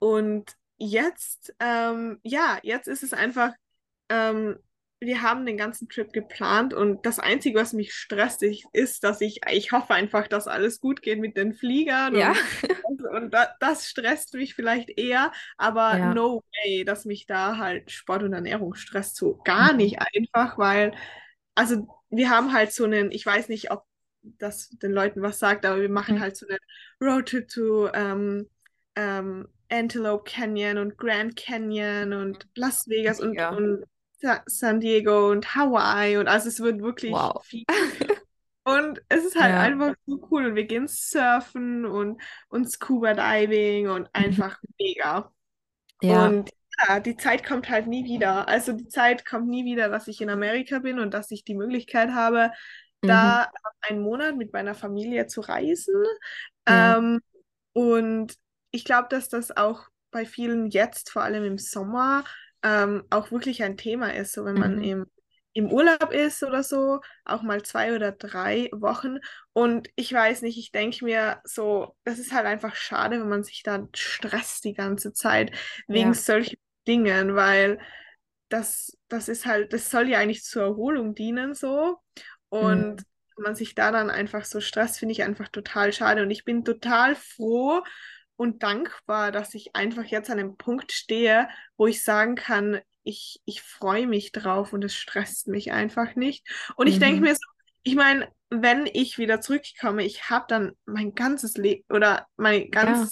und 0.00 0.56
jetzt, 0.78 1.54
ähm, 1.60 2.20
ja, 2.22 2.58
jetzt 2.62 2.88
ist 2.88 3.02
es 3.02 3.12
einfach, 3.12 3.52
ähm, 4.08 4.58
wir 5.00 5.22
haben 5.22 5.44
den 5.46 5.56
ganzen 5.58 5.88
Trip 5.88 6.12
geplant 6.12 6.72
und 6.74 7.04
das 7.06 7.18
Einzige, 7.18 7.58
was 7.58 7.72
mich 7.72 7.92
stresst, 7.94 8.42
ist, 8.42 9.04
dass 9.04 9.20
ich, 9.20 9.40
ich 9.50 9.72
hoffe 9.72 9.94
einfach, 9.94 10.26
dass 10.28 10.48
alles 10.48 10.80
gut 10.80 11.02
geht 11.02 11.20
mit 11.20 11.36
den 11.36 11.54
Fliegern 11.54 12.16
Ja. 12.16 12.34
und, 12.82 13.02
und 13.04 13.30
da, 13.34 13.54
das 13.60 13.88
stresst 13.88 14.34
mich 14.34 14.54
vielleicht 14.54 14.90
eher, 14.98 15.32
aber 15.58 15.98
Ja. 15.98 16.04
no 16.04 16.42
way, 16.64 16.84
dass 16.84 17.04
mich 17.04 17.26
da 17.26 17.58
halt 17.58 17.90
Sport 17.90 18.22
und 18.22 18.32
Ernährung 18.32 18.74
stresst, 18.74 19.16
so 19.16 19.36
gar 19.44 19.72
Mhm. 19.72 19.74
nicht 19.74 19.98
einfach, 20.00 20.56
weil, 20.58 20.94
also 21.54 21.88
wir 22.10 22.30
haben 22.30 22.52
halt 22.52 22.72
so 22.72 22.84
einen, 22.84 23.10
ich 23.10 23.24
weiß 23.26 23.48
nicht, 23.48 23.70
ob 23.70 23.84
das 24.22 24.70
den 24.70 24.92
Leuten 24.92 25.22
was 25.22 25.38
sagt, 25.38 25.64
aber 25.66 25.80
wir 25.80 25.88
machen 25.88 26.18
Mhm. 26.18 26.20
halt 26.20 26.36
so 26.36 26.46
einen 26.48 26.58
Roadtrip 27.00 27.48
to 27.48 27.88
ähm, 27.92 28.48
ähm, 28.96 29.48
Antelope 29.70 30.24
Canyon 30.30 30.78
und 30.78 30.96
Grand 30.98 31.36
Canyon 31.36 32.12
und 32.12 32.46
Las 32.54 32.88
Vegas 32.88 33.20
und, 33.20 33.30
Mega. 33.30 33.50
und 33.50 33.84
Sa 34.20 34.42
San 34.46 34.80
Diego 34.80 35.30
und 35.30 35.54
Hawaii 35.54 36.16
und 36.16 36.28
also 36.28 36.48
es 36.48 36.60
wird 36.60 36.80
wirklich 36.80 37.12
Wow. 37.12 37.44
viel. 37.44 37.64
Und 38.64 39.00
es 39.08 39.24
ist 39.24 39.36
halt 39.40 39.52
Ja. 39.54 39.60
einfach 39.60 39.94
so 40.06 40.26
cool 40.30 40.46
und 40.46 40.56
wir 40.56 40.64
gehen 40.64 40.88
surfen 40.88 41.86
und, 41.86 42.20
und 42.48 42.68
Scuba 42.68 43.14
Diving 43.14 43.88
und 43.88 44.02
Mhm. 44.02 44.08
einfach 44.12 44.58
mega. 44.80 45.32
Ja. 46.02 46.26
Und 46.26 46.50
ja, 46.88 47.00
die 47.00 47.16
Zeit 47.16 47.44
kommt 47.46 47.70
halt 47.70 47.86
nie 47.86 48.04
wieder. 48.04 48.48
Also 48.48 48.72
die 48.72 48.88
Zeit 48.88 49.24
kommt 49.24 49.46
nie 49.48 49.64
wieder, 49.64 49.88
dass 49.88 50.08
ich 50.08 50.20
in 50.20 50.30
Amerika 50.30 50.80
bin 50.80 50.98
und 50.98 51.14
dass 51.14 51.30
ich 51.30 51.44
die 51.44 51.54
Möglichkeit 51.54 52.10
habe, 52.10 52.50
Mhm. 53.02 53.08
da 53.08 53.50
einen 53.82 54.00
Monat 54.02 54.36
mit 54.36 54.52
meiner 54.52 54.74
Familie 54.74 55.26
zu 55.28 55.42
reisen. 55.42 55.94
Ja. 56.68 56.96
Ähm, 56.98 57.20
und 57.72 58.34
ich 58.76 58.84
glaube, 58.84 59.08
dass 59.10 59.28
das 59.28 59.56
auch 59.56 59.84
bei 60.12 60.26
vielen 60.26 60.68
jetzt, 60.70 61.10
vor 61.10 61.22
allem 61.22 61.44
im 61.44 61.58
Sommer, 61.58 62.24
ähm, 62.62 63.04
auch 63.10 63.30
wirklich 63.32 63.62
ein 63.64 63.76
Thema 63.76 64.14
ist. 64.14 64.32
So 64.34 64.44
wenn 64.44 64.56
man 64.58 64.78
Mhm. 64.78 64.80
im, 64.80 65.06
im 65.52 65.72
Urlaub 65.72 66.12
ist 66.12 66.42
oder 66.42 66.62
so, 66.62 67.00
auch 67.24 67.42
mal 67.42 67.62
zwei 67.62 67.94
oder 67.94 68.12
drei 68.12 68.68
Wochen. 68.72 69.18
Und 69.52 69.88
ich 69.96 70.12
weiß 70.12 70.42
nicht, 70.42 70.58
ich 70.58 70.72
denke 70.72 71.04
mir 71.04 71.40
so, 71.44 71.96
das 72.04 72.18
ist 72.18 72.32
halt 72.32 72.46
einfach 72.46 72.74
schade, 72.76 73.20
wenn 73.20 73.28
man 73.28 73.44
sich 73.44 73.62
da 73.62 73.86
stresst 73.94 74.64
die 74.64 74.74
ganze 74.74 75.12
Zeit 75.12 75.52
wegen 75.88 76.12
Ja. 76.12 76.14
solchen 76.14 76.58
Dingen, 76.86 77.34
weil 77.36 77.78
das, 78.48 78.96
das 79.08 79.28
ist 79.28 79.46
halt, 79.46 79.72
das 79.72 79.90
soll 79.90 80.08
ja 80.08 80.18
eigentlich 80.18 80.44
zur 80.44 80.62
Erholung 80.62 81.14
dienen, 81.14 81.54
so. 81.54 81.98
Und 82.48 82.96
Mhm. 82.96 83.04
wenn 83.36 83.42
man 83.44 83.54
sich 83.56 83.74
da 83.74 83.90
dann 83.92 84.10
einfach 84.10 84.44
so 84.44 84.60
stresst, 84.60 84.98
finde 84.98 85.12
ich 85.12 85.22
einfach 85.22 85.48
total 85.48 85.92
schade. 85.92 86.22
Und 86.22 86.30
ich 86.30 86.44
bin 86.44 86.64
total 86.64 87.16
froh 87.16 87.82
und 88.36 88.62
dankbar, 88.62 89.32
dass 89.32 89.54
ich 89.54 89.74
einfach 89.76 90.04
jetzt 90.04 90.30
an 90.30 90.38
einem 90.38 90.56
Punkt 90.56 90.92
stehe, 90.92 91.48
wo 91.76 91.86
ich 91.86 92.04
sagen 92.04 92.34
kann, 92.36 92.80
ich, 93.02 93.40
ich 93.44 93.62
freue 93.62 94.06
mich 94.06 94.32
drauf 94.32 94.72
und 94.72 94.84
es 94.84 94.94
stresst 94.94 95.48
mich 95.48 95.72
einfach 95.72 96.16
nicht. 96.16 96.46
Und 96.76 96.86
ich 96.88 96.98
denke 96.98 97.20
Mhm. 97.20 97.22
mir 97.22 97.34
so, 97.34 97.40
ich 97.82 97.94
meine, 97.94 98.28
wenn 98.50 98.86
ich 98.92 99.18
wieder 99.18 99.40
zurückkomme, 99.40 100.04
ich 100.04 100.30
habe 100.30 100.46
dann 100.48 100.72
mein 100.86 101.14
ganzes 101.14 101.56
Leben 101.56 101.84
oder 101.90 102.26
mein 102.36 102.70
Ja. 102.80 103.10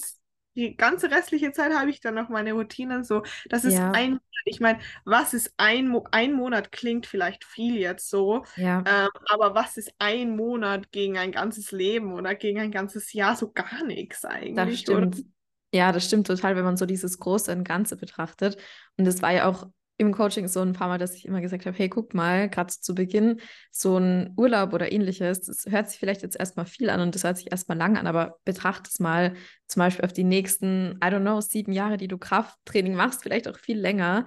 Die 0.56 0.76
ganze 0.76 1.10
restliche 1.10 1.52
Zeit 1.52 1.72
habe 1.74 1.90
ich 1.90 2.00
dann 2.00 2.14
noch 2.14 2.28
meine 2.28 2.52
Routinen 2.52 3.04
so. 3.04 3.22
Das 3.48 3.64
ist 3.64 3.82
Ja. 3.82 3.92
ein, 3.92 4.18
ich 4.44 4.60
meine, 4.60 4.80
was 5.04 5.34
ist 5.34 5.54
ein, 5.56 5.88
Mo 5.88 6.06
ein 6.10 6.32
Monat 6.32 6.72
klingt 6.72 7.06
vielleicht 7.06 7.44
viel 7.44 7.76
jetzt 7.76 8.08
so, 8.10 8.44
Ja. 8.56 8.84
ähm, 8.84 9.08
aber 9.28 9.54
was 9.54 9.76
ist 9.76 9.92
ein 9.98 10.36
Monat 10.36 10.92
gegen 10.92 11.18
ein 11.18 11.32
ganzes 11.32 11.72
Leben 11.72 12.12
oder 12.14 12.34
gegen 12.34 12.60
ein 12.60 12.70
ganzes 12.70 13.12
Jahr? 13.12 13.36
So 13.36 13.52
gar 13.52 13.84
nichts 13.84 14.24
Das 14.54 14.74
eigentlich, 14.74 14.90
oder? 14.90 15.06
stimmt. 15.06 15.24
Ja, 15.72 15.90
das 15.92 16.06
stimmt 16.06 16.26
total, 16.28 16.54
wenn 16.56 16.64
man 16.64 16.76
so 16.76 16.86
dieses 16.86 17.18
Große 17.18 17.50
und 17.52 17.64
Ganze 17.64 17.96
betrachtet. 17.96 18.56
Und 18.96 19.04
das 19.06 19.22
war 19.22 19.32
ja 19.32 19.48
auch 19.48 19.68
im 19.96 20.12
Coaching 20.12 20.48
so 20.48 20.60
ein 20.60 20.72
paar 20.72 20.88
Mal, 20.88 20.98
dass 20.98 21.14
ich 21.14 21.24
immer 21.24 21.40
gesagt 21.40 21.66
habe, 21.66 21.76
hey, 21.76 21.88
guck 21.88 22.14
mal, 22.14 22.48
gerade 22.48 22.68
zu 22.72 22.94
Beginn, 22.94 23.40
so 23.70 23.96
ein 23.98 24.32
Urlaub 24.36 24.72
oder 24.72 24.90
ähnliches, 24.90 25.42
das 25.42 25.66
hört 25.66 25.88
sich 25.88 25.98
vielleicht 26.00 26.22
jetzt 26.22 26.36
erstmal 26.38 26.66
viel 26.66 26.90
an 26.90 27.00
und 27.00 27.14
das 27.14 27.24
hört 27.24 27.36
sich 27.36 27.50
erstmal 27.52 27.78
lang 27.78 27.96
an, 27.96 28.06
aber 28.06 28.38
betrachte 28.44 28.90
es 28.92 28.98
mal 28.98 29.34
zum 29.68 29.80
Beispiel 29.80 30.04
auf 30.04 30.12
die 30.12 30.24
nächsten, 30.24 30.92
I 31.02 31.06
don't 31.06 31.20
know, 31.20 31.40
sieben 31.40 31.72
Jahre, 31.72 31.96
die 31.96 32.08
du 32.08 32.18
Krafttraining 32.18 32.94
machst, 32.94 33.22
vielleicht 33.22 33.46
auch 33.48 33.58
viel 33.58 33.78
länger. 33.78 34.24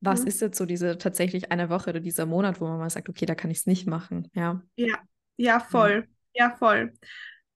Was 0.00 0.20
Mhm. 0.20 0.24
ist 0.24 0.40
jetzt 0.40 0.56
so 0.56 0.64
diese 0.64 0.96
tatsächlich 0.96 1.52
eine 1.52 1.68
Woche 1.68 1.90
oder 1.90 2.00
dieser 2.00 2.24
Monat, 2.24 2.60
wo 2.60 2.66
man 2.66 2.78
mal 2.78 2.88
sagt, 2.90 3.08
okay, 3.10 3.26
da 3.26 3.34
kann 3.34 3.50
ich 3.50 3.58
es 3.58 3.66
nicht 3.66 3.86
machen. 3.86 4.30
Ja, 4.34 4.62
Ja, 4.76 4.96
ja, 5.36 5.60
ja, 5.68 5.90
voll. 5.90 6.08
Ja, 6.34 6.56
voll. 6.56 6.92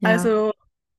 ja. 0.00 0.28
Also, 0.28 0.52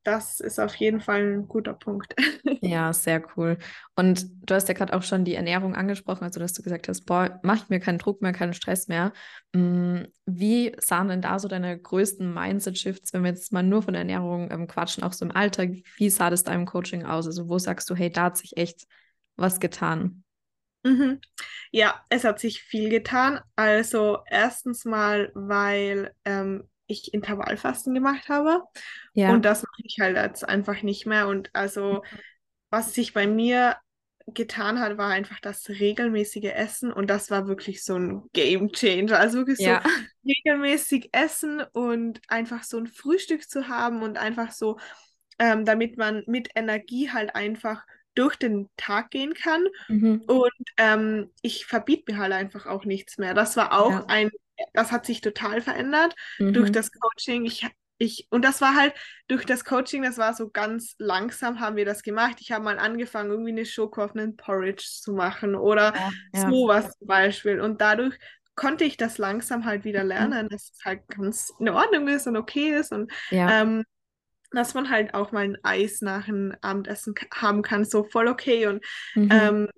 das 0.05 0.39
ist 0.39 0.59
auf 0.59 0.75
jeden 0.75 1.01
Fall 1.01 1.21
ein 1.21 1.47
guter 1.47 1.73
Punkt. 1.73 2.15
Ja, 2.61 2.93
sehr 2.93 3.21
cool. 3.37 3.59
Und 3.95 4.25
du 4.49 4.55
hast 4.55 4.67
ja 4.67 4.73
gerade 4.73 4.93
auch 4.93 5.03
schon 5.03 5.23
die 5.23 5.35
Ernährung 5.35 5.75
angesprochen, 5.75 6.23
also 6.23 6.39
dass 6.39 6.53
du 6.53 6.63
gesagt 6.63 6.87
hast, 6.87 7.05
boah, 7.05 7.39
mach 7.43 7.57
ich 7.63 7.69
mir 7.69 7.79
keinen 7.79 7.99
Druck 7.99 8.21
mehr, 8.23 8.33
keinen 8.33 8.53
Stress 8.55 8.87
mehr. 8.87 9.13
Mm, 9.53 10.03
Wie 10.25 10.75
sahen 10.79 11.09
denn 11.09 11.21
da 11.21 11.37
so 11.37 11.47
deine 11.47 11.77
größten 11.79 12.33
Mindset-Shifts, 12.33 13.13
wenn 13.13 13.23
wir 13.23 13.29
jetzt 13.31 13.53
mal 13.53 13.61
nur 13.61 13.83
von 13.83 13.93
der 13.93 14.01
Ernährung 14.01 14.49
ähm, 14.51 14.67
quatschen, 14.67 15.03
auch 15.03 15.13
so 15.13 15.25
im 15.25 15.31
Alltag? 15.35 15.69
Wie 15.97 16.09
sah 16.09 16.29
das 16.31 16.43
da 16.43 16.53
im 16.53 16.65
Coaching 16.65 17.05
aus? 17.05 17.27
Also 17.27 17.49
wo 17.49 17.59
sagst 17.59 17.87
du, 17.89 17.95
hey, 17.95 18.09
da 18.11 18.23
hat 18.23 18.37
sich 18.37 18.57
echt 18.57 18.87
was 19.35 19.59
getan? 19.59 20.23
Mhm. 20.83 21.19
Ja, 21.71 22.03
es 22.09 22.23
hat 22.23 22.39
sich 22.39 22.61
viel 22.61 22.89
getan. 22.89 23.41
Also 23.55 24.19
erstens 24.29 24.85
mal, 24.85 25.31
weil 25.33 26.13
ähm, 26.25 26.69
ich 26.87 27.13
Intervallfasten 27.13 27.93
gemacht 27.93 28.29
habe 28.29 28.63
und 29.25 29.43
Ja, 29.43 29.45
das 29.45 29.63
mache 29.63 29.81
ich 29.83 29.97
halt 29.99 30.17
jetzt 30.17 30.47
einfach 30.47 30.81
nicht 30.83 31.05
mehr. 31.05 31.27
Und 31.27 31.49
also 31.53 32.03
was 32.69 32.93
sich 32.93 33.13
bei 33.13 33.27
mir 33.27 33.77
getan 34.27 34.79
hat, 34.79 34.97
war 34.97 35.09
einfach 35.09 35.39
das 35.39 35.69
regelmäßige 35.69 36.45
Essen 36.53 36.91
und 36.91 37.07
das 37.09 37.29
war 37.31 37.47
wirklich 37.47 37.83
so 37.83 37.95
ein 37.97 38.23
Game 38.33 38.71
Changer. 38.71 39.19
Also 39.19 39.39
wirklich 39.39 39.61
so 39.61 39.77
ja, 39.77 39.81
regelmäßig 40.25 41.09
essen 41.11 41.61
und 41.73 42.21
einfach 42.27 42.63
so 42.63 42.77
ein 42.79 42.87
Frühstück 42.87 43.47
zu 43.49 43.67
haben 43.67 44.01
und 44.01 44.17
einfach 44.17 44.51
so 44.51 44.77
ähm, 45.39 45.65
damit 45.65 45.97
man 45.97 46.23
mit 46.27 46.49
Energie 46.55 47.11
halt 47.11 47.35
einfach 47.35 47.83
durch 48.15 48.35
den 48.37 48.69
Tag 48.77 49.11
gehen 49.11 49.33
kann. 49.33 49.67
Mhm. 49.89 50.25
Und 50.27 50.51
ähm, 50.77 51.31
ich 51.41 51.65
verbiete 51.65 52.11
mir 52.13 52.19
halt 52.19 52.33
einfach 52.33 52.65
auch 52.65 52.85
nichts 52.85 53.17
mehr. 53.17 53.33
Das 53.33 53.57
war 53.57 53.73
auch 53.79 53.91
Ja. 53.91 54.05
ein, 54.07 54.31
das 54.73 54.91
hat 54.91 55.05
sich 55.05 55.21
total 55.21 55.61
verändert 55.61 56.15
durch 56.51 56.71
Mhm. 56.71 56.71
das 56.71 56.91
Coaching. 56.91 57.45
Ich, 57.45 57.67
ich, 57.97 58.27
und 58.29 58.43
das 58.43 58.61
war 58.61 58.75
halt 58.75 58.93
durch 59.27 59.45
das 59.45 59.65
Coaching, 59.65 60.03
das 60.03 60.17
war 60.17 60.33
so 60.33 60.49
ganz 60.49 60.95
langsam 60.99 61.59
haben 61.59 61.75
wir 61.77 61.85
das 61.85 62.03
gemacht. 62.03 62.37
Ich 62.39 62.51
habe 62.51 62.63
mal 62.63 62.79
angefangen, 62.79 63.31
irgendwie 63.31 63.51
eine 63.51 63.65
Schoko 63.65 64.03
auf 64.03 64.11
einen 64.15 64.35
Porridge 64.35 64.85
zu 65.01 65.13
machen 65.13 65.55
oder 65.55 65.93
Ja, 65.93 66.09
ja. 66.33 66.51
sowas 66.51 66.97
zum 66.97 67.07
Beispiel. 67.07 67.61
Und 67.61 67.81
dadurch 67.81 68.17
konnte 68.55 68.83
ich 68.85 68.97
das 68.97 69.17
langsam 69.17 69.65
halt 69.65 69.83
wieder 69.83 70.03
Mhm. 70.03 70.03
lernen, 70.03 70.49
dass 70.49 70.71
es 70.73 70.85
halt 70.85 71.07
ganz 71.09 71.53
in 71.59 71.69
Ordnung 71.69 72.07
ist 72.07 72.27
und 72.27 72.37
okay 72.37 72.75
ist 72.77 72.91
und 72.91 73.11
Ja, 73.29 73.47
ähm, 73.47 73.83
dass 74.51 74.73
man 74.73 74.89
halt 74.89 75.13
auch 75.13 75.31
mal 75.31 75.43
ein 75.45 75.57
Eis 75.63 76.01
nach 76.01 76.25
dem 76.25 76.55
Abendessen 76.61 77.15
haben 77.33 77.61
kann, 77.61 77.85
so 77.85 78.03
voll 78.05 78.27
okay. 78.27 78.67
Und, 78.67 78.83
mhm. 79.15 79.29
ähm, 79.29 79.69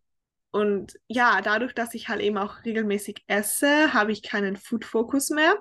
und 0.58 0.99
ja, 1.08 1.41
dadurch, 1.41 1.74
dass 1.74 1.93
ich 1.93 2.10
halt 2.10 2.22
eben 2.22 2.38
auch 2.38 2.64
regelmäßig 2.66 3.24
esse, 3.28 3.93
habe 3.93 4.12
ich 4.12 4.24
keinen 4.24 4.55
Food-Fokus 4.58 5.30
mehr. 5.32 5.55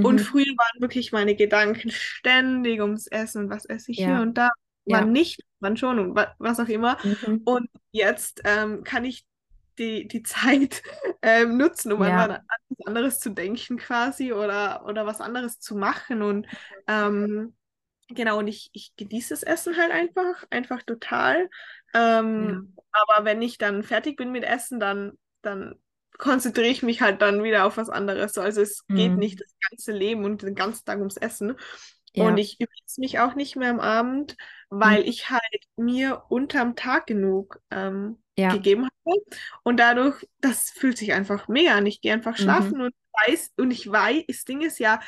Und 0.00 0.20
Mhm. 0.20 0.22
früher 0.22 0.44
waren 0.46 0.80
wirklich 0.80 1.12
meine 1.12 1.34
Gedanken 1.36 1.90
ständig 1.90 2.80
ums 2.80 3.06
Essen 3.08 3.44
und 3.44 3.50
was 3.50 3.64
esse 3.66 3.90
ich 3.92 4.02
hier 4.02 4.14
Ja, 4.14 4.22
und 4.22 4.34
da, 4.34 4.50
ja. 4.84 5.00
wann 5.00 5.12
nicht, 5.12 5.40
wann 5.60 5.76
schon 5.76 5.98
und 5.98 6.14
wa 6.16 6.34
was 6.38 6.60
auch 6.60 6.68
immer. 6.68 6.98
Mhm. 7.02 7.44
Und 7.44 7.68
jetzt 7.92 8.42
ähm, 8.44 8.84
kann 8.84 9.04
ich 9.04 9.24
die, 9.78 10.06
die 10.06 10.22
Zeit 10.22 10.82
ähm, 11.22 11.56
nutzen, 11.56 11.92
um 11.92 12.02
an 12.02 12.16
Ja. 12.16 12.28
was 12.78 12.86
anderes 12.86 13.20
zu 13.20 13.30
denken 13.30 13.78
quasi 13.78 14.32
oder, 14.32 14.84
oder 14.86 15.06
was 15.06 15.20
anderes 15.20 15.58
zu 15.60 15.76
machen. 15.76 16.22
Und 16.22 16.46
ähm, 16.86 17.54
genau, 18.14 18.38
und 18.38 18.48
ich, 18.48 18.70
ich 18.72 18.94
genieße 18.96 19.30
das 19.30 19.42
Essen 19.42 19.76
halt 19.76 19.90
einfach, 19.92 20.44
einfach 20.50 20.82
total. 20.82 21.48
Ähm, 21.94 22.62
aber 22.92 23.24
wenn 23.24 23.42
ich 23.42 23.58
dann 23.58 23.82
fertig 23.82 24.16
bin 24.16 24.32
mit 24.32 24.44
Essen, 24.44 24.80
dann, 24.80 25.18
dann 25.42 25.76
konzentriere 26.18 26.68
ich 26.68 26.82
mich 26.82 27.00
halt 27.02 27.22
dann 27.22 27.42
wieder 27.42 27.64
auf 27.66 27.76
was 27.76 27.88
anderes. 27.90 28.32
So, 28.34 28.40
Also 28.42 28.60
es 28.62 28.84
geht 28.94 29.16
Mhm. 29.16 29.18
nicht 29.18 29.40
das 29.40 29.54
ganze 29.70 29.92
Leben 29.92 30.24
und 30.24 30.42
den 30.42 30.54
ganzen 30.54 30.84
Tag 30.84 30.98
ums 30.98 31.16
Essen. 31.16 31.56
Ja. 32.14 32.24
Und 32.24 32.36
ich 32.38 32.54
überlege 32.60 32.70
mich 32.98 33.18
auch 33.20 33.34
nicht 33.34 33.56
mehr 33.56 33.70
am 33.70 33.80
Abend, 33.80 34.36
weil 34.68 35.02
Mhm. 35.02 35.08
ich 35.08 35.30
halt 35.30 35.42
mir 35.76 36.24
unterm 36.28 36.76
Tag 36.76 37.06
genug 37.06 37.60
ähm, 37.70 38.22
Ja. 38.36 38.62
gegeben 38.62 38.84
habe. 39.06 39.16
Und 39.62 39.78
dadurch, 39.80 40.28
das 40.40 40.70
fühlt 40.70 40.98
sich 40.98 41.12
einfach 41.12 41.48
mega 41.48 41.74
an. 41.74 41.86
Ich 41.86 42.00
gehe 42.00 42.12
einfach 42.12 42.36
Mhm. 42.38 42.72
schlafen 42.72 42.80
und 42.82 42.94
weiß, 43.26 43.52
und 43.56 43.70
ich 43.70 43.90
weiß, 43.90 44.24
das 44.28 44.44
Ding 44.44 44.60
ist 44.62 44.78
ja, 44.78 45.00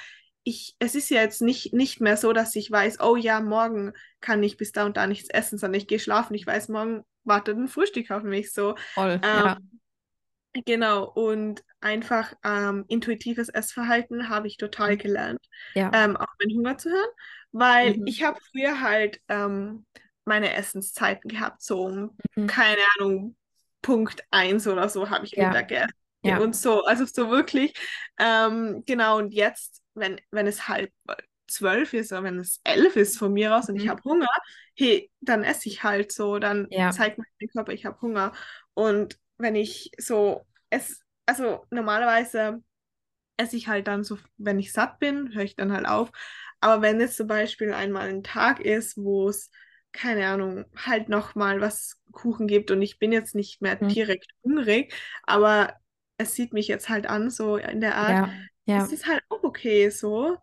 ich, 0.45 0.77
es 0.79 0.95
ist 0.95 1.11
ja 1.11 1.23
jetzt 1.23 1.43
nicht, 1.43 1.73
nicht 1.73 2.01
mehr 2.01 2.17
so, 2.17 2.33
dass 2.33 2.55
ich 2.57 2.71
weiß, 2.71 3.01
oh 3.01 3.17
ja, 3.17 3.41
morgen 3.41 3.93
kann 4.21 4.43
ich 4.43 4.57
bis 4.57 4.73
da 4.73 4.85
und 4.87 4.97
da 4.97 5.07
nichts 5.07 5.31
essen, 5.31 5.59
sondern 5.59 5.81
ich 5.81 5.87
gehe 5.89 5.99
schlafen. 5.99 6.35
Ich 6.35 6.47
weiß, 6.47 6.69
morgen 6.69 7.05
wartet 7.25 7.57
ein 7.59 7.69
Frühstück 7.69 8.11
auf 8.11 8.23
mich. 8.23 8.53
So, 8.53 8.75
Voll. 8.97 9.21
ähm, 9.23 9.45
Ja. 9.45 9.59
genau. 10.65 11.05
Und 11.05 11.65
einfach 11.81 12.35
ähm, 12.45 12.85
intuitives 12.89 13.49
Essverhalten 13.49 14.29
habe 14.29 14.47
ich 14.47 14.57
total 14.57 14.97
gelernt 14.97 15.41
Ja. 15.75 15.91
ähm, 15.93 16.17
auf 16.17 16.29
meinen 16.41 16.57
Hunger 16.59 16.79
zu 16.79 16.91
hören, 16.91 17.11
weil 17.53 17.97
Mhm. 17.99 18.07
ich 18.07 18.23
habe 18.23 18.39
früher 18.53 18.81
halt 18.81 19.21
ähm, 19.29 19.87
meine 20.25 20.55
Essenszeiten 20.55 21.29
gehabt, 21.31 21.63
so 21.63 21.83
um, 21.85 22.17
Mhm. 22.37 22.47
keine 22.47 22.81
Ahnung, 22.99 23.37
Punkt 23.83 24.25
1 24.31 24.67
oder 24.67 24.89
so 24.89 25.11
habe 25.11 25.27
ich 25.27 25.37
Ja. 25.37 25.51
Mittagessen 25.51 25.93
Ja. 26.23 26.39
und 26.39 26.57
so, 26.57 26.85
also 26.85 27.05
so 27.05 27.31
wirklich, 27.31 27.75
ähm, 28.19 28.83
genau, 28.87 29.19
und 29.19 29.35
jetzt, 29.35 29.83
wenn, 29.95 30.21
wenn 30.31 30.47
es 30.47 30.69
halb 30.69 30.93
zwölf 31.49 31.93
ist 31.95 32.13
oder 32.13 32.23
wenn 32.25 32.39
es 32.39 32.61
elf 32.65 32.97
ist 32.97 33.19
von 33.19 33.33
mir 33.33 33.57
aus 33.57 33.69
und 33.69 33.77
ich 33.77 33.87
Mhm. 33.87 33.89
habe 33.89 34.03
Hunger, 34.05 34.29
hey, 34.77 35.11
dann 35.21 35.45
esse 35.45 35.69
ich 35.69 35.83
halt 35.83 36.13
so, 36.13 36.39
dann 36.39 36.71
Ja. 36.71 36.91
zeigt 36.91 37.19
mein 37.19 37.49
Körper, 37.53 37.73
ich 37.73 37.85
habe 37.87 38.01
Hunger 38.01 38.33
und 38.75 39.19
wenn 39.39 39.55
ich 39.57 39.91
so 39.99 40.47
es, 40.71 41.03
also 41.27 41.67
normalerweise 41.71 42.63
esse 43.37 43.57
ich 43.57 43.69
halt 43.69 43.87
dann 43.89 44.05
so, 44.05 44.19
wenn 44.39 44.59
ich 44.59 44.73
satt 44.73 44.99
bin, 44.99 45.35
höre 45.35 45.43
ich 45.45 45.57
dann 45.57 45.73
halt 45.73 45.87
auf. 45.87 46.11
Aber 46.61 46.83
wenn 46.83 47.01
es 47.01 47.17
zum 47.17 47.27
Beispiel 47.27 47.73
einmal 47.73 48.09
ein 48.09 48.23
Tag 48.23 48.61
ist, 48.61 48.97
wo 48.97 49.29
es, 49.29 49.51
keine 49.93 50.27
Ahnung, 50.29 50.65
halt 50.77 51.09
nochmal 51.09 51.61
was 51.61 52.01
Kuchen 52.13 52.47
gibt 52.47 52.71
und 52.71 52.81
ich 52.83 52.99
bin 52.99 53.13
jetzt 53.13 53.35
nicht 53.35 53.61
mehr 53.61 53.77
Mhm. 53.81 53.95
direkt 53.95 54.29
hungrig, 54.45 54.95
aber 55.25 55.75
es 56.17 56.35
sieht 56.35 56.53
mich 56.53 56.69
jetzt 56.69 56.89
halt 56.89 57.07
an, 57.07 57.31
so 57.31 57.57
in 57.57 57.81
der 57.81 57.97
Art, 57.97 58.21
Ja. 58.21 58.45
Ja. 58.67 58.89
es 58.89 58.93
ist 58.93 59.07
halt 59.07 59.23
auch 59.29 59.43
okay 59.43 59.91
so. 59.91 60.37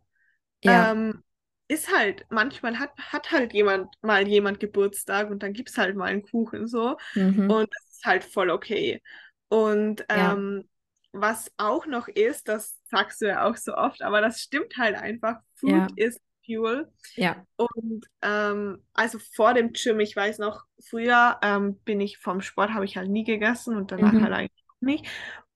Ja. 0.63 0.91
Ähm, 0.91 1.23
ist 1.67 1.93
halt, 1.95 2.25
manchmal 2.29 2.79
hat, 2.79 2.91
hat 2.97 3.31
halt 3.31 3.53
jemand 3.53 3.93
mal 4.01 4.27
jemand 4.27 4.59
Geburtstag 4.59 5.29
und 5.31 5.43
dann 5.43 5.53
gibt 5.53 5.69
es 5.69 5.77
halt 5.77 5.95
mal 5.95 6.05
einen 6.07 6.23
Kuchen 6.23 6.67
so. 6.67 6.97
Mhm. 7.15 7.47
Und 7.47 7.69
das 7.73 7.91
ist 7.97 8.05
halt 8.05 8.23
voll 8.23 8.49
okay. 8.49 9.01
Und 9.49 10.05
Ja. 10.13 10.35
ähm, 10.35 10.69
was 11.13 11.51
auch 11.57 11.85
noch 11.87 12.07
ist, 12.07 12.47
das 12.47 12.77
sagst 12.89 13.21
du 13.21 13.27
ja 13.27 13.45
auch 13.49 13.57
so 13.57 13.75
oft, 13.75 14.01
aber 14.01 14.21
das 14.21 14.41
stimmt 14.41 14.77
halt 14.77 14.95
einfach. 14.95 15.37
Food 15.55 15.91
Ja. 15.91 15.97
is 15.97 16.19
fuel. 16.45 16.91
Ja. 17.15 17.45
Und 17.57 18.07
ähm, 18.21 18.83
also 18.93 19.19
vor 19.19 19.53
dem 19.53 19.73
Gym, 19.73 19.99
ich 19.99 20.15
weiß 20.15 20.39
noch, 20.39 20.65
früher 20.89 21.37
ähm, 21.43 21.77
bin 21.85 22.01
ich 22.01 22.17
vom 22.17 22.41
Sport, 22.41 22.71
habe 22.73 22.85
ich 22.85 22.97
halt 22.97 23.09
nie 23.09 23.23
gegessen 23.23 23.75
und 23.77 23.91
danach 23.91 24.19
Mhm. 24.19 24.21
halt 24.21 24.33
eigentlich 24.33 24.65
auch 24.69 24.81
nicht. 24.81 25.05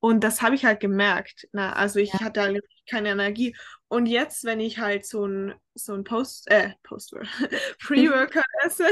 Und 0.05 0.23
das 0.23 0.41
habe 0.43 0.53
ich 0.55 0.65
halt 0.65 0.79
gemerkt. 0.79 1.47
Na, 1.51 1.73
also 1.73 1.99
ich 1.99 2.13
Ja. 2.13 2.19
hatte 2.21 2.41
halt 2.41 2.63
keine 2.87 3.09
Energie. 3.09 3.55
Und 3.87 4.05
jetzt, 4.05 4.43
wenn 4.43 4.59
ich 4.59 4.77
halt 4.79 5.03
so 5.05 5.25
ein, 5.25 5.55
so 5.73 5.93
ein 5.93 6.03
Post, 6.03 6.47
äh, 6.51 6.73
Post 6.83 7.15
Pre-Workout 7.79 8.43
esse, 8.63 8.85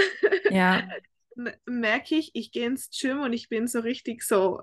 Ja. 0.48 0.96
merke 1.66 2.16
ich, 2.16 2.32
ich 2.34 2.52
gehe 2.52 2.66
ins 2.68 2.90
Gym 2.90 3.22
und 3.22 3.34
ich 3.34 3.50
bin 3.50 3.68
so 3.68 3.80
richtig 3.80 4.24
so, 4.24 4.62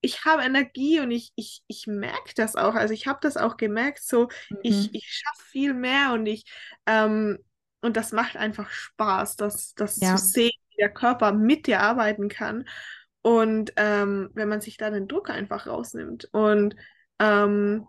ich 0.00 0.24
habe 0.24 0.42
Energie 0.42 1.00
und 1.00 1.10
ich, 1.10 1.32
ich, 1.36 1.62
ich 1.68 1.86
merke 1.86 2.34
das 2.36 2.56
auch. 2.56 2.74
Also 2.74 2.94
ich 2.94 3.06
habe 3.06 3.20
das 3.22 3.36
auch 3.36 3.56
gemerkt, 3.56 4.02
so 4.04 4.28
ich, 4.62 4.90
Mhm. 4.90 4.94
ich 4.94 5.06
schaffe 5.12 5.44
viel 5.50 5.74
mehr 5.74 6.12
und 6.14 6.26
ich, 6.26 6.44
ähm, 6.86 7.38
und 7.82 7.96
das 7.96 8.12
macht 8.12 8.36
einfach 8.36 8.70
Spaß, 8.70 9.36
das, 9.36 9.74
das 9.74 10.00
Ja. 10.00 10.14
zu 10.14 10.18
sehen, 10.18 10.52
wie 10.70 10.76
der 10.78 10.92
Körper 10.92 11.32
mit 11.32 11.66
dir 11.66 11.80
arbeiten 11.80 12.28
kann. 12.28 12.66
Und 13.24 13.74
ähm, 13.76 14.30
wenn 14.34 14.50
man 14.50 14.62
sich 14.62 14.78
da 14.78 14.90
den 14.90 15.08
Druck 15.08 15.30
einfach 15.30 15.66
rausnimmt. 15.68 16.26
Und 16.32 16.76
ähm, 17.20 17.88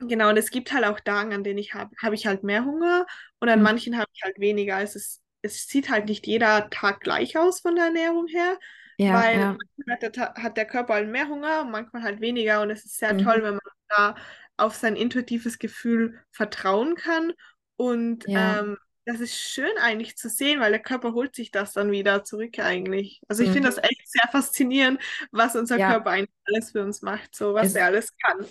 genau, 0.00 0.28
und 0.30 0.36
es 0.36 0.50
gibt 0.50 0.72
halt 0.72 0.84
auch 0.84 1.00
Tage, 1.00 1.34
an 1.34 1.44
denen 1.44 1.58
ich 1.58 1.74
habe, 1.74 1.96
habe 2.02 2.14
ich 2.14 2.26
halt 2.26 2.44
mehr 2.44 2.64
Hunger 2.64 3.06
und 3.40 3.48
an 3.48 3.62
Mhm. 3.62 3.64
manchen 3.64 3.96
habe 3.98 4.10
ich 4.14 4.22
halt 4.22 4.38
weniger. 4.38 4.80
Es 4.82 4.96
ist, 4.96 5.22
es 5.42 5.66
sieht 5.68 5.90
halt 5.90 6.06
nicht 6.06 6.26
jeder 6.26 6.70
Tag 6.70 7.00
gleich 7.00 7.38
aus 7.38 7.60
von 7.60 7.76
der 7.76 7.86
Ernährung 7.86 8.26
her, 8.28 8.58
Ja. 8.98 9.28
weil 9.30 9.32
Ja. 9.32 9.56
manchmal 9.56 9.96
hat 9.96 10.16
der, 10.16 10.34
hat 10.44 10.56
der 10.58 10.66
Körper 10.66 10.94
halt 10.94 11.08
mehr 11.08 11.28
Hunger 11.28 11.62
und 11.62 11.70
manchmal 11.70 12.02
halt 12.02 12.20
weniger. 12.20 12.62
Und 12.62 12.70
es 12.70 12.84
ist 12.84 12.98
sehr 12.98 13.16
Mhm. 13.16 13.16
toll, 13.16 13.42
wenn 13.42 13.54
man 13.54 13.60
da 13.88 14.14
auf 14.58 14.74
sein 14.74 14.96
intuitives 14.96 15.58
Gefühl 15.58 16.20
vertrauen 16.32 16.96
kann. 16.96 17.32
Und 17.76 18.26
Ja. 18.26 18.60
ähm, 18.60 18.76
das 19.06 19.20
ist 19.20 19.36
schön 19.38 19.70
eigentlich 19.80 20.16
zu 20.16 20.28
sehen, 20.28 20.60
weil 20.60 20.72
der 20.72 20.82
Körper 20.82 21.14
holt 21.14 21.34
sich 21.34 21.50
das 21.52 21.72
dann 21.72 21.92
wieder 21.92 22.24
zurück 22.24 22.58
eigentlich. 22.58 23.20
Also 23.28 23.42
ich 23.44 23.52
finde 23.52 23.70
Mhm. 23.70 23.74
das 23.76 23.78
echt 23.84 24.02
sehr 24.10 24.28
faszinierend, 24.32 25.00
was 25.30 25.56
unser 25.56 25.78
Ja. 25.78 25.90
Körper 25.92 26.10
eigentlich 26.10 26.34
alles 26.46 26.72
für 26.72 26.82
uns 26.84 27.02
macht, 27.02 27.34
so 27.34 27.54
was 27.54 27.68
Es- 27.68 27.74
er 27.74 27.86
alles 27.86 28.12
kann. 28.18 28.44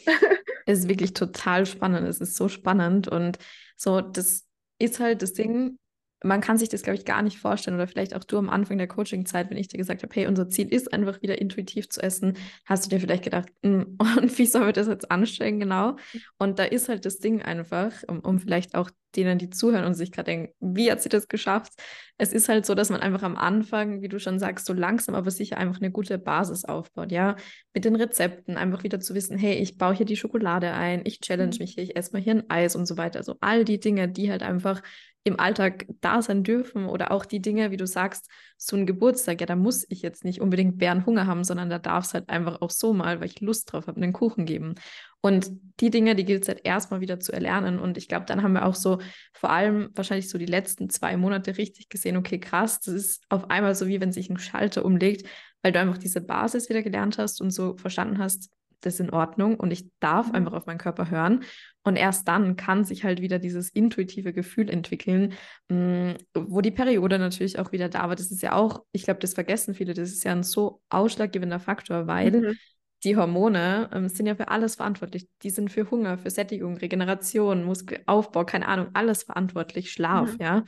Es 0.65 0.79
ist 0.79 0.87
wirklich 0.89 1.13
total 1.13 1.65
spannend. 1.65 2.07
Es 2.07 2.19
ist 2.21 2.35
so 2.35 2.47
spannend 2.49 3.07
und 3.07 3.37
so, 3.75 4.01
das 4.01 4.45
ist 4.79 4.99
halt 4.99 5.21
das 5.21 5.33
Ding. 5.33 5.77
Man 6.25 6.41
kann 6.41 6.57
sich 6.57 6.69
das, 6.69 6.81
glaube 6.81 6.97
ich, 6.97 7.05
gar 7.05 7.21
nicht 7.21 7.37
vorstellen 7.39 7.75
oder 7.75 7.87
vielleicht 7.87 8.15
auch 8.15 8.23
du 8.23 8.37
am 8.37 8.49
Anfang 8.49 8.77
der 8.77 8.87
Coaching-Zeit, 8.87 9.49
wenn 9.49 9.57
ich 9.57 9.67
dir 9.67 9.77
gesagt 9.77 10.03
habe, 10.03 10.13
hey, 10.15 10.27
unser 10.27 10.49
Ziel 10.49 10.67
ist 10.73 10.93
einfach 10.93 11.21
wieder 11.21 11.39
intuitiv 11.39 11.89
zu 11.89 12.01
essen, 12.01 12.37
hast 12.65 12.85
du 12.85 12.89
dir 12.89 12.99
vielleicht 12.99 13.23
gedacht, 13.23 13.49
"Hm, 13.63 13.97
und 14.17 14.37
wie 14.37 14.45
sollen 14.45 14.65
wir 14.65 14.73
das 14.73 14.87
jetzt 14.87 15.11
anstellen, 15.11 15.59
genau? 15.59 15.97
Und 16.37 16.59
da 16.59 16.63
ist 16.65 16.89
halt 16.89 17.05
das 17.05 17.19
Ding 17.19 17.41
einfach, 17.41 17.91
um, 18.07 18.19
um 18.21 18.39
vielleicht 18.39 18.75
auch 18.75 18.89
denen, 19.15 19.37
die 19.37 19.49
zuhören 19.49 19.85
und 19.85 19.93
sich 19.93 20.11
gerade 20.11 20.25
denken, 20.31 20.53
wie 20.59 20.91
hat 20.91 21.01
sie 21.01 21.07
das 21.09 21.27
geschafft? 21.29 21.71
Es 22.17 22.33
ist 22.33 22.49
halt 22.49 22.65
so, 22.65 22.75
dass 22.75 22.89
man 22.89 23.01
einfach 23.01 23.23
am 23.23 23.37
Anfang, 23.37 24.01
wie 24.01 24.09
du 24.09 24.19
schon 24.19 24.39
sagst, 24.39 24.65
so 24.65 24.73
langsam, 24.73 25.15
aber 25.15 25.31
sicher 25.31 25.57
einfach 25.57 25.77
eine 25.79 25.91
gute 25.91 26.17
Basis 26.17 26.65
aufbaut, 26.65 27.11
ja, 27.11 27.35
mit 27.73 27.85
den 27.85 27.95
Rezepten, 27.95 28.57
einfach 28.57 28.83
wieder 28.83 28.99
zu 28.99 29.15
wissen, 29.15 29.37
hey, 29.37 29.55
ich 29.55 29.77
baue 29.77 29.93
hier 29.95 30.05
die 30.05 30.17
Schokolade 30.17 30.71
ein, 30.73 31.01
ich 31.05 31.19
challenge 31.21 31.55
Mhm. 31.55 31.59
mich 31.59 31.73
hier, 31.75 31.83
ich 31.83 31.95
esse 31.95 32.11
mal 32.13 32.21
hier 32.21 32.33
ein 32.35 32.49
Eis 32.49 32.75
und 32.75 32.85
so 32.85 32.97
weiter. 32.97 33.19
Also 33.19 33.35
all 33.41 33.65
die 33.65 33.79
Dinge, 33.79 34.09
die 34.09 34.29
halt 34.31 34.43
einfach 34.43 34.81
im 35.27 35.39
Alltag 35.39 35.87
da 36.01 36.21
sein 36.21 36.43
dürfen 36.43 36.85
oder 36.85 37.11
auch 37.11 37.25
die 37.25 37.41
Dinge, 37.41 37.71
wie 37.71 37.77
du 37.77 37.87
sagst, 37.87 38.29
so 38.57 38.77
ein 38.77 38.85
Geburtstag, 38.85 39.41
ja, 39.41 39.47
da 39.47 39.55
muss 39.55 39.83
ich 39.89 40.03
jetzt 40.03 40.23
nicht 40.23 40.39
unbedingt 40.39 40.77
Bärenhunger 40.77 41.25
haben, 41.25 41.43
sondern 41.43 41.69
da 41.69 41.79
darf 41.79 42.05
es 42.05 42.13
halt 42.13 42.29
einfach 42.29 42.61
auch 42.61 42.69
so 42.69 42.93
mal, 42.93 43.19
weil 43.19 43.27
ich 43.27 43.41
Lust 43.41 43.73
drauf 43.73 43.87
habe, 43.87 43.99
einen 43.99 44.13
Kuchen 44.13 44.45
geben. 44.45 44.75
Und 45.21 45.49
die 45.79 45.89
Dinge, 45.89 46.15
die 46.15 46.25
gilt 46.25 46.43
es 46.43 46.47
halt 46.47 46.61
erstmal 46.63 47.01
wieder 47.01 47.19
zu 47.19 47.31
erlernen. 47.31 47.79
Und 47.79 47.97
ich 47.97 48.07
glaube, 48.07 48.27
dann 48.27 48.43
haben 48.43 48.53
wir 48.53 48.67
auch 48.67 48.75
so 48.75 48.99
vor 49.33 49.49
allem 49.49 49.89
wahrscheinlich 49.95 50.29
so 50.29 50.37
die 50.37 50.45
letzten 50.45 50.91
zwei 50.91 51.17
Monate 51.17 51.57
richtig 51.57 51.89
gesehen, 51.89 52.17
okay, 52.17 52.39
krass, 52.39 52.79
das 52.81 52.93
ist 52.93 53.23
auf 53.29 53.49
einmal 53.49 53.73
so 53.73 53.87
wie 53.87 53.99
wenn 53.99 54.11
sich 54.11 54.29
ein 54.29 54.37
Schalter 54.37 54.85
umlegt, 54.85 55.27
weil 55.63 55.71
du 55.71 55.79
einfach 55.79 55.97
diese 55.97 56.21
Basis 56.21 56.69
wieder 56.69 56.83
gelernt 56.83 57.17
hast 57.17 57.41
und 57.41 57.49
so 57.49 57.75
verstanden 57.77 58.19
hast, 58.19 58.51
das 58.85 58.99
in 58.99 59.09
Ordnung 59.09 59.55
und 59.59 59.71
ich 59.71 59.89
darf 59.99 60.27
Mhm. 60.29 60.35
einfach 60.35 60.53
auf 60.53 60.65
meinen 60.65 60.77
Körper 60.77 61.09
hören. 61.09 61.43
Und 61.83 61.95
erst 61.97 62.27
dann 62.27 62.55
kann 62.55 62.83
sich 62.83 63.03
halt 63.03 63.21
wieder 63.21 63.37
dieses 63.39 63.69
intuitive 63.69 64.33
Gefühl 64.33 64.69
entwickeln, 64.69 65.33
mh, 65.69 66.15
wo 66.33 66.61
die 66.61 66.71
Periode 66.71 67.19
natürlich 67.19 67.59
auch 67.59 67.71
wieder 67.71 67.89
da 67.89 68.07
war. 68.09 68.15
Das 68.15 68.31
ist 68.31 68.41
ja 68.41 68.53
auch, 68.53 68.83
ich 68.91 69.03
glaube, 69.03 69.19
das 69.19 69.33
vergessen 69.33 69.75
viele, 69.75 69.93
das 69.93 70.09
ist 70.11 70.23
ja 70.23 70.31
ein 70.31 70.43
so 70.43 70.81
ausschlaggebender 70.89 71.59
Faktor, 71.59 72.07
weil 72.07 72.31
Mhm. 72.31 72.55
die 73.03 73.15
Hormone 73.17 73.89
ähm, 73.93 74.09
sind 74.09 74.25
ja 74.25 74.35
für 74.35 74.47
alles 74.47 74.75
verantwortlich. 74.75 75.27
Die 75.43 75.51
sind 75.51 75.71
für 75.71 75.89
Hunger, 75.91 76.17
für 76.17 76.29
Sättigung, 76.31 76.77
Regeneration, 76.77 77.63
Muskelaufbau, 77.63 78.45
keine 78.45 78.67
Ahnung, 78.67 78.87
alles 78.93 79.23
verantwortlich, 79.23 79.91
Schlaf, 79.91 80.33
Mhm. 80.33 80.41
ja. 80.41 80.63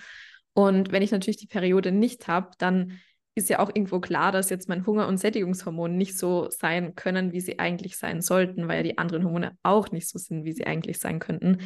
Und 0.54 0.92
wenn 0.92 1.02
ich 1.04 1.12
natürlich 1.12 1.38
die 1.38 1.48
Periode 1.48 1.92
nicht 1.92 2.28
habe, 2.28 2.52
dann 2.58 3.00
ist 3.38 3.50
ja 3.50 3.60
auch 3.60 3.70
irgendwo 3.70 4.00
klar, 4.00 4.32
dass 4.32 4.50
jetzt 4.50 4.68
mein 4.70 4.86
Hunger- 4.86 5.08
und 5.08 5.18
Sättigungshormon 5.18 5.96
nicht 5.96 6.18
so 6.18 6.50
sein 6.50 6.96
können, 6.96 7.32
wie 7.34 7.42
sie 7.42 7.60
eigentlich 7.60 7.98
sein 7.98 8.22
sollten, 8.22 8.68
weil 8.68 8.78
ja 8.78 8.84
die 8.84 8.98
anderen 8.98 9.24
Hormone 9.24 9.58
auch 9.64 9.92
nicht 9.92 10.10
so 10.10 10.20
sind, 10.20 10.44
wie 10.44 10.54
sie 10.54 10.66
eigentlich 10.68 11.00
sein 11.00 11.20
könnten. 11.20 11.60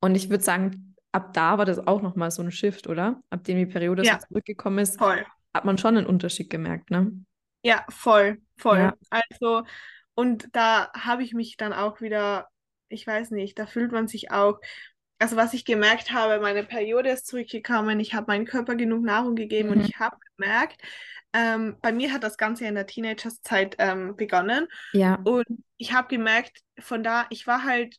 Und 0.00 0.14
ich 0.14 0.30
würde 0.30 0.44
sagen, 0.44 0.94
ab 1.12 1.32
da 1.32 1.58
war 1.58 1.64
das 1.64 1.86
auch 1.86 2.02
nochmal 2.02 2.30
so 2.30 2.42
ein 2.42 2.50
Shift, 2.52 2.86
oder? 2.88 3.20
Ab 3.30 3.44
dem 3.44 3.58
die 3.58 3.66
Periode 3.66 4.04
Ja. 4.04 4.18
so 4.20 4.26
zurückgekommen 4.28 4.78
ist, 4.78 4.98
Voll. 4.98 5.24
hat 5.54 5.64
man 5.64 5.78
schon 5.78 5.96
einen 5.96 6.06
Unterschied 6.06 6.50
gemerkt, 6.50 6.90
ne? 6.90 7.12
Ja, 7.62 7.84
voll, 7.88 8.38
voll. 8.58 8.78
Ja. 8.78 8.94
Also, 9.10 9.64
und 10.14 10.48
da 10.52 10.90
habe 10.92 11.22
ich 11.24 11.34
mich 11.34 11.56
dann 11.56 11.72
auch 11.72 12.00
wieder, 12.00 12.48
ich 12.88 13.06
weiß 13.06 13.32
nicht, 13.32 13.58
da 13.58 13.66
fühlt 13.66 13.90
man 13.92 14.06
sich 14.08 14.30
auch, 14.30 14.60
also 15.18 15.36
was 15.36 15.54
ich 15.54 15.64
gemerkt 15.64 16.12
habe, 16.12 16.40
meine 16.42 16.62
Periode 16.62 17.08
ist 17.10 17.26
zurückgekommen, 17.26 17.98
ich 18.00 18.12
habe 18.14 18.26
meinem 18.28 18.44
Körper 18.44 18.74
genug 18.76 19.02
Nahrung 19.02 19.34
gegeben 19.34 19.70
und 19.70 19.78
Mhm. 19.78 19.84
ich 19.86 19.98
habe 19.98 20.16
gemerkt, 20.36 20.80
ähm, 21.36 21.78
bei 21.82 21.92
mir 21.92 22.12
hat 22.12 22.24
das 22.24 22.38
Ganze 22.38 22.66
in 22.66 22.76
der 22.76 22.86
Teenagerzeit 22.86 23.76
ähm, 23.78 24.16
begonnen. 24.16 24.68
Ja, 24.92 25.18
und 25.22 25.46
ich 25.78 25.92
habe 25.92 26.08
gemerkt, 26.08 26.60
von 26.78 27.02
da, 27.02 27.26
ich 27.30 27.46
war 27.46 27.64
halt, 27.64 27.96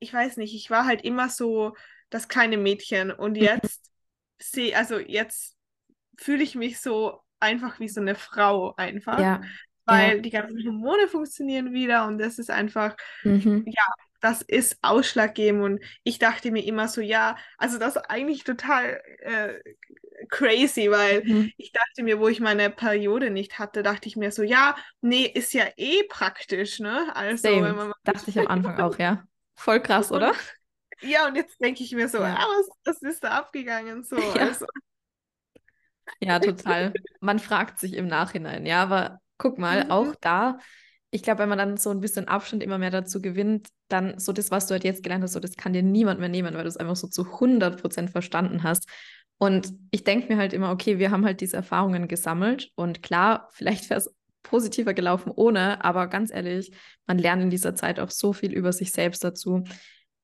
ich 0.00 0.12
weiß 0.12 0.38
nicht, 0.38 0.54
ich 0.54 0.70
war 0.70 0.86
halt 0.86 1.02
immer 1.04 1.28
so 1.30 1.74
das 2.10 2.28
kleine 2.28 2.56
Mädchen. 2.58 3.12
Und 3.12 3.36
Mhm. 3.40 3.46
jetzt 3.46 3.90
sehe, 4.40 4.76
also 4.76 4.98
jetzt 4.98 5.56
fühle 6.18 6.42
ich 6.44 6.54
mich 6.54 6.80
so 6.80 7.20
einfach 7.40 7.80
wie 7.80 7.88
so 7.88 8.00
eine 8.00 8.14
Frau 8.14 8.74
einfach 8.76 9.22
ja, 9.22 9.40
weil 9.86 10.22
die 10.22 10.30
ganzen 10.30 10.64
Hormone 10.64 11.08
funktionieren 11.08 11.72
wieder 11.72 12.06
und 12.06 12.18
das 12.18 12.38
ist 12.38 12.50
einfach, 12.50 12.96
mhm. 13.24 13.72
das 14.20 14.42
ist 14.42 14.78
ausschlaggebend. 14.82 15.62
Und 15.64 15.84
ich 16.04 16.18
dachte 16.18 16.50
mir 16.50 16.64
immer 16.64 16.88
so, 16.88 17.00
ja, 17.00 17.36
also 17.58 17.78
das 17.78 17.96
ist 17.96 18.02
eigentlich 18.10 18.44
total 18.44 19.00
äh, 19.20 19.54
crazy, 20.30 20.90
weil 20.90 21.24
Mhm. 21.24 21.50
ich 21.56 21.72
dachte 21.72 22.02
mir, 22.02 22.18
wo 22.20 22.28
ich 22.28 22.40
meine 22.40 22.70
Periode 22.70 23.30
nicht 23.30 23.58
hatte, 23.58 23.82
dachte 23.82 24.08
ich 24.08 24.16
mir 24.16 24.32
so, 24.32 24.42
ja, 24.42 24.76
nee, 25.00 25.24
ist 25.26 25.52
ja 25.54 25.64
eh 25.76 26.02
praktisch, 26.08 26.80
ne? 26.80 27.14
Also, 27.16 27.60
wenn 27.62 27.74
Same. 27.74 27.76
man 27.76 27.88
mal 27.88 27.94
Dachte 28.04 28.30
ich 28.30 28.38
am 28.38 28.46
Anfang 28.48 28.78
auch, 28.78 28.98
ja. 28.98 29.24
Voll 29.56 29.80
krass, 29.82 30.10
oder? 30.12 30.32
ja, 31.00 31.26
und 31.26 31.36
jetzt 31.36 31.60
denke 31.60 31.82
ich 31.82 31.92
mir 31.92 32.08
so, 32.08 32.18
Ja. 32.18 32.24
ah, 32.24 32.46
was, 32.58 32.68
was 32.84 33.02
ist 33.02 33.24
da 33.24 33.30
abgegangen? 33.38 34.02
So, 34.04 34.16
Ja. 34.34 34.50
also, 34.50 34.66
Ja, 36.20 36.38
total. 36.40 36.98
Man 37.20 37.38
fragt 37.38 37.78
sich 37.78 37.94
im 37.94 38.06
Nachhinein, 38.06 38.66
ja, 38.66 38.82
aber 38.82 39.20
guck 39.38 39.58
mal, 39.58 39.86
Mhm. 39.86 39.88
auch 39.88 40.14
da, 40.20 40.58
ich 41.10 41.22
glaube, 41.22 41.40
wenn 41.40 41.48
man 41.48 41.58
dann 41.58 41.76
so 41.76 41.90
ein 41.90 42.00
bisschen 42.00 42.28
Abstand 42.28 42.62
immer 42.62 42.78
mehr 42.78 42.90
dazu 42.90 43.20
gewinnt, 43.22 43.68
dann 43.88 44.18
so 44.18 44.32
das, 44.32 44.50
was 44.50 44.66
du 44.66 44.72
halt 44.74 44.84
jetzt 44.84 45.02
gelernt 45.02 45.24
hast, 45.24 45.32
so 45.32 45.40
das 45.40 45.56
kann 45.56 45.72
dir 45.72 45.82
niemand 45.82 46.20
mehr 46.20 46.28
nehmen, 46.28 46.54
weil 46.54 46.62
du 46.62 46.68
es 46.68 46.76
einfach 46.76 46.96
so 46.96 47.08
zu 47.08 47.40
100 47.40 47.80
Prozent 47.80 48.10
verstanden 48.10 48.62
hast. 48.62 48.88
Und 49.42 49.72
ich 49.90 50.04
denke 50.04 50.28
mir 50.32 50.38
halt 50.38 50.52
immer, 50.52 50.70
okay, 50.70 50.98
wir 50.98 51.10
haben 51.10 51.24
halt 51.24 51.40
diese 51.40 51.56
Erfahrungen 51.56 52.08
gesammelt 52.08 52.70
und 52.74 53.02
klar, 53.02 53.48
vielleicht 53.52 53.88
wäre 53.88 53.98
es 53.98 54.14
positiver 54.42 54.92
gelaufen 54.92 55.32
ohne, 55.34 55.82
aber 55.82 56.08
ganz 56.08 56.30
ehrlich, 56.30 56.70
man 57.06 57.18
lernt 57.18 57.42
in 57.42 57.48
dieser 57.50 57.74
Zeit 57.74 57.98
auch 58.00 58.10
so 58.10 58.32
viel 58.34 58.52
über 58.52 58.72
sich 58.72 58.92
selbst 58.92 59.24
dazu. 59.24 59.64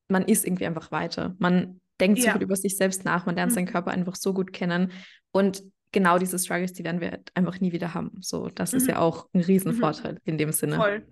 Man 0.07 0.23
ist 0.25 0.45
irgendwie 0.45 0.67
einfach 0.67 0.91
weiter. 0.91 1.35
Man 1.39 1.81
denkt 1.99 2.19
so 2.19 2.27
Ja. 2.27 2.33
viel 2.33 2.43
über 2.43 2.55
sich 2.55 2.77
selbst 2.77 3.05
nach, 3.05 3.25
man 3.25 3.33
lernt 3.35 3.53
seinen 3.53 3.65
Mhm. 3.65 3.69
Körper 3.71 3.91
einfach 3.91 4.15
so 4.15 4.33
gut 4.35 4.53
kennen 4.53 4.91
und 5.31 5.63
genau 5.91 6.19
diese 6.19 6.37
Struggles, 6.37 6.73
die 6.73 6.83
werden 6.83 7.01
wir 7.01 7.09
halt 7.11 7.31
einfach 7.33 7.59
nie 7.59 7.71
wieder 7.71 7.95
haben. 7.95 8.11
So, 8.21 8.49
das 8.49 8.73
ist 8.73 8.83
Mhm. 8.83 8.89
ja 8.89 8.99
auch 8.99 9.25
ein 9.33 9.39
Mhm. 9.39 9.45
Riesenvorteil 9.45 10.19
in 10.25 10.37
dem 10.37 10.51
Sinne. 10.51 10.75
voll. 10.75 11.07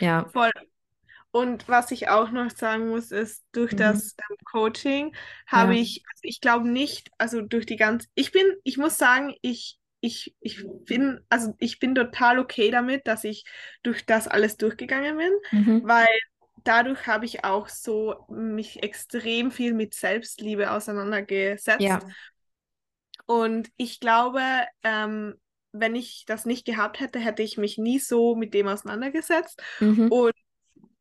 Ja. 0.00 0.28
Voll. 0.32 0.50
Und 1.34 1.68
was 1.68 1.90
ich 1.90 2.08
auch 2.08 2.30
noch 2.30 2.50
sagen 2.50 2.90
muss, 2.90 3.10
ist, 3.10 3.44
durch 3.52 3.74
Mhm. 3.74 3.76
das 3.76 4.14
ähm, 4.30 4.36
Coaching 4.44 5.16
habe 5.48 5.74
Ja. 5.74 5.76
ich, 5.76 6.04
also 6.08 6.20
ich 6.22 6.40
glaube 6.40 6.68
nicht, 6.68 7.10
also 7.18 7.40
durch 7.42 7.66
die 7.66 7.74
ganze, 7.76 8.06
ich 8.14 8.30
bin, 8.30 8.44
ich 8.62 8.78
muss 8.78 8.98
sagen, 8.98 9.34
ich, 9.42 9.80
ich, 10.00 10.36
ich 10.40 10.64
bin, 10.84 11.20
also 11.30 11.54
ich 11.58 11.80
bin 11.80 11.94
total 11.96 12.38
okay 12.38 12.70
damit, 12.70 13.08
dass 13.08 13.24
ich 13.24 13.44
durch 13.82 14.06
das 14.06 14.28
alles 14.28 14.56
durchgegangen 14.58 15.16
bin, 15.16 15.32
Mhm. 15.52 15.80
weil 15.82 16.06
dadurch 16.62 17.06
habe 17.08 17.24
ich 17.26 17.44
auch 17.44 17.68
so 17.68 18.26
mich 18.28 18.82
extrem 18.84 19.50
viel 19.50 19.74
mit 19.74 19.94
Selbstliebe 19.94 20.70
auseinandergesetzt. 20.70 22.00
Ja. 22.00 22.14
Und 23.26 23.70
ich 23.76 24.00
glaube, 24.00 24.40
ähm, 24.82 25.34
wenn 25.72 25.94
ich 25.94 26.24
das 26.26 26.44
nicht 26.46 26.64
gehabt 26.66 27.00
hätte, 27.00 27.18
hätte 27.18 27.42
ich 27.42 27.56
mich 27.58 27.78
nie 27.78 27.98
so 27.98 28.36
mit 28.36 28.54
dem 28.54 28.68
auseinandergesetzt. 28.68 29.62
Mhm. 29.80 30.08
Und 30.08 30.32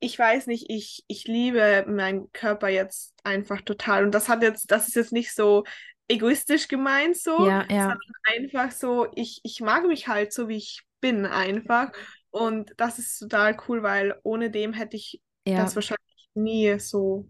ich 0.03 0.17
weiß 0.19 0.47
nicht, 0.47 0.65
ich, 0.69 1.03
ich 1.07 1.25
liebe 1.27 1.85
meinen 1.87 2.31
Körper 2.33 2.69
jetzt 2.69 3.13
einfach 3.23 3.61
total. 3.61 4.05
Und 4.05 4.11
das 4.13 4.29
hat 4.29 4.43
jetzt, 4.43 4.71
das 4.71 4.87
ist 4.87 4.95
jetzt 4.95 5.11
nicht 5.13 5.33
so 5.33 5.63
egoistisch 6.07 6.67
gemeint 6.67 7.17
so, 7.17 7.45
Ja, 7.45 7.65
ja. 7.69 7.89
sondern 7.89 7.99
einfach 8.25 8.71
so, 8.71 9.07
ich, 9.15 9.39
ich 9.43 9.61
mag 9.61 9.85
mich 9.87 10.07
halt 10.07 10.33
so, 10.33 10.47
wie 10.49 10.57
ich 10.57 10.81
bin 11.01 11.25
einfach. 11.25 11.91
Und 12.31 12.71
das 12.77 12.99
ist 12.99 13.19
total 13.19 13.57
cool, 13.67 13.83
weil 13.83 14.19
ohne 14.23 14.51
dem 14.51 14.73
hätte 14.73 14.97
ich 14.97 15.21
Ja. 15.45 15.65
das 15.65 15.75
wahrscheinlich 15.75 16.29
nie 16.35 16.79
so 16.79 17.27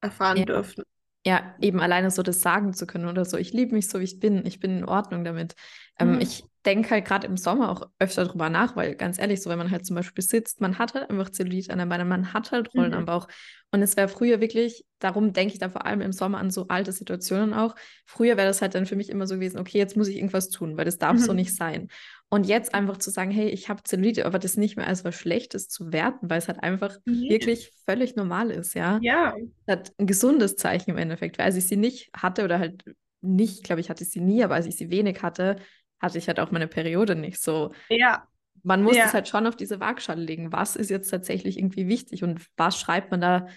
erfahren 0.00 0.46
dürfen. 0.46 0.84
Ja, 1.26 1.54
eben 1.60 1.80
alleine 1.80 2.10
so 2.10 2.22
das 2.22 2.40
sagen 2.40 2.72
zu 2.72 2.86
können 2.86 3.06
oder 3.06 3.24
so, 3.24 3.36
ich 3.36 3.52
liebe 3.52 3.74
mich 3.74 3.88
so, 3.88 4.00
wie 4.00 4.04
ich 4.04 4.18
bin, 4.20 4.46
ich 4.46 4.60
bin 4.60 4.78
in 4.78 4.84
Ordnung 4.84 5.24
damit. 5.24 5.54
Ähm, 5.98 6.14
Mhm. 6.14 6.20
ich 6.20 6.44
denke 6.68 6.90
halt 6.90 7.04
gerade 7.06 7.26
im 7.26 7.36
Sommer 7.36 7.70
auch 7.70 7.90
öfter 7.98 8.24
drüber 8.26 8.50
nach, 8.50 8.76
weil 8.76 8.94
ganz 8.94 9.18
ehrlich, 9.18 9.42
so 9.42 9.50
wenn 9.50 9.58
man 9.58 9.70
halt 9.70 9.86
zum 9.86 9.96
Beispiel 9.96 10.22
sitzt, 10.24 10.60
man 10.60 10.78
hat 10.78 10.94
halt 10.94 11.10
einfach 11.10 11.30
Zellulite 11.30 11.72
an 11.72 11.78
den 11.78 11.88
Beinen, 11.88 12.08
man 12.08 12.32
hat 12.32 12.52
halt 12.52 12.70
Rollen 12.76 12.94
am 12.94 13.04
Mhm. 13.04 13.06
Bauch. 13.06 13.28
Und 13.72 13.82
es 13.82 13.96
wäre 13.96 14.08
früher 14.08 14.40
wirklich, 14.40 14.84
darum 14.98 15.32
denke 15.32 15.54
ich 15.54 15.58
da 15.60 15.68
vor 15.70 15.86
allem 15.86 16.00
im 16.00 16.12
Sommer 16.12 16.38
an 16.38 16.50
so 16.50 16.68
alte 16.68 16.92
Situationen 16.92 17.54
auch. 17.54 17.74
Früher 18.06 18.36
wäre 18.36 18.48
das 18.48 18.62
halt 18.62 18.74
dann 18.74 18.86
für 18.86 18.96
mich 18.96 19.10
immer 19.10 19.26
so 19.26 19.34
gewesen, 19.36 19.58
okay, 19.58 19.78
jetzt 19.78 19.96
muss 19.96 20.08
ich 20.08 20.16
irgendwas 20.16 20.50
tun, 20.50 20.76
weil 20.76 20.84
das 20.84 20.98
darf 20.98 21.18
so 21.18 21.32
Mhm. 21.32 21.34
nicht 21.34 21.54
sein. 21.56 21.88
Und 22.30 22.46
jetzt 22.46 22.74
einfach 22.74 22.98
zu 22.98 23.10
sagen, 23.10 23.30
hey, 23.30 23.48
ich 23.48 23.68
habe 23.68 23.82
Zellulite, 23.84 24.26
aber 24.26 24.38
das 24.38 24.56
nicht 24.56 24.76
mehr 24.76 24.86
als 24.86 25.04
was 25.04 25.14
Schlechtes 25.14 25.68
zu 25.68 25.92
werten, 25.92 26.30
weil 26.30 26.38
es 26.38 26.48
halt 26.48 26.62
einfach 26.62 26.98
Nee. 27.06 27.28
wirklich 27.28 27.72
völlig 27.86 28.16
normal 28.16 28.50
ist, 28.50 28.74
ja 28.74 29.00
Ja. 29.00 29.34
hat 29.66 29.92
ein 29.98 30.06
gesundes 30.06 30.56
Zeichen 30.56 30.90
im 30.92 30.96
Endeffekt, 30.96 31.38
weil 31.38 31.46
als 31.46 31.56
ich 31.56 31.66
sie 31.66 31.76
nicht 31.76 32.10
hatte 32.16 32.44
oder 32.44 32.58
halt 32.58 32.84
nicht, 33.20 33.64
glaube 33.64 33.80
ich, 33.80 33.90
hatte 33.90 34.04
ich 34.04 34.10
sie 34.10 34.20
nie, 34.20 34.42
aber 34.44 34.54
als 34.54 34.66
ich 34.66 34.76
sie 34.76 34.90
wenig 34.90 35.22
hatte, 35.22 35.56
hatte 36.00 36.18
ich 36.18 36.28
halt 36.28 36.40
auch 36.40 36.50
meine 36.50 36.68
Periode 36.68 37.16
nicht 37.16 37.40
so. 37.42 37.72
Ja. 37.88 38.28
Man 38.62 38.82
muss 38.82 38.96
Ja. 38.96 39.04
es 39.04 39.14
halt 39.14 39.28
schon 39.28 39.46
auf 39.46 39.56
diese 39.56 39.80
Waagschale 39.80 40.22
legen. 40.22 40.52
Was 40.52 40.76
ist 40.76 40.90
jetzt 40.90 41.10
tatsächlich 41.10 41.58
irgendwie 41.58 41.88
wichtig 41.88 42.24
und 42.24 42.46
was 42.56 42.78
schreibt 42.80 43.10
man 43.10 43.20
da 43.20 43.48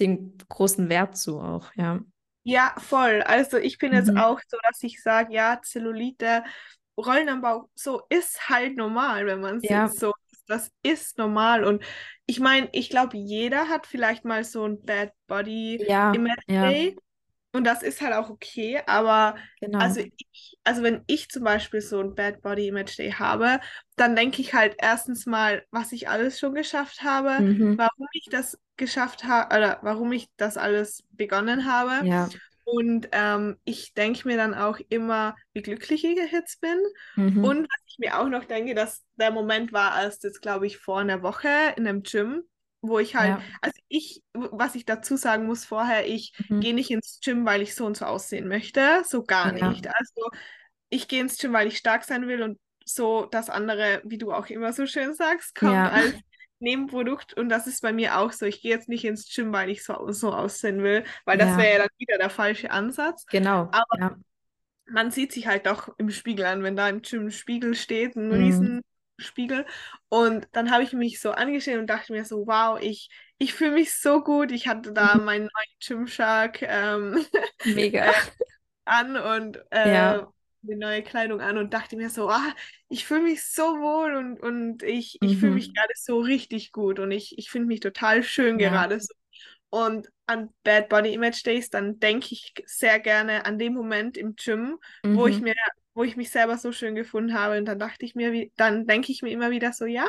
den 0.00 0.38
großen 0.48 0.88
Wert 0.88 1.16
zu 1.16 1.40
auch, 1.40 1.72
ja. 1.76 2.00
Ja, 2.44 2.74
voll. 2.78 3.22
Also 3.22 3.58
ich 3.58 3.78
bin 3.78 3.92
jetzt 3.92 4.08
Mhm. 4.10 4.16
auch 4.16 4.40
so, 4.48 4.56
dass 4.68 4.82
ich 4.82 5.02
sage, 5.02 5.34
ja, 5.34 5.60
Zellulite, 5.62 6.44
Rollen 6.96 7.28
am 7.28 7.42
Bauch, 7.42 7.68
so 7.74 8.02
ist 8.08 8.48
halt 8.48 8.76
normal, 8.76 9.26
wenn 9.26 9.40
man 9.40 9.60
Ja. 9.62 9.88
sitzt. 9.90 10.00
So, 10.00 10.14
das 10.46 10.72
ist 10.82 11.18
normal. 11.18 11.64
Und 11.64 11.84
ich 12.26 12.40
meine, 12.40 12.68
ich 12.72 12.88
glaube, 12.90 13.16
jeder 13.18 13.68
hat 13.68 13.86
vielleicht 13.86 14.24
mal 14.24 14.44
so 14.44 14.64
ein 14.64 14.80
Bad 14.84 15.12
Body 15.26 15.86
Ja, 15.88 16.02
Image 16.10 16.42
ja, 16.46 16.62
Day. 16.62 16.96
Und 17.58 17.64
das 17.64 17.82
ist 17.82 18.00
halt 18.00 18.14
auch 18.14 18.30
okay, 18.30 18.80
aber 18.86 19.36
genau. 19.60 19.78
also 19.78 20.00
ich, 20.00 20.58
also 20.64 20.82
wenn 20.82 21.02
ich 21.06 21.28
zum 21.30 21.44
Beispiel 21.44 21.80
so 21.80 22.00
ein 22.00 22.14
Bad 22.14 22.42
Body 22.42 22.68
Image 22.68 22.98
Day 22.98 23.12
habe, 23.12 23.60
dann 23.96 24.16
denke 24.16 24.40
ich 24.42 24.54
halt 24.54 24.76
erstens 24.78 25.26
mal, 25.26 25.64
was 25.70 25.92
ich 25.92 26.08
alles 26.08 26.38
schon 26.40 26.54
geschafft 26.54 27.02
habe, 27.02 27.44
Mhm. 27.44 27.76
warum 27.76 28.06
ich 28.12 28.26
das 28.30 28.58
geschafft 28.76 29.24
habe 29.24 29.54
oder 29.56 29.78
warum 29.82 30.12
ich 30.12 30.28
das 30.36 30.56
alles 30.56 31.04
begonnen 31.10 31.66
habe. 31.66 32.06
Ja. 32.06 32.28
Und 32.64 33.08
ähm, 33.12 33.56
ich 33.64 33.94
denke 33.94 34.28
mir 34.28 34.36
dann 34.36 34.54
auch 34.54 34.78
immer, 34.88 35.36
wie 35.54 35.62
glücklich 35.62 36.04
ich 36.04 36.32
jetzt 36.32 36.60
bin. 36.60 36.78
Mhm. 37.16 37.38
Und 37.40 37.62
was 37.64 37.80
ich 37.86 37.98
mir 37.98 38.18
auch 38.18 38.28
noch 38.28 38.44
denke, 38.44 38.74
dass 38.74 39.04
der 39.16 39.30
Moment 39.30 39.72
war 39.72 40.02
erst 40.02 40.24
jetzt, 40.24 40.42
glaube 40.42 40.66
ich, 40.66 40.78
vor 40.78 41.00
einer 41.00 41.22
Woche 41.22 41.48
in 41.76 41.86
einem 41.86 42.02
Gym, 42.02 42.42
wo 42.80 42.98
ich 42.98 43.16
halt, 43.16 43.38
Ja. 43.38 43.42
also 43.60 43.74
ich, 43.88 44.22
was 44.34 44.74
ich 44.74 44.84
dazu 44.84 45.16
sagen 45.16 45.46
muss 45.46 45.64
vorher, 45.64 46.06
ich 46.06 46.32
Mhm. 46.38 46.60
gehe 46.60 46.74
nicht 46.74 46.90
ins 46.90 47.20
Gym, 47.22 47.44
weil 47.46 47.62
ich 47.62 47.74
so 47.74 47.86
und 47.86 47.96
so 47.96 48.04
aussehen 48.06 48.48
möchte, 48.48 49.02
so 49.06 49.24
gar 49.24 49.52
Ja. 49.52 49.52
nicht. 49.52 49.86
Also 49.88 50.28
ich 50.90 51.08
gehe 51.08 51.20
ins 51.20 51.38
Gym, 51.38 51.52
weil 51.52 51.68
ich 51.68 51.78
stark 51.78 52.04
sein 52.04 52.26
will 52.28 52.42
und 52.42 52.58
so 52.84 53.26
das 53.26 53.50
andere, 53.50 54.00
wie 54.04 54.18
du 54.18 54.32
auch 54.32 54.46
immer 54.48 54.72
so 54.72 54.86
schön 54.86 55.14
sagst, 55.14 55.54
kommt 55.54 55.88
Ja. 55.88 55.92
als 55.92 56.12
Nebenprodukt 56.60 57.34
und 57.34 57.48
das 57.50 57.66
ist 57.66 57.82
bei 57.82 57.92
mir 57.92 58.18
auch 58.18 58.32
so. 58.32 58.46
Ich 58.46 58.62
gehe 58.62 58.72
jetzt 58.72 58.88
nicht 58.88 59.04
ins 59.04 59.32
Gym, 59.34 59.52
weil 59.52 59.70
ich 59.70 59.84
so, 59.84 60.10
so 60.12 60.32
aussehen 60.32 60.82
will, 60.82 61.04
weil 61.24 61.38
das 61.38 61.56
wäre 61.56 61.72
ja 61.72 61.78
dann 61.78 61.88
wieder 61.98 62.18
der 62.18 62.30
falsche 62.30 62.70
Ansatz. 62.70 63.26
Genau. 63.30 63.70
Aber 63.70 64.16
man 64.86 65.10
sieht 65.10 65.32
sich 65.32 65.46
halt 65.46 65.66
doch 65.66 65.94
im 65.98 66.10
Spiegel 66.10 66.46
an, 66.46 66.62
wenn 66.62 66.76
da 66.76 66.88
im 66.88 67.02
Gym 67.02 67.26
ein 67.26 67.30
Spiegel 67.30 67.74
steht, 67.74 68.16
ein 68.16 68.32
Mhm. 68.32 68.32
riesen 68.32 68.82
Spiegel. 69.18 69.66
Und 70.08 70.48
dann 70.52 70.70
habe 70.70 70.82
ich 70.84 70.92
mich 70.92 71.20
so 71.20 71.30
angeschaut 71.32 71.76
und 71.78 71.86
dachte 71.88 72.12
mir 72.12 72.24
so, 72.24 72.46
wow, 72.46 72.78
ich, 72.80 73.10
ich 73.38 73.54
fühle 73.54 73.72
mich 73.72 73.94
so 73.94 74.22
gut. 74.22 74.52
Ich 74.52 74.68
hatte 74.68 74.92
da 74.92 75.16
Mhm. 75.16 75.18
meinen 75.18 75.44
neuen 75.44 75.76
Gymshark 75.80 76.62
ähm, 76.62 77.24
Mega. 77.64 78.04
äh, 78.04 78.12
an 78.84 79.16
und 79.16 79.58
äh, 79.72 79.82
Ja. 79.82 80.32
die 80.62 80.74
neue 80.76 81.02
Kleidung 81.02 81.40
an 81.40 81.58
und 81.58 81.72
dachte 81.72 81.96
mir 81.96 82.10
so, 82.10 82.28
ah, 82.30 82.54
ich 82.88 83.06
fühle 83.06 83.22
mich 83.22 83.44
so 83.46 83.62
wohl 83.80 84.14
und, 84.16 84.40
und 84.40 84.82
ich, 84.82 85.18
ich 85.22 85.38
fühle 85.38 85.52
mich 85.52 85.72
Mhm. 85.72 85.74
gerade 85.74 85.92
so 85.96 86.20
richtig 86.20 86.72
gut 86.72 86.98
und 86.98 87.10
ich, 87.12 87.38
ich 87.38 87.50
finde 87.50 87.68
mich 87.68 87.80
total 87.80 88.22
schön 88.22 88.58
Ja. 88.58 88.58
gerade 88.58 89.00
so. 89.00 89.12
Und 89.70 90.08
an 90.26 90.50
Bad 90.64 90.88
Body 90.88 91.12
Image 91.14 91.44
Days, 91.44 91.70
dann 91.70 92.00
denke 92.00 92.28
ich 92.32 92.54
sehr 92.66 93.00
gerne 93.00 93.44
an 93.46 93.58
den 93.58 93.74
Moment 93.74 94.16
im 94.16 94.34
Gym, 94.36 94.78
wo 95.12 95.26
ich 95.26 95.40
Mhm. 95.40 95.42
mir, 95.42 95.54
wo 95.98 96.04
ich 96.04 96.16
mich 96.16 96.30
selber 96.30 96.56
so 96.58 96.72
schön 96.72 96.94
gefunden 96.94 97.34
habe. 97.34 97.58
Und 97.58 97.66
dann 97.66 97.78
dachte 97.80 98.04
ich 98.06 98.14
mir, 98.14 98.32
wie, 98.32 98.52
dann 98.56 98.86
denke 98.86 99.12
ich 99.12 99.22
mir 99.22 99.30
immer 99.30 99.50
wieder 99.50 99.72
so, 99.72 99.84
ja, 99.84 100.08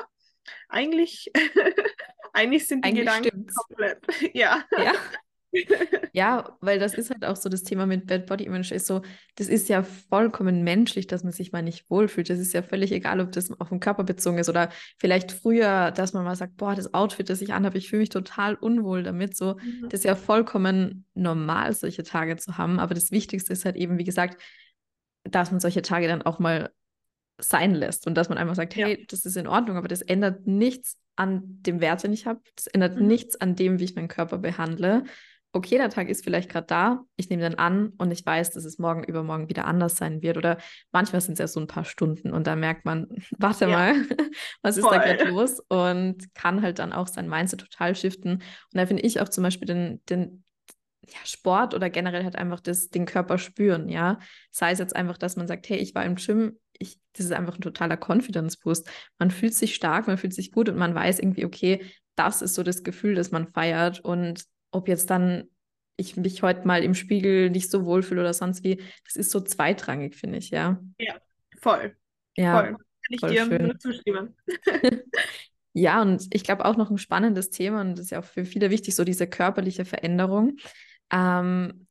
eigentlich, 0.70 1.32
eigentlich 2.34 2.68
sind 2.68 2.86
die 2.86 2.90
Eigentlich 2.90 3.00
Gedanken 3.06 3.28
stimmt's. 3.30 3.56
komplett, 3.56 4.00
ja. 4.34 4.64
Ja. 4.78 4.94
Ja, 6.14 6.58
weil 6.62 6.78
das 6.78 6.94
ist 6.94 7.10
halt 7.10 7.26
auch 7.26 7.36
so 7.36 7.50
das 7.50 7.64
Thema 7.64 7.88
mit 7.88 8.06
Bad 8.06 8.28
Body 8.28 8.44
Image 8.46 8.72
ist 8.72 8.86
so, 8.86 9.02
das 9.36 9.48
ist 9.48 9.68
ja 9.68 9.82
vollkommen 9.82 10.64
menschlich, 10.64 11.08
dass 11.08 11.24
man 11.24 11.34
sich 11.34 11.52
mal 11.52 11.64
nicht 11.64 11.90
wohlfühlt. 11.90 12.30
Das 12.30 12.38
ist 12.40 12.54
ja 12.54 12.62
völlig 12.62 12.92
egal, 12.92 13.20
ob 13.20 13.32
das 13.32 13.50
auf 13.60 13.70
den 13.70 13.80
Körper 13.80 14.04
bezogen 14.04 14.38
ist 14.38 14.50
oder 14.50 14.70
vielleicht 15.00 15.32
früher, 15.32 15.90
dass 15.92 16.14
man 16.14 16.24
mal 16.24 16.36
sagt, 16.36 16.56
boah, 16.58 16.76
das 16.76 16.94
Outfit, 16.94 17.30
das 17.32 17.42
ich 17.42 17.52
anhabe, 17.54 17.80
ich 17.80 17.90
fühle 17.90 18.02
mich 18.02 18.10
total 18.10 18.56
unwohl 18.56 19.02
damit. 19.04 19.36
So, 19.36 19.56
Mhm. 19.60 19.90
das 19.90 20.02
ist 20.02 20.04
ja 20.06 20.16
vollkommen 20.16 21.06
normal, 21.16 21.74
solche 21.74 22.04
Tage 22.04 22.38
zu 22.38 22.58
haben. 22.60 22.80
Aber 22.80 22.94
das 22.94 23.10
Wichtigste 23.12 23.54
ist 23.54 23.66
halt 23.66 23.76
eben, 23.76 23.98
wie 23.98 24.04
gesagt, 24.04 24.40
dass 25.24 25.52
man 25.52 25.60
solche 25.60 25.82
Tage 25.82 26.08
dann 26.08 26.22
auch 26.22 26.40
mal 26.40 26.72
sein 27.42 27.74
lässt 27.74 28.06
und 28.08 28.16
dass 28.16 28.30
man 28.30 28.38
einfach 28.38 28.56
sagt, 28.56 28.76
Ja. 28.76 28.88
hey, 28.88 29.06
das 29.10 29.26
ist 29.26 29.38
in 29.38 29.48
Ordnung, 29.48 29.78
aber 29.78 29.88
das 29.88 30.02
ändert 30.02 30.46
nichts 30.46 30.98
an 31.16 31.42
dem 31.62 31.82
Wert, 31.82 32.04
den 32.04 32.14
ich 32.14 32.26
habe. 32.26 32.42
Das 32.56 32.68
ändert 32.68 32.98
Mhm. 32.98 33.08
nichts 33.08 33.40
an 33.40 33.56
dem, 33.56 33.80
wie 33.80 33.86
ich 33.86 33.96
meinen 33.96 34.08
Körper 34.08 34.38
behandle. 34.38 35.04
Okay, 35.52 35.78
der 35.78 35.90
Tag 35.90 36.10
ist 36.10 36.24
vielleicht 36.24 36.50
gerade 36.50 36.68
da, 36.68 37.04
ich 37.16 37.30
nehme 37.30 37.42
den 37.42 37.58
an 37.58 37.94
und 37.98 38.12
ich 38.12 38.24
weiß, 38.24 38.52
dass 38.52 38.66
es 38.66 38.78
morgen, 38.78 39.04
übermorgen 39.04 39.50
wieder 39.50 39.66
anders 39.66 39.96
sein 39.96 40.22
wird. 40.22 40.38
Oder 40.38 40.60
manchmal 40.92 41.22
sind 41.22 41.34
es 41.34 41.40
ja 41.40 41.48
so 41.48 41.60
ein 41.60 41.66
paar 41.66 41.86
Stunden 41.86 42.32
und 42.32 42.46
da 42.46 42.56
merkt 42.56 42.86
man, 42.86 43.08
warte 43.40 43.66
Ja. 43.66 43.72
mal, 43.72 43.94
was 44.62 44.78
ist 44.78 44.86
da 44.86 44.98
gerade 45.00 45.28
los? 45.30 45.60
Und 45.68 46.34
kann 46.36 46.62
halt 46.62 46.78
dann 46.78 46.94
auch 46.94 47.08
sein 47.08 47.28
Mindset 47.28 47.62
total 47.62 47.96
shiften. 47.96 48.34
Und 48.34 48.44
da 48.74 48.86
finde 48.86 49.02
ich 49.04 49.22
auch 49.22 49.30
zum 49.30 49.44
Beispiel 49.44 49.66
den, 49.66 50.02
den 50.08 50.44
ja, 51.14 51.20
Sport 51.26 51.74
oder 51.74 51.90
generell 51.90 52.24
halt 52.24 52.36
einfach 52.36 52.60
das, 52.60 52.90
den 52.90 53.06
Körper 53.06 53.38
spüren, 53.38 53.90
ja. 53.90 54.20
Sei 54.52 54.72
es 54.72 54.80
jetzt 54.80 54.96
einfach, 54.96 55.18
dass 55.18 55.36
man 55.36 55.48
sagt, 55.48 55.70
hey, 55.70 55.78
ich 55.78 55.96
war 55.96 56.06
im 56.06 56.16
Gym, 56.16 56.58
ich, 56.78 57.00
das 57.14 57.26
ist 57.26 57.32
einfach 57.32 57.56
ein 57.56 57.62
totaler 57.62 57.98
Confidence-Boost. 57.98 58.90
Man 59.18 59.32
fühlt 59.32 59.54
sich 59.54 59.76
stark, 59.76 60.08
man 60.08 60.18
fühlt 60.18 60.34
sich 60.34 60.52
gut 60.52 60.70
und 60.70 60.78
man 60.78 60.96
weiß 60.96 61.20
irgendwie, 61.20 61.46
okay, 61.46 61.86
das 62.16 62.42
ist 62.42 62.56
so 62.56 62.64
das 62.64 62.84
Gefühl, 62.84 63.16
das 63.16 63.32
man 63.32 63.52
feiert. 63.52 64.00
Und 64.00 64.44
ob 64.72 64.88
jetzt 64.88 65.10
dann 65.10 65.46
ich 65.98 66.16
mich 66.16 66.44
heute 66.44 66.66
mal 66.66 66.84
im 66.84 66.94
Spiegel 66.94 67.50
nicht 67.50 67.70
so 67.70 67.86
wohlfühle 67.86 68.22
oder 68.22 68.34
sonst 68.34 68.64
wie, 68.64 68.82
das 69.06 69.18
ist 69.18 69.32
so 69.32 69.42
zweitrangig, 69.42 70.16
finde 70.16 70.38
ich, 70.38 70.50
ja. 70.50 70.82
Ja, 70.98 71.16
voll, 71.60 71.96
Ja, 72.38 72.62
voll. 72.62 72.72
Kann 72.72 72.80
ich 73.10 73.20
voll 73.20 73.30
dir 73.32 73.46
schön. 73.46 73.64
nur 73.64 73.80
zustimmen. 73.80 74.36
Ja, 75.74 76.02
und 76.02 76.28
ich 76.34 76.44
glaube 76.44 76.66
auch 76.66 76.78
noch 76.78 76.90
ein 76.90 76.98
spannendes 76.98 77.52
Thema 77.52 77.82
und 77.82 77.92
das 77.92 78.06
ist 78.06 78.10
ja 78.10 78.20
auch 78.20 78.26
für 78.26 78.44
viele 78.44 78.72
wichtig, 78.72 78.96
so 78.96 79.04
diese 79.04 79.28
körperliche 79.28 79.86
Veränderung. 79.86 80.58
Ähm, 81.12 81.88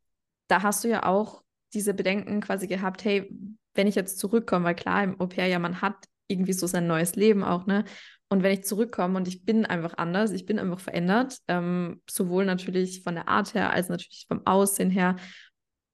da 0.48 0.62
hast 0.62 0.84
du 0.84 0.88
ja 0.88 1.04
auch 1.04 1.42
diese 1.74 1.94
Bedenken 1.94 2.40
quasi 2.40 2.66
gehabt, 2.66 3.04
hey, 3.04 3.30
wenn 3.74 3.86
ich 3.86 3.94
jetzt 3.94 4.18
zurückkomme, 4.18 4.64
weil 4.64 4.74
klar, 4.74 5.04
im 5.04 5.20
Au-pair 5.20 5.46
ja, 5.46 5.58
man 5.58 5.80
hat 5.82 5.96
irgendwie 6.28 6.52
so 6.52 6.66
sein 6.66 6.86
neues 6.86 7.16
Leben 7.16 7.44
auch, 7.44 7.66
ne? 7.66 7.84
Und 8.30 8.42
wenn 8.42 8.52
ich 8.52 8.64
zurückkomme 8.64 9.16
und 9.16 9.26
ich 9.26 9.44
bin 9.46 9.64
einfach 9.64 9.96
anders, 9.96 10.32
ich 10.32 10.44
bin 10.44 10.58
einfach 10.58 10.80
verändert, 10.80 11.38
ähm, 11.48 12.02
sowohl 12.10 12.44
natürlich 12.44 13.02
von 13.02 13.14
der 13.14 13.28
Art 13.28 13.54
her 13.54 13.70
als 13.72 13.88
natürlich 13.88 14.26
vom 14.28 14.46
Aussehen 14.46 14.90
her. 14.90 15.16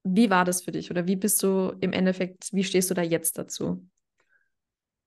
Wie 0.04 0.30
war 0.30 0.44
das 0.44 0.62
für 0.62 0.72
dich 0.72 0.90
oder 0.90 1.06
wie 1.06 1.16
bist 1.16 1.42
du 1.42 1.74
im 1.80 1.92
Endeffekt, 1.92 2.48
wie 2.52 2.64
stehst 2.64 2.90
du 2.90 2.94
da 2.94 3.02
jetzt 3.02 3.38
dazu? 3.38 3.86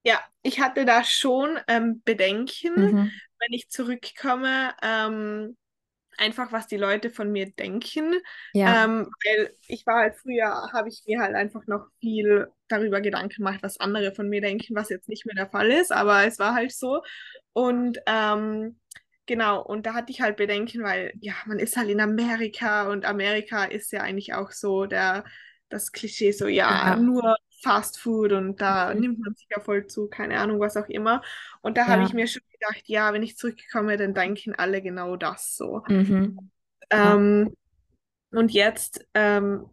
Ja, 0.03 0.19
ich 0.41 0.59
hatte 0.59 0.85
da 0.85 1.03
schon 1.03 1.59
ähm, 1.67 2.01
Bedenken, 2.03 2.71
Mhm. 2.75 3.19
wenn 3.39 3.53
ich 3.53 3.69
zurückkomme, 3.69 4.73
ähm, 4.81 5.57
einfach 6.17 6.51
was 6.51 6.67
die 6.67 6.77
Leute 6.77 7.09
von 7.09 7.31
mir 7.31 7.49
denken. 7.51 8.13
Ja, 8.53 8.75
Ähm, 8.75 9.07
weil 9.25 9.55
ich 9.67 9.85
war 9.85 10.01
halt 10.01 10.15
früher, 10.17 10.71
habe 10.73 10.89
ich 10.89 11.03
mir 11.07 11.19
halt 11.21 11.35
einfach 11.35 11.65
noch 11.67 11.87
viel 11.99 12.47
darüber 12.67 13.01
Gedanken 13.01 13.35
gemacht, 13.37 13.59
was 13.61 13.79
andere 13.79 14.13
von 14.13 14.27
mir 14.29 14.41
denken, 14.41 14.75
was 14.75 14.89
jetzt 14.89 15.09
nicht 15.09 15.25
mehr 15.25 15.35
der 15.35 15.49
Fall 15.49 15.71
ist, 15.71 15.91
aber 15.91 16.25
es 16.25 16.39
war 16.39 16.53
halt 16.53 16.71
so. 16.73 17.01
Und 17.53 17.99
ähm, 18.07 18.79
genau, 19.25 19.61
und 19.63 19.85
da 19.85 19.93
hatte 19.93 20.11
ich 20.11 20.21
halt 20.21 20.37
Bedenken, 20.37 20.83
weil 20.83 21.13
ja, 21.21 21.33
man 21.45 21.59
ist 21.59 21.77
halt 21.77 21.89
in 21.89 22.01
Amerika 22.01 22.89
und 22.91 23.05
Amerika 23.05 23.63
ist 23.65 23.91
ja 23.91 24.01
eigentlich 24.01 24.33
auch 24.33 24.51
so 24.51 24.85
der, 24.85 25.23
das 25.69 25.91
Klischee, 25.91 26.31
so 26.31 26.47
ja, 26.47 26.83
ja, 26.83 26.95
nur 26.95 27.35
Fast 27.61 27.99
Food 27.99 28.33
und 28.33 28.61
da 28.61 28.93
mhm. 28.93 28.99
nimmt 29.01 29.19
man 29.19 29.35
sich 29.35 29.47
ja 29.49 29.59
voll 29.59 29.87
zu, 29.87 30.07
keine 30.07 30.39
Ahnung, 30.39 30.59
was 30.59 30.77
auch 30.77 30.87
immer. 30.89 31.21
Und 31.61 31.77
da 31.77 31.87
habe 31.87 32.03
ja, 32.03 32.07
ich 32.07 32.13
mir 32.13 32.27
schon 32.27 32.43
gedacht, 32.51 32.83
ja, 32.87 33.13
wenn 33.13 33.23
ich 33.23 33.37
zurückkomme, 33.37 33.97
dann 33.97 34.13
denken 34.13 34.55
alle 34.55 34.81
genau 34.81 35.15
das 35.15 35.55
so. 35.55 35.83
mhm. 35.87 36.51
Ja, 36.91 37.15
Ähm, 37.15 37.55
und 38.31 38.51
jetzt, 38.51 39.05
ähm, 39.13 39.69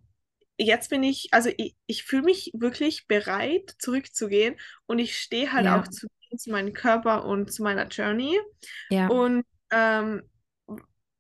jetzt 0.59 0.91
bin 0.91 1.03
ich, 1.03 1.29
also 1.33 1.51
ich, 1.57 1.77
ich 1.87 2.05
fühle 2.05 2.23
mich 2.23 2.51
wirklich 2.55 3.07
bereit, 3.07 3.75
zurückzugehen 3.79 4.57
und 4.87 4.99
ich 4.99 5.19
stehe 5.19 5.53
halt 5.53 5.67
auch 5.67 5.85
ja, 5.85 5.91
zu, 5.91 6.07
zu 6.37 6.51
meinem 6.51 6.73
Körper 6.73 7.25
und 7.25 7.53
zu 7.53 7.63
meiner 7.63 7.87
Journey. 7.89 8.39
ja, 8.89 9.09
Und 9.09 9.45
ähm, 9.71 10.23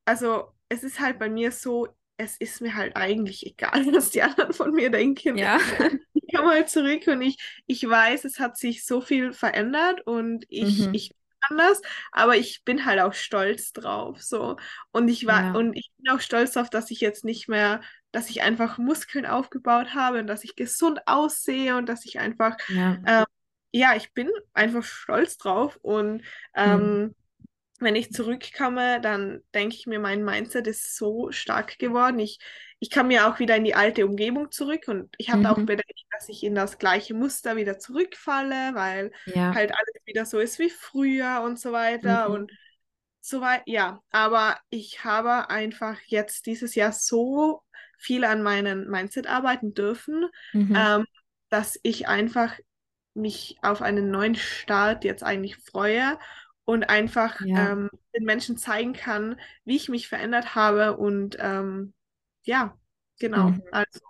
also 0.04 0.52
es 0.68 0.82
ist 0.84 1.00
halt 1.00 1.18
bei 1.18 1.28
mir 1.28 1.52
so, 1.52 1.88
es 2.16 2.36
ist 2.36 2.60
mir 2.60 2.74
halt 2.74 2.96
eigentlich 2.96 3.46
egal, 3.46 3.86
was 3.92 4.10
die 4.10 4.22
anderen 4.22 4.52
von 4.52 4.72
mir 4.72 4.90
denken. 4.90 5.36
ja, 5.36 5.58
komme 6.35 6.51
halt 6.51 6.68
zurück 6.68 7.07
und 7.07 7.22
ich, 7.22 7.39
ich 7.66 7.89
weiß, 7.89 8.24
es 8.24 8.39
hat 8.39 8.57
sich 8.57 8.85
so 8.85 9.01
viel 9.01 9.32
verändert 9.32 10.07
und 10.07 10.45
ich, 10.49 10.87
mhm. 10.87 10.95
ich 10.95 11.11
bin 11.11 11.18
anders, 11.51 11.80
aber 12.12 12.37
ich 12.37 12.64
bin 12.64 12.85
halt 12.85 13.01
auch 13.01 13.14
stolz 13.14 13.72
drauf. 13.72 14.22
So. 14.22 14.57
Und 14.93 15.09
ich 15.09 15.26
war, 15.26 15.43
Ja, 15.43 15.53
und 15.53 15.74
ich 15.74 15.91
bin 15.99 16.12
auch 16.12 16.20
stolz 16.20 16.53
darauf, 16.53 16.70
dass 16.70 16.91
ich 16.91 17.01
jetzt 17.01 17.24
nicht 17.24 17.49
mehr, 17.49 17.80
dass 18.12 18.30
ich 18.30 18.43
einfach 18.43 18.78
Muskeln 18.78 19.26
aufgebaut 19.26 19.95
habe 19.95 20.20
und 20.20 20.26
dass 20.26 20.45
ich 20.45 20.57
gesund 20.57 21.01
aussehe 21.07 21.76
und 21.76 21.89
dass 21.89 22.05
ich 22.05 22.18
einfach, 22.18 22.57
ja, 22.68 22.99
ähm, 23.07 23.24
ja, 23.72 23.97
ich 23.97 24.12
bin 24.12 24.30
einfach 24.53 24.85
stolz 24.85 25.37
drauf. 25.37 25.78
Und 25.82 26.22
mhm. 26.57 27.14
Wenn 27.80 27.96
ich 27.96 28.12
zurückkomme, 28.12 29.00
dann 29.00 29.42
denke 29.54 29.74
ich 29.76 29.86
mir, 29.86 29.98
mein 30.00 30.24
Mindset 30.24 30.66
ist 30.66 30.96
so 30.96 31.30
stark 31.32 31.78
geworden. 31.78 32.18
Ich, 32.20 32.38
ich 32.78 32.90
kann 32.90 33.08
mir 33.08 33.28
auch 33.28 33.38
wieder 33.40 33.56
in 33.56 33.64
die 33.64 33.74
alte 33.74 34.06
Umgebung 34.06 34.50
zurück 34.52 34.84
und 34.88 35.14
ich 35.18 35.32
auch 35.46 35.62
Mhm. 35.62 35.64
Bedenken, 35.64 36.06
dass 36.12 36.28
ich 36.28 36.44
in 36.44 36.54
das 36.54 36.78
gleiche 36.78 37.14
Muster 37.14 37.56
wieder 37.56 37.78
zurückfalle, 37.78 38.74
weil 38.74 39.12
Ja, 39.26 39.54
halt 39.54 39.72
alles 39.72 39.94
wieder 40.06 40.24
so 40.26 40.38
ist 40.38 40.58
wie 40.58 40.70
früher 40.70 41.42
und 41.44 41.58
so 41.58 41.72
weiter 41.72 42.30
mhm. 42.30 42.32
und 42.32 42.52
so 43.20 43.40
weit. 43.40 43.62
Ja, 43.66 44.02
aber 44.10 44.58
ich 44.70 45.04
habe 45.04 45.50
einfach 45.50 45.98
jetzt 46.06 46.46
dieses 46.46 46.74
Jahr 46.74 46.92
so 46.92 47.62
viel 47.98 48.24
an 48.24 48.42
meinem 48.42 48.86
Mindset 48.88 49.26
arbeiten 49.26 49.74
dürfen, 49.74 50.28
Mhm. 50.54 50.74
ähm, 50.74 51.06
dass 51.48 51.78
ich 51.82 52.08
einfach 52.08 52.58
mich 53.14 53.58
auf 53.62 53.80
einen 53.82 54.10
neuen 54.10 54.34
Start 54.34 55.04
jetzt 55.04 55.22
eigentlich 55.22 55.56
freue 55.56 56.18
und 56.64 56.84
einfach 56.84 57.36
Ja, 57.38 57.54
ähm, 57.54 57.90
den 58.16 58.24
Menschen 58.24 58.56
zeigen 58.58 58.92
kann, 58.94 59.38
wie 59.64 59.76
ich 59.76 59.88
mich 59.88 60.08
verändert 60.08 60.54
habe 60.54 60.96
und 60.96 61.36
ähm, 61.40 61.94
ja, 62.44 62.76
genau. 63.18 63.54
mhm. 63.54 63.62
Also, 63.70 64.00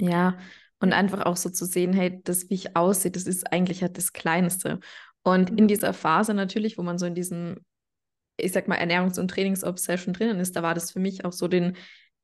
Ja, 0.00 0.38
und 0.80 0.92
einfach 0.92 1.22
auch 1.26 1.36
so 1.36 1.50
zu 1.50 1.66
sehen, 1.66 1.92
hey, 1.92 2.20
das, 2.24 2.48
wie 2.48 2.54
ich 2.54 2.76
aussehe, 2.76 3.10
das 3.10 3.24
ist 3.26 3.52
eigentlich 3.52 3.82
halt 3.82 3.98
das 3.98 4.12
Kleinste. 4.12 4.80
Und 5.22 5.50
in 5.58 5.68
Mhm. 5.68 5.68
dieser 5.68 5.92
Phase 5.92 6.32
natürlich, 6.32 6.78
wo 6.78 6.82
man 6.82 6.98
so 6.98 7.04
in 7.06 7.14
diesem, 7.14 7.58
ich 8.38 8.52
sag 8.52 8.68
mal, 8.68 8.78
Ernährungs- 8.78 9.20
und 9.20 9.28
Trainingsobsession 9.30 10.14
drinnen 10.14 10.40
ist, 10.40 10.56
da 10.56 10.62
war 10.62 10.74
das 10.74 10.92
für 10.92 11.00
mich 11.00 11.24
auch 11.24 11.32
so 11.32 11.48
den, 11.48 11.76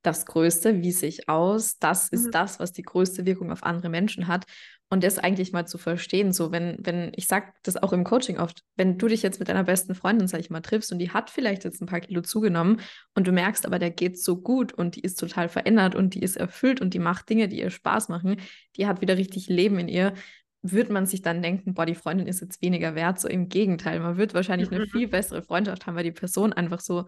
das 0.03 0.25
Größte, 0.25 0.81
wie 0.83 0.91
sehe 0.91 1.09
ich 1.09 1.29
aus, 1.29 1.79
das 1.79 2.09
Mhm. 2.11 2.31
ist 2.31 2.35
das, 2.35 2.59
was 2.59 2.73
die 2.73 2.83
größte 2.83 3.25
Wirkung 3.25 3.51
auf 3.51 3.63
andere 3.63 3.89
Menschen 3.89 4.27
hat. 4.27 4.45
Und 4.89 5.03
das 5.03 5.19
eigentlich 5.19 5.51
mal 5.51 5.67
zu 5.67 5.77
verstehen, 5.77 6.31
so 6.31 6.53
wenn, 6.53 6.77
wenn, 6.79 7.11
ich 7.15 7.27
sag 7.27 7.61
das 7.63 7.75
auch 7.75 7.91
im 7.91 8.05
Coaching 8.05 8.37
oft, 8.37 8.63
wenn 8.77 8.97
du 8.97 9.09
dich 9.09 9.21
jetzt 9.21 9.37
mit 9.37 9.49
deiner 9.49 9.65
besten 9.65 9.95
Freundin, 9.95 10.29
sag 10.29 10.39
ich 10.39 10.49
mal, 10.49 10.61
triffst 10.61 10.93
und 10.93 10.99
die 10.99 11.11
hat 11.11 11.29
vielleicht 11.29 11.65
jetzt 11.65 11.81
ein 11.81 11.87
paar 11.87 11.99
Kilo 11.99 12.21
zugenommen 12.21 12.79
und 13.13 13.27
du 13.27 13.33
merkst 13.33 13.65
aber, 13.65 13.79
der 13.79 13.91
geht 13.91 14.17
so 14.17 14.37
gut 14.37 14.71
und 14.71 14.95
die 14.95 15.01
ist 15.01 15.19
total 15.19 15.49
verändert 15.49 15.93
und 15.93 16.13
die 16.13 16.21
ist 16.21 16.37
erfüllt 16.37 16.79
und 16.79 16.93
die 16.93 16.99
macht 16.99 17.27
Dinge, 17.29 17.49
die 17.49 17.59
ihr 17.59 17.69
Spaß 17.69 18.07
machen, 18.07 18.37
die 18.77 18.87
hat 18.87 19.01
wieder 19.01 19.17
richtig 19.17 19.49
Leben 19.49 19.77
in 19.77 19.89
ihr, 19.89 20.13
wird 20.61 20.89
man 20.89 21.05
sich 21.05 21.21
dann 21.21 21.41
denken, 21.41 21.73
boah, 21.73 21.85
die 21.85 21.95
Freundin 21.95 22.27
ist 22.27 22.41
jetzt 22.41 22.61
weniger 22.61 22.95
wert. 22.95 23.19
So 23.19 23.27
im 23.27 23.49
Gegenteil, 23.49 23.99
man 23.99 24.17
wird 24.17 24.33
wahrscheinlich 24.33 24.71
eine 24.71 24.85
Mhm. 24.85 24.89
viel 24.89 25.07
bessere 25.09 25.41
Freundschaft 25.41 25.85
haben, 25.85 25.95
weil 25.95 26.03
die 26.03 26.11
Person 26.11 26.53
einfach 26.53 26.79
so 26.79 27.05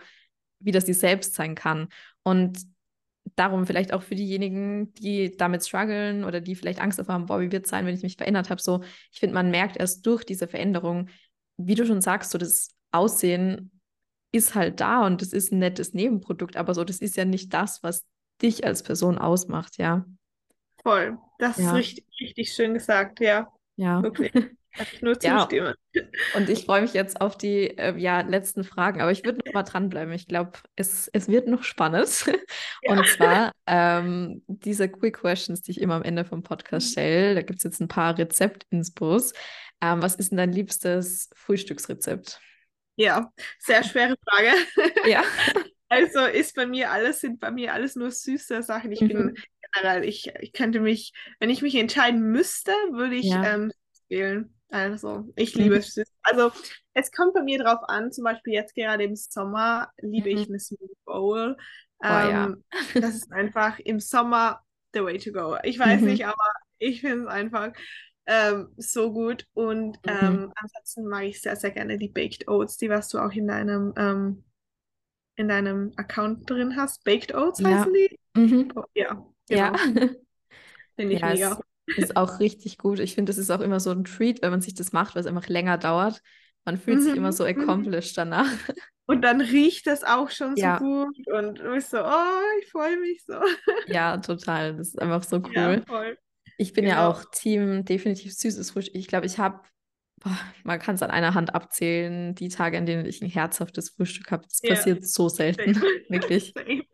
wieder 0.59 0.81
sie 0.81 0.93
selbst 0.93 1.35
sein 1.35 1.55
kann. 1.55 1.87
Und 2.23 2.59
darum 3.35 3.65
vielleicht 3.65 3.93
auch 3.93 4.03
für 4.03 4.15
diejenigen, 4.15 4.93
die 4.93 5.35
damit 5.35 5.65
strugglen 5.65 6.23
oder 6.23 6.41
die 6.41 6.55
vielleicht 6.55 6.81
Angst 6.81 6.99
davor 6.99 7.15
haben, 7.15 7.25
boah, 7.25 7.39
wie 7.39 7.51
wird 7.51 7.65
es 7.65 7.71
sein, 7.71 7.85
wenn 7.85 7.95
ich 7.95 8.03
mich 8.03 8.17
verändert 8.17 8.49
habe, 8.49 8.61
so, 8.61 8.83
ich 9.11 9.19
finde, 9.19 9.33
man 9.33 9.51
merkt 9.51 9.77
erst 9.77 10.05
durch 10.05 10.25
diese 10.25 10.47
Veränderung, 10.47 11.09
wie 11.57 11.75
du 11.75 11.85
schon 11.85 12.01
sagst, 12.01 12.31
so 12.31 12.37
das 12.37 12.69
Aussehen 12.91 13.71
ist 14.31 14.55
halt 14.55 14.79
da 14.79 15.05
und 15.05 15.21
das 15.21 15.33
ist 15.33 15.51
ein 15.51 15.59
nettes 15.59 15.93
Nebenprodukt, 15.93 16.57
aber 16.57 16.73
so, 16.73 16.83
das 16.83 16.99
ist 16.99 17.17
ja 17.17 17.25
nicht 17.25 17.53
das, 17.53 17.81
was 17.83 18.05
dich 18.41 18.65
als 18.65 18.83
Person 18.83 19.17
ausmacht, 19.17 19.77
ja. 19.77 20.05
Voll. 20.83 21.17
Das 21.39 21.57
ja. 21.57 21.71
ist 21.71 21.75
richtig, 21.75 22.05
richtig 22.19 22.53
schön 22.53 22.73
gesagt, 22.73 23.19
ja. 23.19 23.51
Ja. 23.75 24.03
Wirklich. 24.03 24.31
Nur 25.01 25.19
zustimmen. 25.19 25.73
Ja. 25.93 26.03
Und 26.35 26.49
ich 26.49 26.65
freue 26.65 26.81
mich 26.81 26.93
jetzt 26.93 27.19
auf 27.21 27.37
die 27.37 27.77
äh, 27.77 27.97
ja, 27.97 28.21
letzten 28.21 28.63
Fragen, 28.63 29.01
aber 29.01 29.11
ich 29.11 29.23
würde 29.23 29.39
noch 29.45 29.53
mal 29.53 29.63
dranbleiben. 29.63 30.13
Ich 30.13 30.27
glaube, 30.27 30.53
es, 30.75 31.09
es 31.09 31.27
wird 31.27 31.47
noch 31.47 31.63
spannend. 31.63 32.09
Ja. 32.81 32.93
Und 32.93 33.05
zwar 33.07 33.51
ähm, 33.67 34.41
diese 34.47 34.87
Quick 34.87 35.17
Questions, 35.17 35.61
die 35.61 35.71
ich 35.71 35.81
immer 35.81 35.95
am 35.95 36.03
Ende 36.03 36.23
vom 36.23 36.43
Podcast 36.43 36.87
mhm. 36.87 36.91
stelle. 36.91 37.35
Da 37.35 37.41
gibt 37.41 37.57
es 37.57 37.63
jetzt 37.63 37.81
ein 37.81 37.89
paar 37.89 38.17
Rezept-Inspos. 38.17 39.33
Ähm, 39.81 40.01
was 40.01 40.15
ist 40.15 40.31
denn 40.31 40.37
dein 40.37 40.53
liebstes 40.53 41.29
Frühstücksrezept? 41.35 42.39
Ja, 42.95 43.33
sehr 43.59 43.83
schwere 43.83 44.15
Frage. 44.25 44.53
Ja. 45.09 45.23
Also 45.91 46.19
ist 46.25 46.55
bei 46.55 46.67
mir 46.67 46.91
alles, 46.91 47.19
sind 47.19 47.39
bei 47.39 47.49
mir 47.49 47.73
alles 47.73 47.95
nur 47.95 48.11
süße 48.11 48.61
Sachen. 48.61 48.91
Ich 48.91 49.01
mhm. 49.01 49.07
bin 49.07 49.35
generell, 49.73 50.05
ich, 50.05 50.31
ich 50.39 50.53
könnte 50.53 50.79
mich, 50.79 51.13
wenn 51.39 51.49
ich 51.49 51.63
mich 51.63 51.75
entscheiden 51.75 52.21
müsste, 52.31 52.71
würde 52.91 53.15
ich 53.15 53.25
ja. 53.25 53.55
ähm, 53.55 53.71
wählen. 54.07 54.53
Also, 54.69 55.31
ich 55.35 55.55
liebe 55.55 55.77
mhm. 55.77 55.81
süß. 55.81 56.07
Also, 56.23 56.51
es 56.93 57.11
kommt 57.11 57.33
bei 57.33 57.41
mir 57.41 57.59
drauf 57.59 57.79
an, 57.87 58.11
zum 58.11 58.23
Beispiel 58.23 58.53
jetzt 58.53 58.75
gerade 58.75 59.03
im 59.03 59.15
Sommer 59.15 59.89
liebe 59.97 60.29
mhm. 60.29 60.37
ich 60.37 60.47
eine 60.47 60.59
Smoothie 60.59 60.95
Bowl. 61.05 61.57
Oh, 62.01 62.05
ähm, 62.07 62.63
ja. 62.93 63.01
das 63.01 63.15
ist 63.15 63.31
einfach 63.31 63.79
im 63.79 63.99
Sommer 63.99 64.61
the 64.93 65.03
way 65.03 65.17
to 65.17 65.31
go. 65.31 65.57
Ich 65.63 65.79
weiß 65.79 66.01
mhm. 66.01 66.07
nicht, 66.07 66.25
aber 66.25 66.53
ich 66.77 67.01
finde 67.01 67.25
es 67.25 67.27
einfach 67.27 67.73
ähm, 68.25 68.69
so 68.77 69.11
gut. 69.11 69.45
Und 69.53 69.97
mhm. 70.05 70.11
ähm, 70.21 70.53
ansonsten 70.55 71.07
mag 71.07 71.23
ich 71.23 71.41
sehr, 71.41 71.55
sehr 71.55 71.71
gerne 71.71 71.97
die 71.97 72.09
Baked 72.09 72.47
Oats, 72.47 72.77
die 72.77 72.89
was 72.89 73.09
du 73.09 73.19
auch 73.19 73.31
in 73.31 73.47
deinem, 73.47 73.93
ähm, 73.97 74.43
in 75.35 75.47
deinem 75.47 75.93
Account 75.97 76.49
drin 76.49 76.75
hast. 76.75 77.03
Baked 77.03 77.33
Oats 77.33 77.59
ja. 77.59 77.69
heißen 77.69 77.93
die? 77.93 78.19
Mhm. 78.35 78.71
Oh, 78.75 78.83
ja. 78.93 79.13
Genau. 79.13 79.25
Ja. 79.51 79.73
Finde 80.95 81.15
ich 81.15 81.21
ja, 81.21 81.29
mega. 81.29 81.59
Ist 81.97 82.15
auch 82.15 82.39
richtig 82.39 82.77
gut. 82.77 82.99
Ich 82.99 83.15
finde, 83.15 83.29
das 83.29 83.37
ist 83.37 83.51
auch 83.51 83.61
immer 83.61 83.79
so 83.79 83.91
ein 83.91 84.03
Treat, 84.03 84.41
wenn 84.41 84.51
man 84.51 84.61
sich 84.61 84.73
das 84.73 84.91
macht, 84.91 85.15
weil 85.15 85.21
es 85.21 85.27
einfach 85.27 85.47
länger 85.47 85.77
dauert. 85.77 86.21
Man 86.65 86.77
fühlt 86.77 87.01
sich 87.01 87.15
immer 87.15 87.31
so 87.31 87.43
mhm. 87.45 87.61
accomplished 87.61 88.17
danach. 88.17 88.51
Und 89.05 89.23
dann 89.23 89.41
riecht 89.41 89.87
das 89.87 90.03
auch 90.03 90.29
schon 90.29 90.55
so 90.55 90.61
ja. 90.61 90.77
gut 90.77 91.17
und 91.27 91.57
du 91.57 91.71
bist 91.71 91.89
so, 91.89 91.97
oh, 91.97 92.59
ich 92.61 92.69
freue 92.69 92.97
mich 92.99 93.23
so. 93.25 93.39
Ja, 93.87 94.17
total. 94.17 94.77
Das 94.77 94.89
ist 94.89 95.01
einfach 95.01 95.23
so 95.23 95.37
cool. 95.37 95.83
Ja. 95.87 96.13
Ich 96.59 96.73
bin 96.73 96.85
genau. 96.85 96.95
ja 96.95 97.07
auch 97.07 97.25
Team 97.31 97.85
definitiv 97.85 98.35
süßes 98.35 98.69
Frühstück. 98.69 98.93
Ich 98.93 99.07
glaube, 99.07 99.25
ich 99.25 99.39
habe, 99.39 99.61
man 100.63 100.77
kann 100.77 100.93
es 100.93 101.01
an 101.01 101.09
einer 101.09 101.33
Hand 101.33 101.55
abzählen, 101.55 102.35
die 102.35 102.49
Tage, 102.49 102.77
in 102.77 102.85
denen 102.85 103.05
ich 103.05 103.21
ein 103.23 103.29
herzhaftes 103.29 103.89
Frühstück 103.89 104.29
habe. 104.29 104.43
Das 104.43 104.59
ja. 104.61 104.75
passiert 104.75 105.07
so 105.07 105.27
selten, 105.27 105.81
wirklich. 106.09 106.53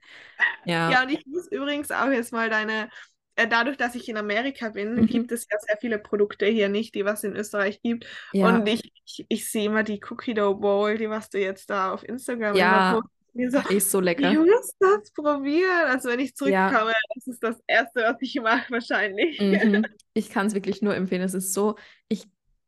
Ja. 0.65 0.89
ja, 0.89 1.03
und 1.03 1.09
ich 1.09 1.25
muss 1.27 1.47
übrigens 1.49 1.91
auch 1.91 2.09
jetzt 2.09 2.33
mal 2.33 2.49
deine, 2.49 2.89
dadurch, 3.35 3.77
dass 3.77 3.95
ich 3.95 4.07
in 4.07 4.17
Amerika 4.17 4.69
bin, 4.69 4.95
mhm. 4.95 5.07
gibt 5.07 5.31
es 5.31 5.47
ja 5.51 5.57
sehr 5.59 5.77
viele 5.77 5.99
Produkte 5.99 6.45
hier 6.45 6.69
nicht, 6.69 6.95
die 6.95 7.05
was 7.05 7.23
in 7.23 7.35
Österreich 7.35 7.81
gibt. 7.81 8.05
Ja. 8.31 8.47
Und 8.47 8.67
ich, 8.67 8.91
ich, 9.05 9.25
ich 9.27 9.51
sehe 9.51 9.65
immer 9.65 9.83
die 9.83 9.99
Cookie 10.09 10.33
Dough 10.33 10.59
Bowl, 10.59 10.97
die 10.97 11.09
was 11.09 11.29
du 11.29 11.39
jetzt 11.39 11.69
da 11.69 11.93
auf 11.93 12.03
Instagram 12.03 12.55
ja. 12.55 12.91
immer 12.91 13.01
so, 13.01 13.59
ist 13.69 13.91
so 13.91 13.99
lecker. 13.99 14.31
Ich 14.31 14.37
muss 14.37 14.75
das 14.79 15.11
probieren. 15.11 15.87
Also 15.87 16.09
wenn 16.09 16.21
ich 16.21 16.35
zurückkomme, 16.35 16.91
ja. 16.91 17.15
das 17.15 17.27
ist 17.27 17.43
das 17.43 17.57
Erste, 17.67 18.01
was 18.03 18.15
ich 18.21 18.39
mache 18.41 18.71
wahrscheinlich. 18.71 19.39
Mhm. 19.39 19.85
Ich 20.17 20.29
kann 20.29 20.47
es 20.47 20.53
wirklich 20.53 20.81
nur 20.81 20.95
empfehlen. 20.95 21.23
Es 21.23 21.33
ist 21.33 21.53
so, 21.53 21.75
ich 22.07 22.23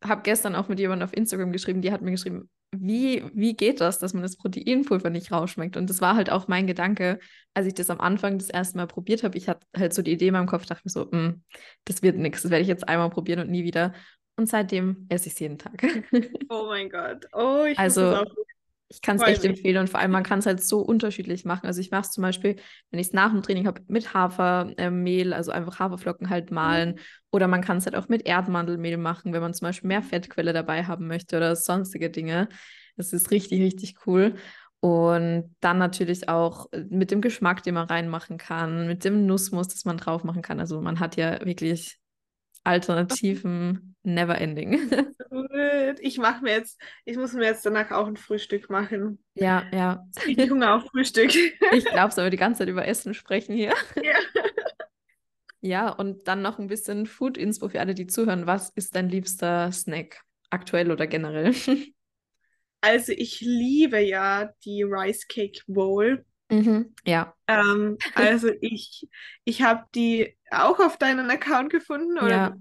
habe 0.07 0.21
gestern 0.23 0.55
auch 0.55 0.67
mit 0.67 0.79
jemandem 0.79 1.07
auf 1.07 1.15
Instagram 1.15 1.51
geschrieben, 1.51 1.81
die 1.81 1.91
hat 1.91 2.01
mir 2.01 2.11
geschrieben, 2.11 2.49
wie, 2.71 3.23
wie 3.33 3.55
geht 3.55 3.79
das, 3.79 3.99
dass 3.99 4.13
man 4.13 4.23
das 4.23 4.37
Proteinpulver 4.37 5.09
nicht 5.09 5.31
rausschmeckt? 5.31 5.77
Und 5.77 5.89
das 5.89 6.01
war 6.01 6.15
halt 6.15 6.29
auch 6.29 6.47
mein 6.47 6.67
Gedanke, 6.67 7.19
als 7.53 7.65
ich 7.65 7.73
das 7.73 7.89
am 7.89 8.01
Anfang 8.01 8.37
das 8.37 8.49
erste 8.49 8.77
Mal 8.77 8.87
probiert 8.87 9.23
habe. 9.23 9.37
Ich 9.37 9.47
hatte 9.47 9.65
halt 9.75 9.93
so 9.93 10.01
die 10.01 10.11
Idee 10.11 10.27
in 10.27 10.33
meinem 10.33 10.47
Kopf, 10.47 10.65
dachte 10.65 10.81
mir 10.83 10.91
so, 10.91 11.05
mm, 11.05 11.41
das 11.85 12.03
wird 12.03 12.17
nichts, 12.17 12.41
das 12.41 12.51
werde 12.51 12.63
ich 12.63 12.67
jetzt 12.67 12.87
einmal 12.87 13.09
probieren 13.09 13.39
und 13.39 13.49
nie 13.49 13.63
wieder. 13.63 13.93
Und 14.35 14.47
seitdem 14.47 15.07
esse 15.09 15.27
ich 15.27 15.33
es 15.33 15.39
jeden 15.39 15.57
Tag. 15.57 15.83
Oh 16.49 16.67
mein 16.67 16.89
Gott. 16.89 17.25
Oh, 17.33 17.63
ich 17.63 17.77
also, 17.79 18.01
muss 18.01 18.11
das 18.11 18.27
auch 18.27 18.35
ich 18.89 19.01
kann 19.01 19.17
es 19.17 19.23
echt 19.23 19.43
mich. 19.43 19.51
empfehlen 19.51 19.77
und 19.77 19.89
vor 19.89 19.99
allem, 19.99 20.11
man 20.11 20.23
kann 20.23 20.39
es 20.39 20.45
halt 20.45 20.63
so 20.63 20.79
unterschiedlich 20.79 21.43
machen. 21.43 21.67
Also 21.67 21.81
ich 21.81 21.91
mache 21.91 22.03
es 22.03 22.11
zum 22.11 22.21
Beispiel, 22.21 22.55
wenn 22.89 22.99
ich 22.99 23.07
es 23.07 23.13
nach 23.13 23.31
dem 23.31 23.41
Training 23.41 23.67
habe, 23.67 23.81
mit 23.87 24.13
Hafermehl, 24.13 25.31
äh, 25.31 25.35
also 25.35 25.51
einfach 25.51 25.79
Haferflocken 25.79 26.29
halt 26.29 26.51
mahlen. 26.51 26.91
Mhm. 26.91 26.99
Oder 27.31 27.47
man 27.47 27.61
kann 27.61 27.77
es 27.77 27.85
halt 27.85 27.95
auch 27.95 28.07
mit 28.07 28.25
Erdmandelmehl 28.25 28.97
machen, 28.97 29.33
wenn 29.33 29.41
man 29.41 29.53
zum 29.53 29.67
Beispiel 29.67 29.89
mehr 29.89 30.01
Fettquelle 30.01 30.53
dabei 30.53 30.85
haben 30.85 31.07
möchte 31.07 31.35
oder 31.35 31.55
sonstige 31.55 32.09
Dinge. 32.09 32.47
Das 32.95 33.11
ist 33.11 33.31
richtig, 33.31 33.61
richtig 33.61 33.95
cool. 34.07 34.35
Und 34.79 35.55
dann 35.59 35.79
natürlich 35.79 36.29
auch 36.29 36.71
äh, 36.71 36.85
mit 36.89 37.11
dem 37.11 37.19
Geschmack, 37.19 37.63
den 37.63 37.73
man 37.73 37.87
reinmachen 37.87 38.37
kann, 38.37 38.87
mit 38.87 39.03
dem 39.03 39.25
Nussmus, 39.25 39.67
das 39.67 39.83
man 39.83 39.97
drauf 39.97 40.23
machen 40.23 40.41
kann. 40.41 40.61
Also 40.61 40.81
man 40.81 40.99
hat 41.01 41.17
ja 41.17 41.45
wirklich 41.45 41.97
Alternativen 42.63 43.95
never 44.03 44.39
ending. 44.39 44.79
Ich 46.01 46.17
mache 46.17 46.43
mir 46.43 46.51
jetzt, 46.51 46.81
ich 47.05 47.17
muss 47.17 47.33
mir 47.33 47.45
jetzt 47.45 47.65
danach 47.65 47.91
auch 47.91 48.07
ein 48.07 48.17
Frühstück 48.17 48.69
machen. 48.69 49.23
Ja, 49.33 49.65
ja. 49.71 50.05
Ich 50.25 50.37
Hunger 50.49 50.75
auf 50.75 50.85
Frühstück. 50.85 51.33
Ich 51.73 51.85
glaube, 51.85 52.09
es 52.09 52.19
aber 52.19 52.29
die 52.29 52.37
ganze 52.37 52.59
Zeit 52.59 52.69
über 52.69 52.87
Essen 52.87 53.13
sprechen 53.13 53.55
hier. 53.55 53.73
Ja. 53.95 54.15
Ja, 55.59 55.89
und 55.89 56.27
dann 56.27 56.41
noch 56.41 56.59
ein 56.59 56.67
bisschen 56.67 57.07
Food-Inspo 57.07 57.69
für 57.69 57.79
alle, 57.79 57.95
die 57.95 58.07
zuhören. 58.07 58.45
Was 58.45 58.69
ist 58.69 58.95
dein 58.95 59.09
liebster 59.09 59.71
Snack? 59.71 60.21
Aktuell 60.49 60.91
oder 60.91 61.07
generell? 61.07 61.53
Also 62.79 63.11
ich 63.11 63.41
liebe 63.41 63.99
ja 63.99 64.51
die 64.63 64.83
Rice 64.83 65.27
Cake 65.27 65.61
Bowl. 65.67 66.23
Mhm, 66.49 66.93
ja. 67.05 67.33
Ähm, 67.47 67.97
also 68.13 68.49
ich, 68.61 69.09
ich 69.43 69.63
habe 69.63 69.83
die 69.95 70.37
auch 70.51 70.79
auf 70.79 70.97
deinen 70.97 71.29
Account 71.29 71.71
gefunden 71.71 72.17
oder 72.19 72.29
ja. 72.29 72.55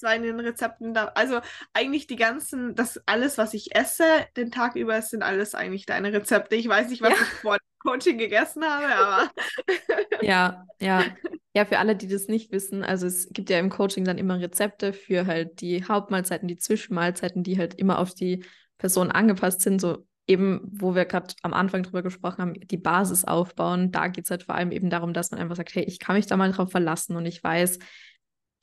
Es 0.00 0.02
war 0.02 0.14
in 0.14 0.22
den 0.22 0.40
Rezepten 0.40 0.94
da. 0.94 1.12
Also 1.14 1.40
eigentlich 1.74 2.06
die 2.06 2.16
ganzen, 2.16 2.74
das 2.74 3.00
alles, 3.06 3.36
was 3.36 3.52
ich 3.52 3.76
esse, 3.76 4.04
den 4.36 4.50
Tag 4.50 4.76
über, 4.76 5.00
sind 5.02 5.22
alles 5.22 5.54
eigentlich 5.54 5.84
deine 5.84 6.12
Rezepte. 6.12 6.56
Ich 6.56 6.68
weiß 6.68 6.88
nicht, 6.88 7.02
was 7.02 7.10
ja. 7.10 7.16
ich 7.16 7.28
vor 7.40 7.56
dem 7.58 7.78
Coaching 7.80 8.16
gegessen 8.16 8.64
habe, 8.64 8.94
aber. 8.94 9.30
ja, 10.22 10.66
ja. 10.80 11.04
Ja, 11.54 11.66
für 11.66 11.78
alle, 11.78 11.96
die 11.96 12.08
das 12.08 12.28
nicht 12.28 12.52
wissen, 12.52 12.84
also 12.84 13.06
es 13.06 13.28
gibt 13.32 13.50
ja 13.50 13.58
im 13.58 13.70
Coaching 13.70 14.04
dann 14.04 14.18
immer 14.18 14.40
Rezepte 14.40 14.92
für 14.92 15.26
halt 15.26 15.60
die 15.60 15.84
Hauptmahlzeiten, 15.84 16.46
die 16.46 16.56
Zwischenmahlzeiten, 16.56 17.42
die 17.42 17.58
halt 17.58 17.74
immer 17.74 17.98
auf 17.98 18.14
die 18.14 18.44
Person 18.78 19.10
angepasst 19.10 19.60
sind, 19.60 19.80
so 19.80 20.06
eben, 20.28 20.60
wo 20.70 20.94
wir 20.94 21.06
gerade 21.06 21.34
am 21.42 21.52
Anfang 21.52 21.82
drüber 21.82 22.02
gesprochen 22.02 22.38
haben, 22.38 22.54
die 22.54 22.76
Basis 22.76 23.24
aufbauen. 23.24 23.90
Da 23.90 24.06
geht 24.06 24.24
es 24.24 24.30
halt 24.30 24.44
vor 24.44 24.54
allem 24.54 24.70
eben 24.70 24.88
darum, 24.88 25.12
dass 25.12 25.32
man 25.32 25.40
einfach 25.40 25.56
sagt, 25.56 25.74
hey, 25.74 25.82
ich 25.82 25.98
kann 25.98 26.14
mich 26.14 26.26
da 26.26 26.36
mal 26.36 26.52
drauf 26.52 26.70
verlassen 26.70 27.16
und 27.16 27.26
ich 27.26 27.42
weiß 27.42 27.80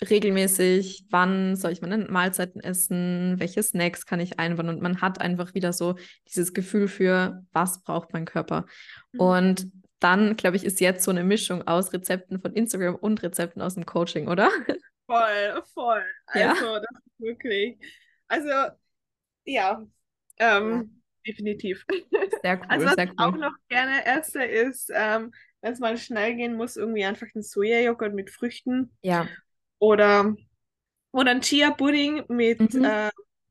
regelmäßig, 0.02 1.06
wann 1.10 1.56
soll 1.56 1.72
ich 1.72 1.82
meine 1.82 1.98
Mahlzeiten 1.98 2.62
essen, 2.62 3.36
welche 3.38 3.64
Snacks 3.64 4.06
kann 4.06 4.20
ich 4.20 4.40
einbauen 4.40 4.70
und 4.70 4.82
man 4.82 5.02
hat 5.02 5.20
einfach 5.20 5.54
wieder 5.54 5.74
so 5.74 5.96
dieses 6.28 6.54
Gefühl 6.54 6.88
für, 6.88 7.44
was 7.52 7.82
braucht 7.82 8.14
mein 8.14 8.26
Körper. 8.26 8.66
Mhm. 9.14 9.20
Und 9.20 9.72
dann, 10.00 10.38
glaube 10.38 10.58
ich, 10.58 10.64
ist 10.64 10.80
jetzt 10.80 11.04
so 11.04 11.12
eine 11.12 11.24
Mischung 11.24 11.68
aus 11.68 11.92
Rezepten 11.92 12.40
von 12.40 12.54
Instagram 12.54 12.96
und 12.96 13.24
Rezepten 13.24 13.62
aus 13.62 13.74
dem 13.74 13.86
Coaching, 13.86 14.28
oder? 14.28 14.50
Voll, 15.10 15.64
voll. 15.74 16.04
Also, 16.26 16.66
ja? 16.66 16.80
das 16.82 17.00
ist 17.06 17.20
wirklich. 17.20 17.78
Also, 18.28 18.50
ja, 19.46 19.82
ähm, 20.38 21.02
definitiv. 21.26 21.86
Sehr 22.42 22.58
cool, 22.60 22.66
also 22.68 22.86
was 22.88 22.96
sehr 22.96 23.08
cool. 23.08 23.14
ich 23.14 23.20
auch 23.20 23.38
noch 23.38 23.54
gerne 23.70 24.06
esse, 24.06 24.44
ist, 24.44 24.92
ähm, 24.94 25.32
wenn 25.62 25.72
es 25.72 25.80
mal 25.80 25.98
schnell 25.98 26.36
gehen 26.36 26.56
muss, 26.56 26.76
irgendwie 26.76 27.06
einfach 27.06 27.28
ein 27.34 27.42
Sojajoghurt 27.42 28.14
mit 28.14 28.30
Früchten. 28.30 28.92
Ja. 29.02 29.30
Oder, 29.80 30.36
oder 31.12 31.32
ein 31.32 31.42
Chia-Pudding 31.42 32.24
mit, 32.30 32.74
mhm. 32.74 32.84
äh, 32.84 33.10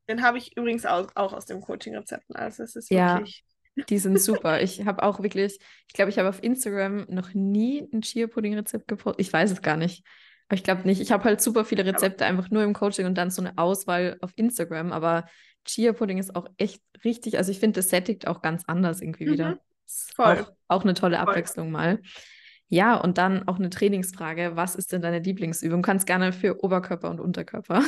den 0.09 0.23
habe 0.23 0.39
ich 0.39 0.57
übrigens 0.57 0.87
auch, 0.87 1.09
auch 1.15 1.33
aus 1.33 1.47
dem 1.47 1.61
Coaching-Rezepten. 1.61 2.37
Also 2.37 2.63
es 2.63 2.77
ist 2.77 2.91
ja. 2.91 3.19
wirklich... 3.19 3.45
Die 3.89 3.99
sind 3.99 4.19
super. 4.21 4.63
Ich 4.63 4.85
habe 4.87 5.03
auch 5.03 5.21
wirklich, 5.21 5.59
ich 5.87 5.93
glaube, 5.93 6.11
ich 6.11 6.19
habe 6.19 6.29
auf 6.29 6.43
Instagram 6.43 7.07
noch 7.09 7.35
nie 7.35 7.89
ein 7.93 8.03
Chia-Pudding-Rezept 8.03 8.89
gepostet. 8.89 9.21
Ich 9.21 9.33
weiß 9.33 9.51
es 9.51 9.63
gar 9.63 9.77
nicht. 9.77 10.05
Aber 10.49 10.57
ich 10.57 10.65
glaube 10.65 10.83
nicht. 10.87 11.01
Ich 11.01 11.13
habe 11.13 11.25
halt 11.25 11.41
super 11.41 11.65
viele 11.65 11.85
Rezepte 11.85 12.25
einfach 12.25 12.51
nur 12.51 12.63
im 12.63 12.73
Coaching 12.73 13.07
und 13.07 13.17
dann 13.17 13.31
so 13.31 13.43
eine 13.43 13.59
Auswahl 13.59 14.17
auf 14.21 14.33
Instagram. 14.37 14.93
Aber 14.93 15.27
Chia-Pudding 15.65 16.19
ist 16.19 16.35
auch 16.37 16.49
echt 16.57 16.83
richtig, 17.05 17.37
also 17.37 17.51
ich 17.51 17.59
finde, 17.59 17.81
das 17.81 17.91
sättigt 17.91 18.27
auch 18.27 18.43
ganz 18.43 18.63
anders 18.67 19.01
irgendwie 19.01 19.27
mhm. 19.27 19.33
wieder. 19.33 19.59
Voll. 20.15 20.41
Auch, 20.41 20.53
auch 20.69 20.83
eine 20.83 20.95
tolle 20.95 21.19
Abwechslung 21.19 21.67
Voll. 21.67 21.73
mal. 21.73 22.01
Ja, 22.69 22.97
und 22.97 23.19
dann 23.19 23.47
auch 23.47 23.57
eine 23.59 23.71
Trainingsfrage. 23.71 24.57
Was 24.57 24.75
ist 24.75 24.93
denn 24.93 25.03
deine 25.03 25.21
Lieblingsübung? 25.21 25.83
Kannst 25.83 26.07
gerne 26.07 26.33
für 26.33 26.63
Oberkörper 26.65 27.11
und 27.11 27.21
Unterkörper. 27.21 27.83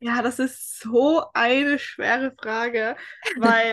Ja, 0.00 0.20
das 0.22 0.38
ist 0.38 0.80
so 0.80 1.24
eine 1.32 1.78
schwere 1.78 2.34
Frage, 2.38 2.96
weil 3.38 3.72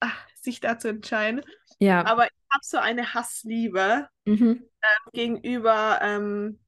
ach, 0.00 0.26
sich 0.42 0.60
da 0.60 0.78
zu 0.78 0.88
entscheiden. 0.88 1.42
Ja. 1.78 2.04
Aber 2.04 2.26
ich 2.26 2.32
habe 2.52 2.64
so 2.64 2.78
eine 2.78 3.14
Hassliebe 3.14 4.08
Mhm. 4.24 4.62
ähm, 4.82 5.12
gegenüber 5.12 5.98
ähm, 6.02 6.60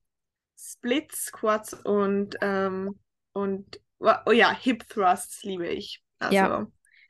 Split 0.57 1.13
Squats 1.13 1.75
und, 1.75 2.37
ähm, 2.41 2.99
und 3.33 3.81
oh 3.99 4.31
ja, 4.33 4.53
Hip 4.53 4.89
Thrusts 4.89 5.43
liebe 5.45 5.69
ich. 5.69 6.03
Also, 6.19 6.35
Ja. 6.35 6.67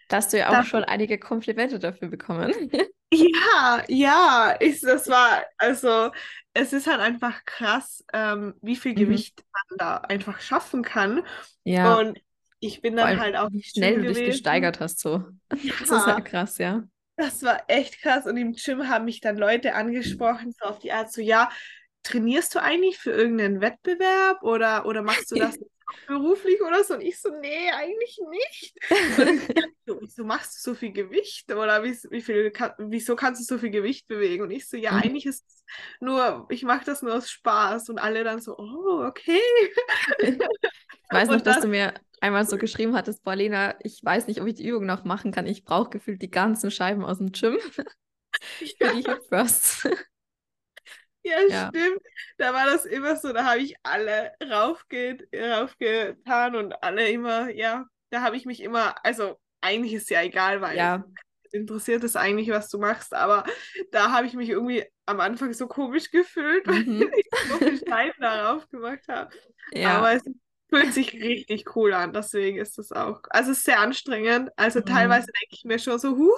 Da 0.09 0.16
hast 0.18 0.32
du 0.32 0.38
ja 0.38 0.50
auch 0.50 0.62
Das- 0.62 0.66
schon 0.66 0.84
einige 0.84 1.18
Komplimente 1.18 1.78
dafür 1.78 2.09
bekommen. 2.09 2.52
Ja, 3.12 3.84
ja, 3.88 4.50
ist, 4.52 4.82
das 4.84 5.09
war, 5.09 5.44
also 5.59 6.11
es 6.52 6.72
ist 6.72 6.86
halt 6.88 7.00
einfach 7.00 7.44
krass, 7.44 8.05
ähm, 8.12 8.55
wie 8.61 8.74
viel 8.76 8.94
Mhm. 8.96 8.96
Gewicht 8.96 9.44
man 9.70 9.78
da 9.78 9.96
einfach 9.98 10.40
schaffen 10.40 10.82
kann. 10.82 11.24
Ja, 11.64 11.96
Und 11.96 12.18
ich 12.61 12.80
bin 12.82 12.96
dann 12.96 13.18
halt 13.20 13.36
auch 13.36 13.50
wie 13.52 13.62
schnell 13.62 13.96
du 13.98 14.05
dich 14.07 14.22
gewesen. 14.22 14.24
gesteigert 14.24 14.80
hast, 14.80 15.00
so. 15.00 15.24
Das 15.78 15.92
ist 15.92 16.07
Ja, 16.07 16.07
halt 16.07 16.24
krass, 16.24 16.59
ja. 16.59 16.84
das 17.16 17.42
war 17.42 17.64
echt 17.68 18.00
krass. 18.02 18.26
Und 18.26 18.36
im 18.36 18.55
Gym 18.55 18.88
haben 18.88 19.05
mich 19.07 19.20
dann 19.20 19.36
Leute 19.38 19.74
angesprochen, 19.74 20.52
so 20.59 20.66
auf 20.66 20.78
die 20.80 20.92
Art, 20.92 21.12
so, 21.12 21.20
ja, 21.22 21.50
trainierst 22.02 22.55
du 22.55 22.62
eigentlich 22.62 22.98
für 22.98 23.12
irgendeinen 23.12 23.61
Wettbewerb 23.61 24.42
oder, 24.42 24.86
oder 24.86 25.02
machst 25.02 25.30
du 25.30 25.36
das 25.36 25.59
beruflich 26.07 26.61
oder 26.62 26.85
so? 26.85 26.95
Und 26.95 27.01
ich 27.03 27.20
so, 27.20 27.30
nee, 27.41 27.70
eigentlich 27.70 28.18
nicht. 28.30 28.74
So, 29.87 29.99
wieso 30.01 30.24
machst 30.24 30.55
du 30.66 30.70
so 30.70 30.74
viel 30.74 30.93
Gewicht? 30.93 31.51
Oder 31.53 31.82
wie, 31.85 31.93
wie 32.11 32.22
viel, 32.22 32.51
kann, 32.51 32.72
wieso 32.78 33.16
kannst 33.16 33.41
du 33.41 33.45
so 33.55 33.59
viel 33.59 33.70
Gewicht 33.70 34.07
bewegen? 34.09 34.43
Und 34.45 34.51
ich 34.51 34.68
so, 34.68 34.76
ja, 34.76 34.93
Mhm. 34.93 34.99
eigentlich 34.99 35.26
ist 35.26 35.45
es 35.47 35.64
nur, 36.01 36.47
ich 36.51 36.62
mache 36.64 36.85
das 36.87 37.03
nur 37.03 37.14
aus 37.14 37.30
Spaß. 37.30 37.89
Und 37.91 37.99
alle 37.99 38.24
dann 38.24 38.41
so, 38.41 38.57
oh, 38.59 39.05
okay. 39.07 39.41
Ich 40.18 40.39
weiß 41.11 41.28
noch, 41.28 41.41
dass 41.41 41.57
das- 41.57 41.62
du 41.62 41.68
mir 41.68 41.95
einmal 42.20 42.47
so 42.47 42.57
geschrieben 42.59 42.97
hattest, 42.97 43.22
boah, 43.24 43.37
Lena, 43.37 43.74
ich 43.82 44.01
weiß 44.03 44.26
nicht, 44.26 44.41
ob 44.41 44.47
ich 44.49 44.55
die 44.55 44.66
Übung 44.66 44.87
noch 44.87 45.05
machen 45.05 45.32
kann. 45.32 45.47
Ich 45.47 45.64
brauche 45.64 45.91
gefühlt 45.91 46.22
die 46.22 46.30
ganzen 46.30 46.70
Scheiben 46.70 47.05
aus 47.05 47.18
dem 47.18 47.32
Gym 47.32 47.59
für 48.78 48.89
die 48.89 49.03
Hip 49.03 49.20
Thrusts. 49.30 49.87
Ja, 51.25 51.39
Ja. 51.49 51.72
stimmt. 51.72 52.03
Da 52.39 52.53
war 52.53 52.66
das 52.66 52.85
immer 52.85 53.16
so, 53.16 53.33
da 53.33 53.45
habe 53.47 53.61
ich 53.61 53.77
alle 53.83 54.33
raufge 54.43 55.18
raufgetan 55.35 56.57
und 56.57 56.75
alle 56.83 57.09
immer, 57.11 57.51
ja, 57.51 57.87
da 58.11 58.22
habe 58.22 58.37
ich 58.37 58.47
mich 58.47 58.61
immer, 58.62 58.95
also 59.05 59.41
eigentlich 59.62 59.95
ist 59.95 60.11
ja 60.11 60.22
egal, 60.22 60.61
weil 60.61 60.93
Ja, 60.93 61.05
interessiert 61.53 62.05
es 62.05 62.16
eigentlich, 62.16 62.51
was 62.51 62.68
du 62.70 62.79
machst, 62.79 63.14
aber 63.14 63.45
da 63.93 64.11
habe 64.12 64.27
ich 64.27 64.35
mich 64.35 64.51
irgendwie 64.51 64.85
am 65.07 65.20
Anfang 65.20 65.53
so 65.55 65.68
komisch 65.68 66.11
gefühlt, 66.11 66.66
weil 66.68 66.83
Mhm. 66.87 67.14
ich 67.20 67.31
so 67.49 67.61
viel 67.62 67.79
Scheiben 67.89 68.20
darauf 68.20 68.68
gemacht 68.70 69.07
habe. 69.09 69.35
ja. 69.72 70.07
Aber 70.07 70.12
es 70.14 70.22
fühlt 70.70 70.93
sich 70.93 71.12
richtig 71.14 71.77
cool 71.77 71.95
an, 71.95 72.12
deswegen 72.12 72.59
ist 72.59 72.79
es 72.79 72.93
auch, 72.93 73.20
also 73.31 73.53
es 73.53 73.59
ist 73.59 73.64
sehr 73.64 73.81
anstrengend, 73.81 74.51
also 74.57 74.81
Mhm. 74.83 74.83
teilweise 74.83 75.27
denke 75.29 75.55
ich 75.57 75.64
mir 75.64 75.79
schon 75.79 75.99
so, 75.99 76.16
huh, 76.16 76.33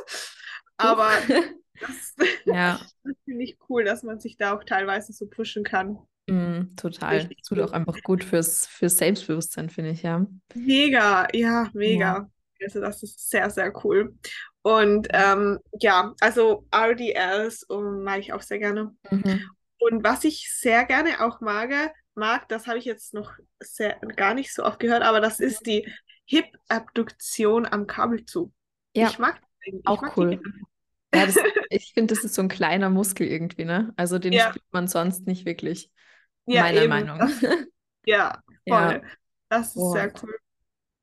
aber 0.77 1.27
das, 1.81 2.15
Ja, 2.45 2.81
das 3.05 3.17
finde 3.25 3.45
ich 3.45 3.59
cool, 3.69 3.85
dass 3.85 4.03
man 4.03 4.21
sich 4.21 4.37
da 4.37 4.55
auch 4.57 4.65
teilweise 4.65 5.13
so 5.13 5.27
pushen 5.27 5.65
kann. 5.65 5.99
mm, 6.29 6.77
total. 6.77 7.17
Richtig 7.17 7.43
Tut 7.43 7.61
auch 7.61 7.73
einfach 7.73 8.03
gut 8.03 8.25
fürs, 8.25 8.67
fürs 8.67 8.97
Selbstbewusstsein, 8.97 9.71
finde 9.71 9.91
ich, 9.91 10.03
ja. 10.03 10.27
Mega, 10.55 11.29
ja, 11.33 11.71
mega. 11.75 12.31
Also 12.63 12.81
das 12.81 13.03
ist 13.03 13.31
sehr, 13.31 13.51
sehr 13.51 13.73
cool. 13.85 14.17
Und 14.63 15.09
ähm, 15.13 15.61
ja, 15.81 16.15
also 16.21 16.67
RDLs 16.75 17.63
um, 17.65 18.03
mag 18.03 18.21
ich 18.21 18.33
auch 18.33 18.43
sehr 18.43 18.59
gerne. 18.59 18.97
Mhm. 19.11 19.51
Und 19.79 20.03
was 20.03 20.25
ich 20.25 20.51
sehr 20.53 20.85
gerne 20.87 21.21
auch 21.25 21.41
mag, 21.41 21.71
mag, 22.15 22.49
das 22.49 22.67
habe 22.67 22.79
ich 22.79 22.85
jetzt 22.87 23.13
noch 23.15 23.33
sehr, 23.61 23.97
gar 24.17 24.35
nicht 24.35 24.53
so 24.55 24.65
oft 24.65 24.81
gehört, 24.81 25.03
aber 25.03 25.21
das 25.21 25.39
ist 25.39 25.67
die 25.67 25.87
Hip-Abduktion 26.25 27.67
am 27.67 27.87
Kabelzug. 27.87 28.53
Ja, 28.95 29.11
Ich 29.11 29.19
mag, 29.19 29.41
ich 29.65 29.75
auch 29.85 30.03
mag 30.03 30.15
die 30.15 30.21
cool. 30.21 30.31
gerne. 30.31 30.67
Ja 31.15 31.27
das, 31.27 31.45
ich 31.69 31.93
finde, 31.95 32.15
das 32.15 32.25
ist 32.25 32.35
so 32.35 32.43
ein 32.43 32.49
kleiner 32.49 32.91
Muskel 32.91 33.27
irgendwie, 33.27 33.65
ne? 33.65 33.93
Also 33.97 34.19
den 34.19 34.39
Ja. 34.39 34.41
spürt 34.41 34.65
man 34.73 34.89
sonst 34.89 35.27
nicht 35.27 35.45
wirklich, 35.47 35.91
Ja, 36.47 36.71
meiner 36.71 36.85
eben. 36.85 36.85
Meinung. 36.85 37.27
Ja, 38.07 38.43
Ja. 38.67 38.95
voll. 38.95 39.03
Das 39.49 39.77
ist 39.77 39.91
Boah. 39.91 39.93
sehr 39.93 40.13
cool. 40.23 40.37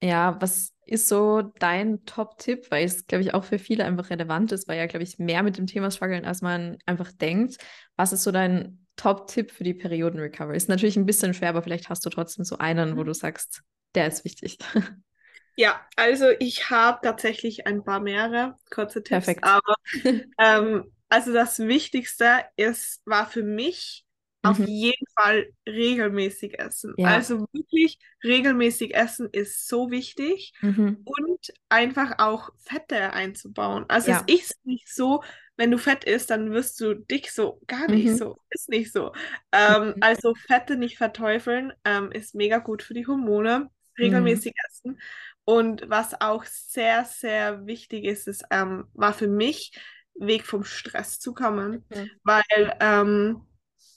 Ja, 0.04 0.38
was 0.42 0.74
ist 0.86 1.08
so 1.08 1.42
dein 1.60 2.06
Top-Tipp, 2.06 2.68
weil 2.72 2.86
es, 2.86 3.08
glaube 3.08 3.24
ich, 3.24 3.34
auch 3.34 3.46
für 3.46 3.58
viele 3.60 3.86
einfach 3.86 4.10
relevant 4.10 4.52
ist, 4.52 4.68
weil 4.68 4.78
ja, 4.78 4.86
glaube 4.88 5.04
ich, 5.04 5.18
mehr 5.20 5.44
mit 5.44 5.58
dem 5.58 5.68
Thema 5.68 5.92
strugglen, 5.92 6.26
als 6.26 6.42
man 6.42 6.78
einfach 6.86 7.12
denkt. 7.14 7.58
Was 7.96 8.12
ist 8.14 8.24
so 8.24 8.32
dein 8.32 8.86
Top-Tipp 8.98 9.52
für 9.52 9.64
die 9.64 9.74
Perioden-Recovery? 9.74 10.58
Ist 10.58 10.70
natürlich 10.70 10.98
ein 10.98 11.06
bisschen 11.06 11.34
schwer, 11.34 11.50
aber 11.50 11.64
vielleicht 11.64 11.90
hast 11.90 12.06
du 12.06 12.10
trotzdem 12.10 12.46
so 12.46 12.58
einen, 12.58 12.98
wo 12.98 13.04
du 13.04 13.14
sagst, 13.14 13.64
der 13.96 14.08
ist 14.08 14.26
wichtig. 14.26 14.58
Ja, 15.56 15.82
also 15.96 16.26
ich 16.40 16.70
habe 16.70 17.00
tatsächlich 17.04 17.68
ein 17.68 17.84
paar 17.84 18.00
mehrere 18.00 18.58
kurze 18.72 19.04
Tipps, 19.04 19.38
Perfekt. 19.38 19.42
aber 19.42 19.76
ähm, 20.40 20.92
also 21.10 21.34
das 21.34 21.60
Wichtigste 21.60 22.46
ist, 22.58 23.02
war 23.06 23.28
für 23.30 23.44
mich 23.44 24.06
auf 24.44 24.62
Mhm. 24.62 24.66
jeden 24.66 25.06
Fall 25.18 25.52
regelmäßig 25.68 26.60
essen. 26.60 26.96
Ja. 26.96 27.04
Also 27.04 27.48
wirklich 27.54 28.00
regelmäßig 28.24 28.96
essen 28.96 29.30
ist 29.32 29.68
so 29.68 29.92
wichtig 29.92 30.54
Mhm. 30.62 31.06
und 31.06 31.54
einfach 31.70 32.14
auch 32.20 32.50
Fette 32.60 33.14
einzubauen. 33.14 33.86
Also 33.90 34.10
Ja. 34.10 34.20
es 34.28 34.42
ist 34.42 34.66
nicht 34.66 34.94
so, 34.94 35.24
wenn 35.58 35.72
du 35.72 35.78
fett 35.78 36.04
isst, 36.06 36.30
dann 36.30 36.52
wirst 36.52 36.80
du 36.82 36.96
dick, 36.96 37.30
so 37.30 37.62
gar 37.68 37.88
nicht 37.90 38.14
Mhm. 38.14 38.18
so, 38.18 38.38
ist 38.50 38.70
nicht 38.70 38.92
so. 38.92 39.14
Ähm, 39.52 39.96
Mhm. 39.96 40.02
also 40.02 40.34
Fette 40.36 40.78
nicht 40.78 40.98
verteufeln, 40.98 41.74
ähm, 41.86 42.12
ist 42.12 42.36
mega 42.36 42.58
gut 42.60 42.84
für 42.84 42.94
die 42.94 43.06
Hormone. 43.08 43.70
Mhm. 44.02 44.44
Regelmäßig 44.46 44.54
essen. 44.68 45.00
Und 45.46 45.90
was 45.90 46.20
auch 46.22 46.46
sehr, 46.46 47.06
sehr 47.06 47.66
wichtig 47.66 48.06
ist, 48.06 48.28
ist, 48.28 48.46
ähm, 48.50 48.86
war 48.94 49.14
für 49.14 49.28
mich, 49.28 49.78
Weg 50.16 50.46
vom 50.46 50.64
Stress 50.64 51.20
zu 51.20 51.34
kommen. 51.34 51.86
Mhm. 51.90 52.12
Weil 52.24 52.78
ähm, 52.80 53.42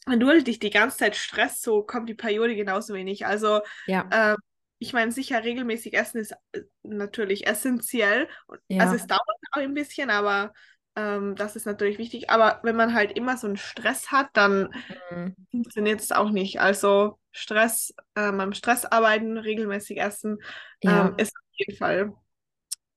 wenn 0.07 0.21
du 0.21 0.43
dich 0.43 0.59
die 0.59 0.71
ganze 0.71 0.97
Zeit 0.97 1.15
stresst, 1.17 1.63
so 1.63 1.83
kommt 1.83 2.09
die 2.09 2.15
Periode 2.15 2.57
genauso 2.57 2.95
wenig. 2.95 3.27
Also 3.27 3.61
Ja, 3.87 4.09
ähm, 4.11 4.37
ich 4.79 4.93
meine, 4.93 5.13
sicher 5.13 5.43
regelmäßig 5.45 5.95
essen 5.95 6.19
ist 6.19 6.35
äh, 6.53 6.63
natürlich 6.83 7.47
essentiell. 7.47 8.29
Und- 8.47 8.61
Also 8.71 8.95
ja, 8.95 9.01
es 9.01 9.07
dauert 9.07 9.21
auch 9.53 9.61
ein 9.61 9.75
bisschen, 9.75 10.11
aber 10.11 10.53
ähm, 10.97 11.37
das 11.37 11.57
ist 11.57 11.67
natürlich 11.67 11.99
wichtig. 11.99 12.31
Aber 12.31 12.61
wenn 12.63 12.77
man 12.77 12.95
halt 12.95 13.13
immer 13.13 13.37
so 13.37 13.47
einen 13.47 13.57
Stress 13.57 14.11
hat, 14.11 14.29
dann 14.35 14.71
Mhm. 15.13 15.35
funktioniert 15.51 16.01
es 16.01 16.13
auch 16.13 16.31
nicht. 16.31 16.61
Also 16.61 17.19
Stress, 17.33 17.95
ähm, 18.17 18.41
am 18.41 18.53
Stress 18.55 18.85
arbeiten, 18.85 19.39
regelmäßig 19.39 20.01
essen, 20.01 20.39
ja. 20.83 21.09
ähm, 21.09 21.15
ist 21.19 21.35
auf 21.37 21.59
jeden 21.59 21.77
Fall 21.79 22.15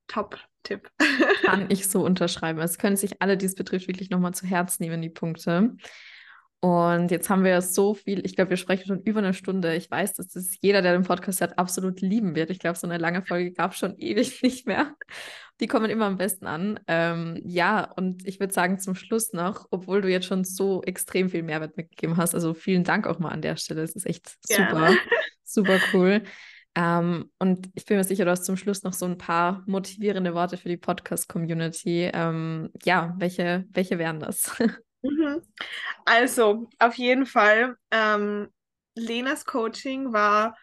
Top-Tipp. 0.08 0.91
Kann 1.41 1.70
ich 1.70 1.88
so 1.89 2.04
unterschreiben. 2.04 2.60
Es 2.60 2.78
können 2.78 2.97
sich 2.97 3.22
alle, 3.22 3.38
die 3.38 3.45
es 3.45 3.56
betrifft, 3.56 3.88
wirklich 3.88 4.10
nochmal 4.10 4.34
zu 4.34 4.45
Herz 4.45 4.80
nehmen, 4.80 5.02
die 5.02 5.10
Punkte. 5.10 5.76
Und 6.62 7.10
jetzt 7.10 7.30
haben 7.30 7.45
wir 7.45 7.62
so 7.62 7.93
viel, 7.93 8.26
ich 8.26 8.36
glaube, 8.36 8.49
wir 8.49 8.57
sprechen 8.57 8.88
schon 8.88 9.01
über 9.03 9.20
eine 9.20 9.34
Stunde. 9.34 9.76
Ich 9.76 9.89
weiß, 9.89 10.16
dass 10.16 10.28
das 10.28 10.57
jeder, 10.60 10.82
der 10.82 10.91
den 10.91 11.03
Podcast 11.03 11.39
hat, 11.39 11.57
absolut 11.57 12.01
lieben 12.01 12.36
wird. 12.36 12.49
Ich 12.49 12.60
glaube, 12.60 12.78
so 12.78 12.86
eine 12.86 12.97
lange 12.97 13.22
Folge 13.22 13.53
gab 13.53 13.72
es 13.72 13.78
schon 13.78 13.97
ewig 13.97 14.41
nicht 14.43 14.68
mehr. 14.68 14.93
Die 15.62 15.68
kommen 15.68 15.89
immer 15.89 16.05
am 16.05 16.18
besten 16.18 16.47
an. 16.47 16.78
Ähm, 16.88 17.39
ja, 17.45 17.89
und 17.95 18.28
ich 18.28 18.41
würde 18.41 18.53
sagen, 18.53 18.78
zum 18.78 18.95
Schluss 18.95 19.32
noch, 19.32 19.68
obwohl 19.72 20.01
du 20.01 20.10
jetzt 20.10 20.26
schon 20.26 20.43
so 20.43 20.82
extrem 20.84 21.30
viel 21.30 21.43
Mehrwert 21.43 21.78
mitgegeben 21.78 22.18
hast, 22.18 22.36
also 22.36 22.53
vielen 22.53 22.84
Dank 22.84 23.07
auch 23.07 23.20
mal 23.20 23.30
an 23.30 23.41
der 23.41 23.55
Stelle. 23.55 23.82
Es 23.82 23.95
ist 23.95 24.05
echt 24.05 24.38
super, 24.41 24.66
Gerne. 24.66 24.97
super 25.45 25.80
cool. 25.93 26.24
Ähm, 26.76 27.32
und 27.39 27.70
ich 27.74 27.86
bin 27.86 27.95
mir 27.95 28.03
sicher, 28.03 28.26
du 28.26 28.32
hast 28.32 28.43
zum 28.43 28.57
Schluss 28.57 28.84
noch 28.84 28.93
so 28.93 29.05
ein 29.05 29.18
paar 29.18 29.64
motivierende 29.66 30.34
Worte 30.34 30.57
für 30.57 30.70
die 30.70 30.78
Podcast-Community. 30.78 32.12
Ähm, 32.14 32.70
ja, 32.84 33.16
welche, 33.18 33.66
welche 33.72 33.97
wären 33.97 34.20
das? 34.20 34.51
Mhm. 35.02 35.41
Also, 36.06 36.70
auf 36.80 36.95
jeden 36.95 37.26
Fall, 37.26 37.78
ähm, 37.91 38.50
Lenas 38.95 39.45
Coaching 39.45 40.14
war 40.14 40.58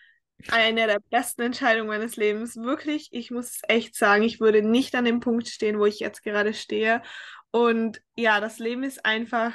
eine 0.50 0.86
der 0.86 1.00
besten 1.10 1.42
Entscheidungen 1.42 1.88
meines 1.88 2.16
Lebens. 2.16 2.56
Wirklich, 2.56 3.08
ich 3.12 3.30
muss 3.30 3.46
es 3.56 3.60
echt 3.68 3.96
sagen, 3.96 4.22
ich 4.24 4.40
würde 4.40 4.62
nicht 4.62 4.94
an 4.94 5.04
dem 5.06 5.20
Punkt 5.20 5.48
stehen, 5.48 5.78
wo 5.78 5.86
ich 5.86 6.00
jetzt 6.00 6.22
gerade 6.22 6.54
stehe. 6.54 7.02
Und 7.50 8.02
ja, 8.16 8.40
das 8.40 8.58
Leben 8.58 8.84
ist 8.84 9.04
einfach 9.06 9.52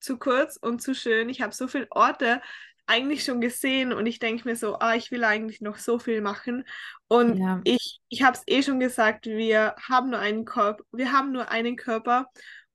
zu 0.00 0.18
kurz 0.18 0.56
und 0.56 0.82
zu 0.82 0.94
schön. 0.94 1.28
Ich 1.28 1.42
habe 1.42 1.54
so 1.54 1.68
viele 1.68 1.88
Orte 1.90 2.40
eigentlich 2.86 3.24
schon 3.24 3.40
gesehen 3.40 3.92
und 3.92 4.06
ich 4.06 4.18
denke 4.20 4.48
mir 4.48 4.56
so, 4.56 4.78
ah, 4.78 4.94
ich 4.94 5.10
will 5.10 5.24
eigentlich 5.24 5.60
noch 5.60 5.78
so 5.78 5.98
viel 5.98 6.20
machen. 6.20 6.64
Und 7.08 7.40
Ja. 7.40 7.60
ich, 7.64 8.00
ich 8.08 8.22
habe 8.22 8.36
es 8.36 8.44
eh 8.46 8.62
schon 8.62 8.78
gesagt, 8.80 9.26
wir 9.26 9.74
haben 9.88 10.10
nur 10.10 10.20
einen 10.20 10.44
Körper, 10.44 10.84
wir 10.92 11.12
haben 11.12 11.32
nur 11.32 11.50
einen 11.50 11.76
Körper 11.76 12.28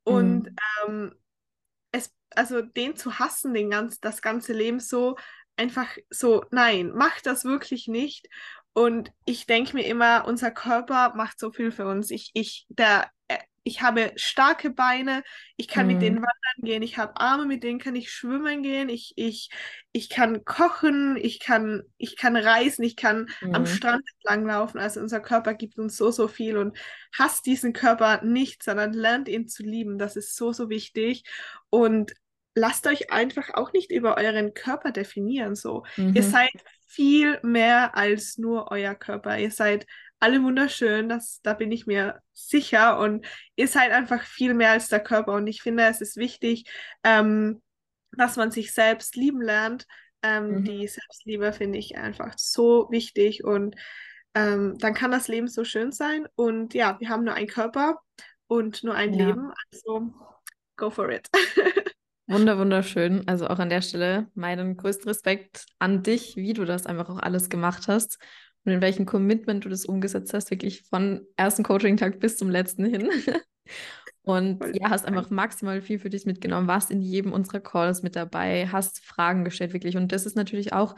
und 0.03 0.49
Mhm. 0.49 0.55
ähm, 0.87 1.15
es, 1.91 2.13
also 2.31 2.61
den 2.61 2.95
zu 2.95 3.19
hassen, 3.19 3.53
den 3.53 3.69
ganz, 3.69 3.99
das 3.99 4.21
ganze 4.21 4.53
Leben 4.53 4.79
so 4.79 5.17
einfach 5.57 5.87
so, 6.09 6.43
nein, 6.51 6.91
mach 6.95 7.21
das 7.21 7.45
wirklich 7.45 7.87
nicht. 7.87 8.27
Und 8.73 9.11
ich 9.25 9.45
denke 9.47 9.73
mir 9.75 9.85
immer, 9.85 10.25
unser 10.27 10.51
Körper 10.51 11.13
macht 11.15 11.39
so 11.39 11.51
viel 11.51 11.71
für 11.71 11.85
uns. 11.87 12.09
Ich, 12.11 12.31
ich, 12.33 12.65
der, 12.69 13.09
ich 13.63 13.81
habe 13.81 14.11
starke 14.15 14.71
Beine, 14.71 15.23
ich 15.55 15.67
kann 15.67 15.85
Mhm. 15.85 15.87
mit 15.87 16.01
denen 16.01 16.17
wandern 16.17 16.63
gehen, 16.63 16.81
ich 16.81 16.97
habe 16.97 17.17
Arme, 17.17 17.45
mit 17.45 17.63
denen 17.63 17.79
kann 17.79 17.95
ich 17.95 18.11
schwimmen 18.11 18.63
gehen, 18.63 18.89
ich, 18.89 19.13
ich, 19.17 19.49
ich 19.91 20.09
kann 20.09 20.43
kochen, 20.45 21.17
ich 21.17 21.39
kann, 21.39 21.83
ich 21.97 22.15
kann 22.17 22.35
reisen, 22.35 22.83
ich 22.83 22.95
kann 22.95 23.27
am 23.51 23.65
Mhm. 23.65 23.65
Strand 23.65 24.03
entlang 24.15 24.45
laufen. 24.47 24.79
Also 24.79 24.99
unser 24.99 25.19
Körper 25.19 25.53
gibt 25.53 25.77
uns 25.77 25.97
so, 25.97 26.11
so 26.11 26.27
viel 26.27 26.57
und 26.57 26.77
hasst 27.17 27.45
diesen 27.45 27.73
Körper 27.73 28.23
nicht, 28.23 28.63
sondern 28.63 28.93
lernt 28.93 29.27
ihn 29.29 29.47
zu 29.47 29.63
lieben. 29.63 29.97
Das 29.97 30.15
ist 30.15 30.35
so, 30.35 30.53
so 30.53 30.69
wichtig. 30.69 31.23
Und 31.69 32.13
lasst 32.55 32.87
euch 32.87 33.11
einfach 33.11 33.53
auch 33.53 33.73
nicht 33.73 33.91
über 33.91 34.17
euren 34.17 34.53
Körper 34.53 34.91
definieren. 34.91 35.55
So, 35.55 35.83
ihr 36.13 36.23
Mhm. 36.23 36.23
seid 36.23 36.51
viel 36.87 37.39
mehr 37.43 37.95
als 37.95 38.37
nur 38.37 38.71
euer 38.71 38.95
Körper. 38.95 39.37
Ihr 39.37 39.51
seid 39.51 39.85
alle 40.21 40.41
wunderschön, 40.43 41.09
das, 41.09 41.41
da 41.43 41.53
bin 41.53 41.71
ich 41.71 41.87
mir 41.87 42.21
sicher. 42.33 42.99
Und 42.99 43.25
ihr 43.55 43.67
seid 43.67 43.91
einfach 43.91 44.23
viel 44.23 44.53
mehr 44.53 44.71
als 44.71 44.87
der 44.89 45.01
Körper. 45.01 45.33
Und 45.33 45.47
ich 45.47 45.61
finde, 45.61 45.83
es 45.85 46.01
ist 46.01 46.17
wichtig, 46.17 46.65
ähm, 47.03 47.61
dass 48.13 48.37
man 48.37 48.51
sich 48.51 48.73
selbst 48.73 49.15
lieben 49.15 49.41
lernt. 49.41 49.87
Ähm, 50.23 50.59
Mhm. 50.59 50.65
die 50.65 50.87
Selbstliebe 50.87 51.51
finde 51.53 51.79
ich 51.79 51.97
einfach 51.97 52.33
so 52.37 52.87
wichtig. 52.91 53.43
Und 53.43 53.75
ähm, 54.35 54.77
dann 54.77 54.93
kann 54.93 55.11
das 55.11 55.27
Leben 55.27 55.47
so 55.47 55.63
schön 55.63 55.91
sein. 55.91 56.27
Und 56.35 56.73
ja, 56.73 56.97
wir 56.99 57.09
haben 57.09 57.23
nur 57.25 57.33
einen 57.33 57.47
Körper 57.47 57.99
und 58.47 58.83
nur 58.83 58.95
ein 58.95 59.13
Ja. 59.13 59.27
Leben. 59.27 59.51
Also 59.73 60.13
go 60.77 60.89
for 60.91 61.09
it. 61.11 61.29
Wunder, 62.27 62.57
wunderschön. 62.57 63.27
Also 63.27 63.47
auch 63.47 63.59
an 63.59 63.69
der 63.69 63.81
Stelle 63.81 64.27
meinen 64.35 64.77
größten 64.77 65.07
Respekt 65.09 65.65
an 65.79 66.01
dich, 66.03 66.35
wie 66.37 66.53
du 66.53 66.63
das 66.65 66.85
einfach 66.85 67.09
auch 67.09 67.19
alles 67.19 67.49
gemacht 67.49 67.87
hast 67.87 68.19
und 68.65 68.73
in 68.73 68.81
welchem 68.81 69.05
Commitment 69.05 69.65
du 69.65 69.69
das 69.69 69.85
umgesetzt 69.85 70.33
hast, 70.33 70.51
wirklich 70.51 70.83
von 70.83 71.21
ersten 71.35 71.63
Coaching-Tag 71.63 72.19
bis 72.19 72.37
zum 72.37 72.49
letzten 72.49 72.85
hin. 72.85 73.09
Und 74.23 74.63
ja, 74.75 74.91
hast 74.91 75.05
einfach 75.05 75.31
maximal 75.31 75.81
viel 75.81 75.97
für 75.97 76.11
dich 76.11 76.25
mitgenommen, 76.27 76.67
warst 76.67 76.91
in 76.91 77.01
jedem 77.01 77.33
unserer 77.33 77.59
Calls 77.59 78.03
mit 78.03 78.15
dabei, 78.15 78.67
hast 78.67 79.03
Fragen 79.03 79.43
gestellt, 79.43 79.73
wirklich. 79.73 79.97
Und 79.97 80.11
das 80.11 80.27
ist 80.27 80.35
natürlich 80.35 80.73
auch 80.73 80.95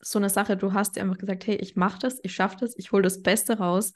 so 0.00 0.18
eine 0.18 0.28
Sache, 0.28 0.56
du 0.56 0.74
hast 0.74 0.96
dir 0.96 1.00
einfach 1.00 1.16
gesagt, 1.16 1.46
hey, 1.46 1.56
ich 1.56 1.76
mache 1.76 1.98
das, 2.00 2.18
ich 2.22 2.34
schaffe 2.34 2.56
das, 2.60 2.76
ich 2.76 2.92
hole 2.92 3.02
das 3.02 3.22
Beste 3.22 3.58
raus. 3.58 3.94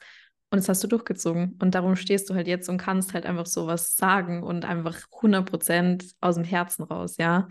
Und 0.49 0.59
das 0.59 0.69
hast 0.69 0.83
du 0.83 0.87
durchgezogen. 0.87 1.57
Und 1.61 1.75
darum 1.75 1.95
stehst 1.97 2.29
du 2.29 2.33
halt 2.33 2.47
jetzt 2.47 2.69
und 2.69 2.77
kannst 2.77 3.13
halt 3.13 3.25
einfach 3.25 3.45
sowas 3.45 3.95
sagen 3.95 4.41
und 4.41 4.63
einfach 4.63 4.97
100% 5.11 6.13
aus 6.21 6.35
dem 6.35 6.45
Herzen 6.45 6.83
raus, 6.83 7.17
ja. 7.17 7.49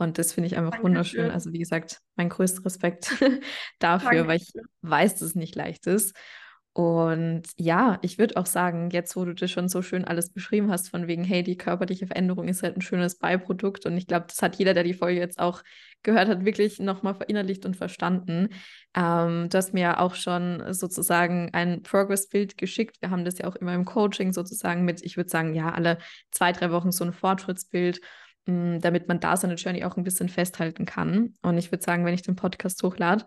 Und 0.00 0.18
das 0.18 0.32
finde 0.32 0.46
ich 0.46 0.56
einfach 0.56 0.82
wunderschön. 0.82 1.18
Dankeschön. 1.18 1.34
Also 1.34 1.52
wie 1.52 1.58
gesagt, 1.58 2.00
mein 2.16 2.30
größter 2.30 2.64
Respekt 2.64 3.12
dafür, 3.78 4.26
weil 4.26 4.38
ich 4.38 4.52
Dankeschön. 4.52 4.70
weiß, 4.82 5.12
dass 5.14 5.22
es 5.22 5.34
nicht 5.34 5.54
leicht 5.54 5.86
ist. 5.86 6.16
Und 6.72 7.42
ja, 7.56 7.98
ich 8.00 8.18
würde 8.18 8.36
auch 8.36 8.46
sagen, 8.46 8.90
jetzt 8.90 9.16
wo 9.16 9.24
du 9.24 9.34
das 9.34 9.50
schon 9.50 9.68
so 9.68 9.82
schön 9.82 10.04
alles 10.04 10.32
beschrieben 10.32 10.70
hast, 10.70 10.88
von 10.88 11.08
wegen, 11.08 11.24
hey, 11.24 11.42
die 11.42 11.56
körperliche 11.56 12.06
Veränderung 12.06 12.46
ist 12.46 12.62
halt 12.62 12.76
ein 12.76 12.80
schönes 12.80 13.18
Beiprodukt. 13.18 13.86
Und 13.86 13.96
ich 13.98 14.06
glaube, 14.06 14.26
das 14.28 14.40
hat 14.40 14.56
jeder, 14.56 14.72
der 14.72 14.84
die 14.84 14.94
Folge 14.94 15.18
jetzt 15.18 15.40
auch 15.40 15.62
gehört 16.02 16.28
hat, 16.28 16.44
wirklich 16.44 16.78
nochmal 16.78 17.14
verinnerlicht 17.14 17.66
und 17.66 17.76
verstanden. 17.76 18.50
Ähm, 18.94 19.48
du 19.50 19.58
hast 19.58 19.74
mir 19.74 19.80
ja 19.80 19.98
auch 19.98 20.14
schon 20.14 20.72
sozusagen 20.72 21.50
ein 21.52 21.82
Progress-Bild 21.82 22.56
geschickt. 22.56 22.96
Wir 23.00 23.10
haben 23.10 23.24
das 23.24 23.38
ja 23.38 23.48
auch 23.48 23.56
immer 23.56 23.74
im 23.74 23.84
Coaching 23.84 24.32
sozusagen 24.32 24.84
mit, 24.84 25.02
ich 25.02 25.16
würde 25.16 25.28
sagen, 25.28 25.54
ja, 25.54 25.72
alle 25.72 25.98
zwei, 26.30 26.52
drei 26.52 26.70
Wochen 26.70 26.92
so 26.92 27.04
ein 27.04 27.12
Fortschrittsbild, 27.12 28.00
damit 28.46 29.08
man 29.08 29.20
da 29.20 29.36
seine 29.36 29.54
Journey 29.54 29.84
auch 29.84 29.96
ein 29.96 30.04
bisschen 30.04 30.28
festhalten 30.28 30.84
kann. 30.86 31.34
Und 31.42 31.58
ich 31.58 31.70
würde 31.70 31.84
sagen, 31.84 32.04
wenn 32.04 32.14
ich 32.14 32.22
den 32.22 32.36
Podcast 32.36 32.82
hochlade, 32.82 33.24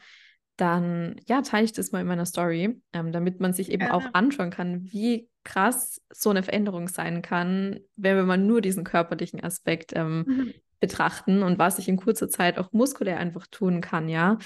dann 0.58 1.16
ja, 1.26 1.42
teile 1.42 1.66
ich 1.66 1.74
das 1.74 1.92
mal 1.92 2.02
in 2.02 2.08
meiner 2.08 2.26
Story, 2.26 2.80
ähm, 2.94 3.12
damit 3.12 3.40
man 3.40 3.54
sich 3.54 3.72
eben 3.72 3.88
auch 3.88 4.02
Gerne. 4.02 4.16
anschauen 4.16 4.50
kann, 4.52 4.84
wie 4.92 5.28
krass 5.44 6.02
so 6.12 6.30
eine 6.30 6.44
Veränderung 6.44 6.88
sein 6.88 7.22
kann, 7.22 7.80
wenn 7.96 8.16
wir 8.16 8.24
mal 8.24 8.38
nur 8.38 8.62
diesen 8.62 8.84
körperlichen 8.84 9.44
Aspekt 9.44 9.94
ähm, 9.96 10.26
Mhm. 10.28 10.54
betrachten 10.80 11.44
und 11.44 11.58
was 11.60 11.80
ich 11.80 11.88
in 11.88 11.98
kurzer 11.98 12.30
Zeit 12.30 12.58
auch 12.60 12.72
muskulär 12.72 13.18
einfach 13.18 13.48
tun 13.48 13.82
kann, 13.82 14.10
ja. 14.10 14.38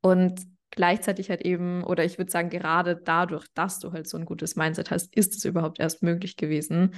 Und 0.00 0.40
gleichzeitig 0.70 1.30
halt 1.30 1.40
eben, 1.42 1.82
oder 1.84 2.04
ich 2.04 2.18
würde 2.18 2.30
sagen, 2.30 2.50
gerade 2.50 2.96
dadurch, 2.96 3.46
dass 3.54 3.78
du 3.78 3.92
halt 3.92 4.08
so 4.08 4.18
ein 4.18 4.24
gutes 4.26 4.56
Mindset 4.56 4.90
hast, 4.90 5.14
ist 5.16 5.34
es 5.36 5.44
überhaupt 5.44 5.78
erst 5.80 6.02
möglich 6.02 6.36
gewesen, 6.36 6.94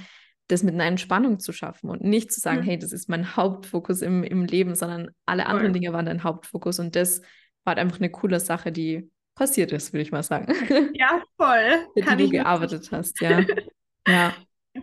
das 0.47 0.63
mit 0.63 0.73
einer 0.73 0.85
Entspannung 0.85 1.39
zu 1.39 1.51
schaffen 1.51 1.89
und 1.89 2.03
nicht 2.03 2.31
zu 2.31 2.39
sagen, 2.39 2.61
Mhm. 2.61 2.63
hey, 2.63 2.79
das 2.79 2.91
ist 2.93 3.09
mein 3.09 3.35
Hauptfokus 3.35 4.01
im, 4.01 4.23
im 4.23 4.45
Leben, 4.45 4.75
sondern 4.75 5.11
alle 5.25 5.45
anderen 5.47 5.71
Voll. 5.73 5.79
Dinge 5.81 5.93
waren 5.93 6.05
dein 6.05 6.23
Hauptfokus 6.23 6.79
und 6.79 6.95
das 6.95 7.21
war 7.63 7.71
halt 7.71 7.79
einfach 7.79 7.99
eine 7.99 8.09
coole 8.09 8.39
Sache, 8.39 8.71
die 8.71 9.11
passiert 9.35 9.71
ist, 9.71 9.93
würde 9.93 10.01
ich 10.01 10.11
mal 10.11 10.23
sagen, 10.23 10.47
Ja, 10.95 11.21
voll. 11.37 11.87
die 11.95 12.01
Kann 12.01 12.17
du 12.17 12.23
ich 12.25 12.31
nur 12.31 12.43
gearbeitet 12.43 12.83
zustimmen. 12.85 12.99
hast, 12.99 13.21
ja. 13.21 13.45
Ja. 14.07 14.33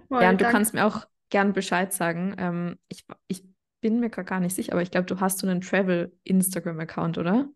Voll, 0.09 0.23
Ja, 0.23 0.31
und 0.31 0.41
du 0.41 0.45
danke. 0.45 0.53
kannst 0.53 0.75
mir 0.75 0.85
auch 0.87 1.07
gern 1.31 1.53
Bescheid 1.55 1.93
sagen. 1.93 2.35
Ähm, 2.39 2.79
ich, 2.89 3.05
ich 3.29 3.45
bin 3.81 4.01
mir 4.01 4.11
gar 4.11 4.41
nicht 4.41 4.55
sicher, 4.55 4.73
aber 4.73 4.83
ich 4.83 4.91
glaube, 4.91 5.07
du 5.07 5.19
hast 5.21 5.39
so 5.39 5.47
einen 5.47 5.61
Travel-Instagram-Account, 5.61 7.19
oder? 7.19 7.49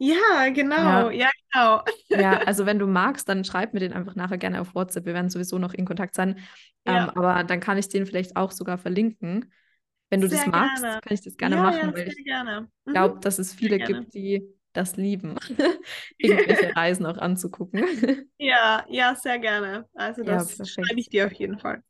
Ja, 0.00 0.48
genau. 0.50 1.10
Ja. 1.10 1.10
Ja, 1.10 1.30
genau. 1.52 1.82
Ja, 2.12 2.40
also 2.42 2.66
wenn 2.66 2.78
du 2.80 2.86
magst, 2.86 3.28
dann 3.28 3.44
schreib 3.44 3.72
mir 3.74 3.80
den 3.80 3.92
einfach 3.92 4.16
nachher 4.16 4.38
gerne 4.38 4.60
auf 4.60 4.74
WhatsApp. 4.74 5.06
Wir 5.06 5.14
werden 5.14 5.30
sowieso 5.30 5.58
noch 5.58 5.74
in 5.74 5.84
Kontakt 5.86 6.14
sein. 6.14 6.38
Ähm, 6.84 7.08
Ja, 7.08 7.10
aber 7.10 7.44
dann 7.44 7.60
kann 7.60 7.78
ich 7.78 7.88
den 7.88 8.06
vielleicht 8.06 8.36
auch 8.36 8.50
sogar 8.52 8.78
verlinken. 8.78 9.52
Wenn 10.10 10.20
du 10.20 10.28
das 10.28 10.44
sehr 10.44 10.46
magst, 10.46 10.88
gerne. 10.88 11.00
kann 11.02 11.14
ich 11.14 11.22
das 11.22 11.36
gerne 11.36 11.56
Ja, 11.56 11.58
machen, 11.58 11.94
ja, 11.96 12.02
ich 12.04 12.24
gerne. 12.24 12.70
Mhm. 12.84 12.94
glaube, 12.94 13.20
dass 13.20 13.38
es 13.38 13.54
viele 13.54 13.80
gibt, 13.80 14.14
die 14.14 14.42
das 14.74 14.96
lieben, 14.96 15.36
irgendwelche 16.18 16.74
Reisen 16.76 17.06
auch 17.06 17.18
anzugucken. 17.18 17.84
Ja, 18.38 18.84
ja, 18.88 19.14
sehr 19.14 19.38
gerne. 19.38 19.88
Also 19.94 20.24
Ja, 20.24 20.44
das 20.48 20.58
schreibe 20.62 20.66
perfekt. 20.66 21.00
ich 21.00 21.08
dir 21.08 21.26
auf 21.26 21.32
jeden 21.34 21.58
Fall. 21.58 21.82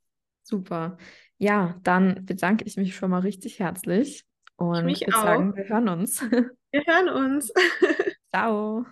Super. 0.42 0.98
Ja, 1.38 1.78
dann 1.82 2.24
bedanke 2.26 2.64
ich 2.64 2.76
mich 2.76 2.94
schon 2.96 3.10
mal 3.10 3.20
richtig 3.20 3.58
herzlich 3.60 4.24
Ich 4.72 4.82
und 4.84 5.06
mich 5.06 5.06
würde 5.06 5.14
auch. 5.14 5.20
sagen, 5.20 5.54
wir 5.56 5.64
hören 5.68 5.88
uns. 5.88 6.22
Wir 6.72 6.84
hören 6.86 7.08
uns. 7.08 7.52
Chao. 8.32 8.86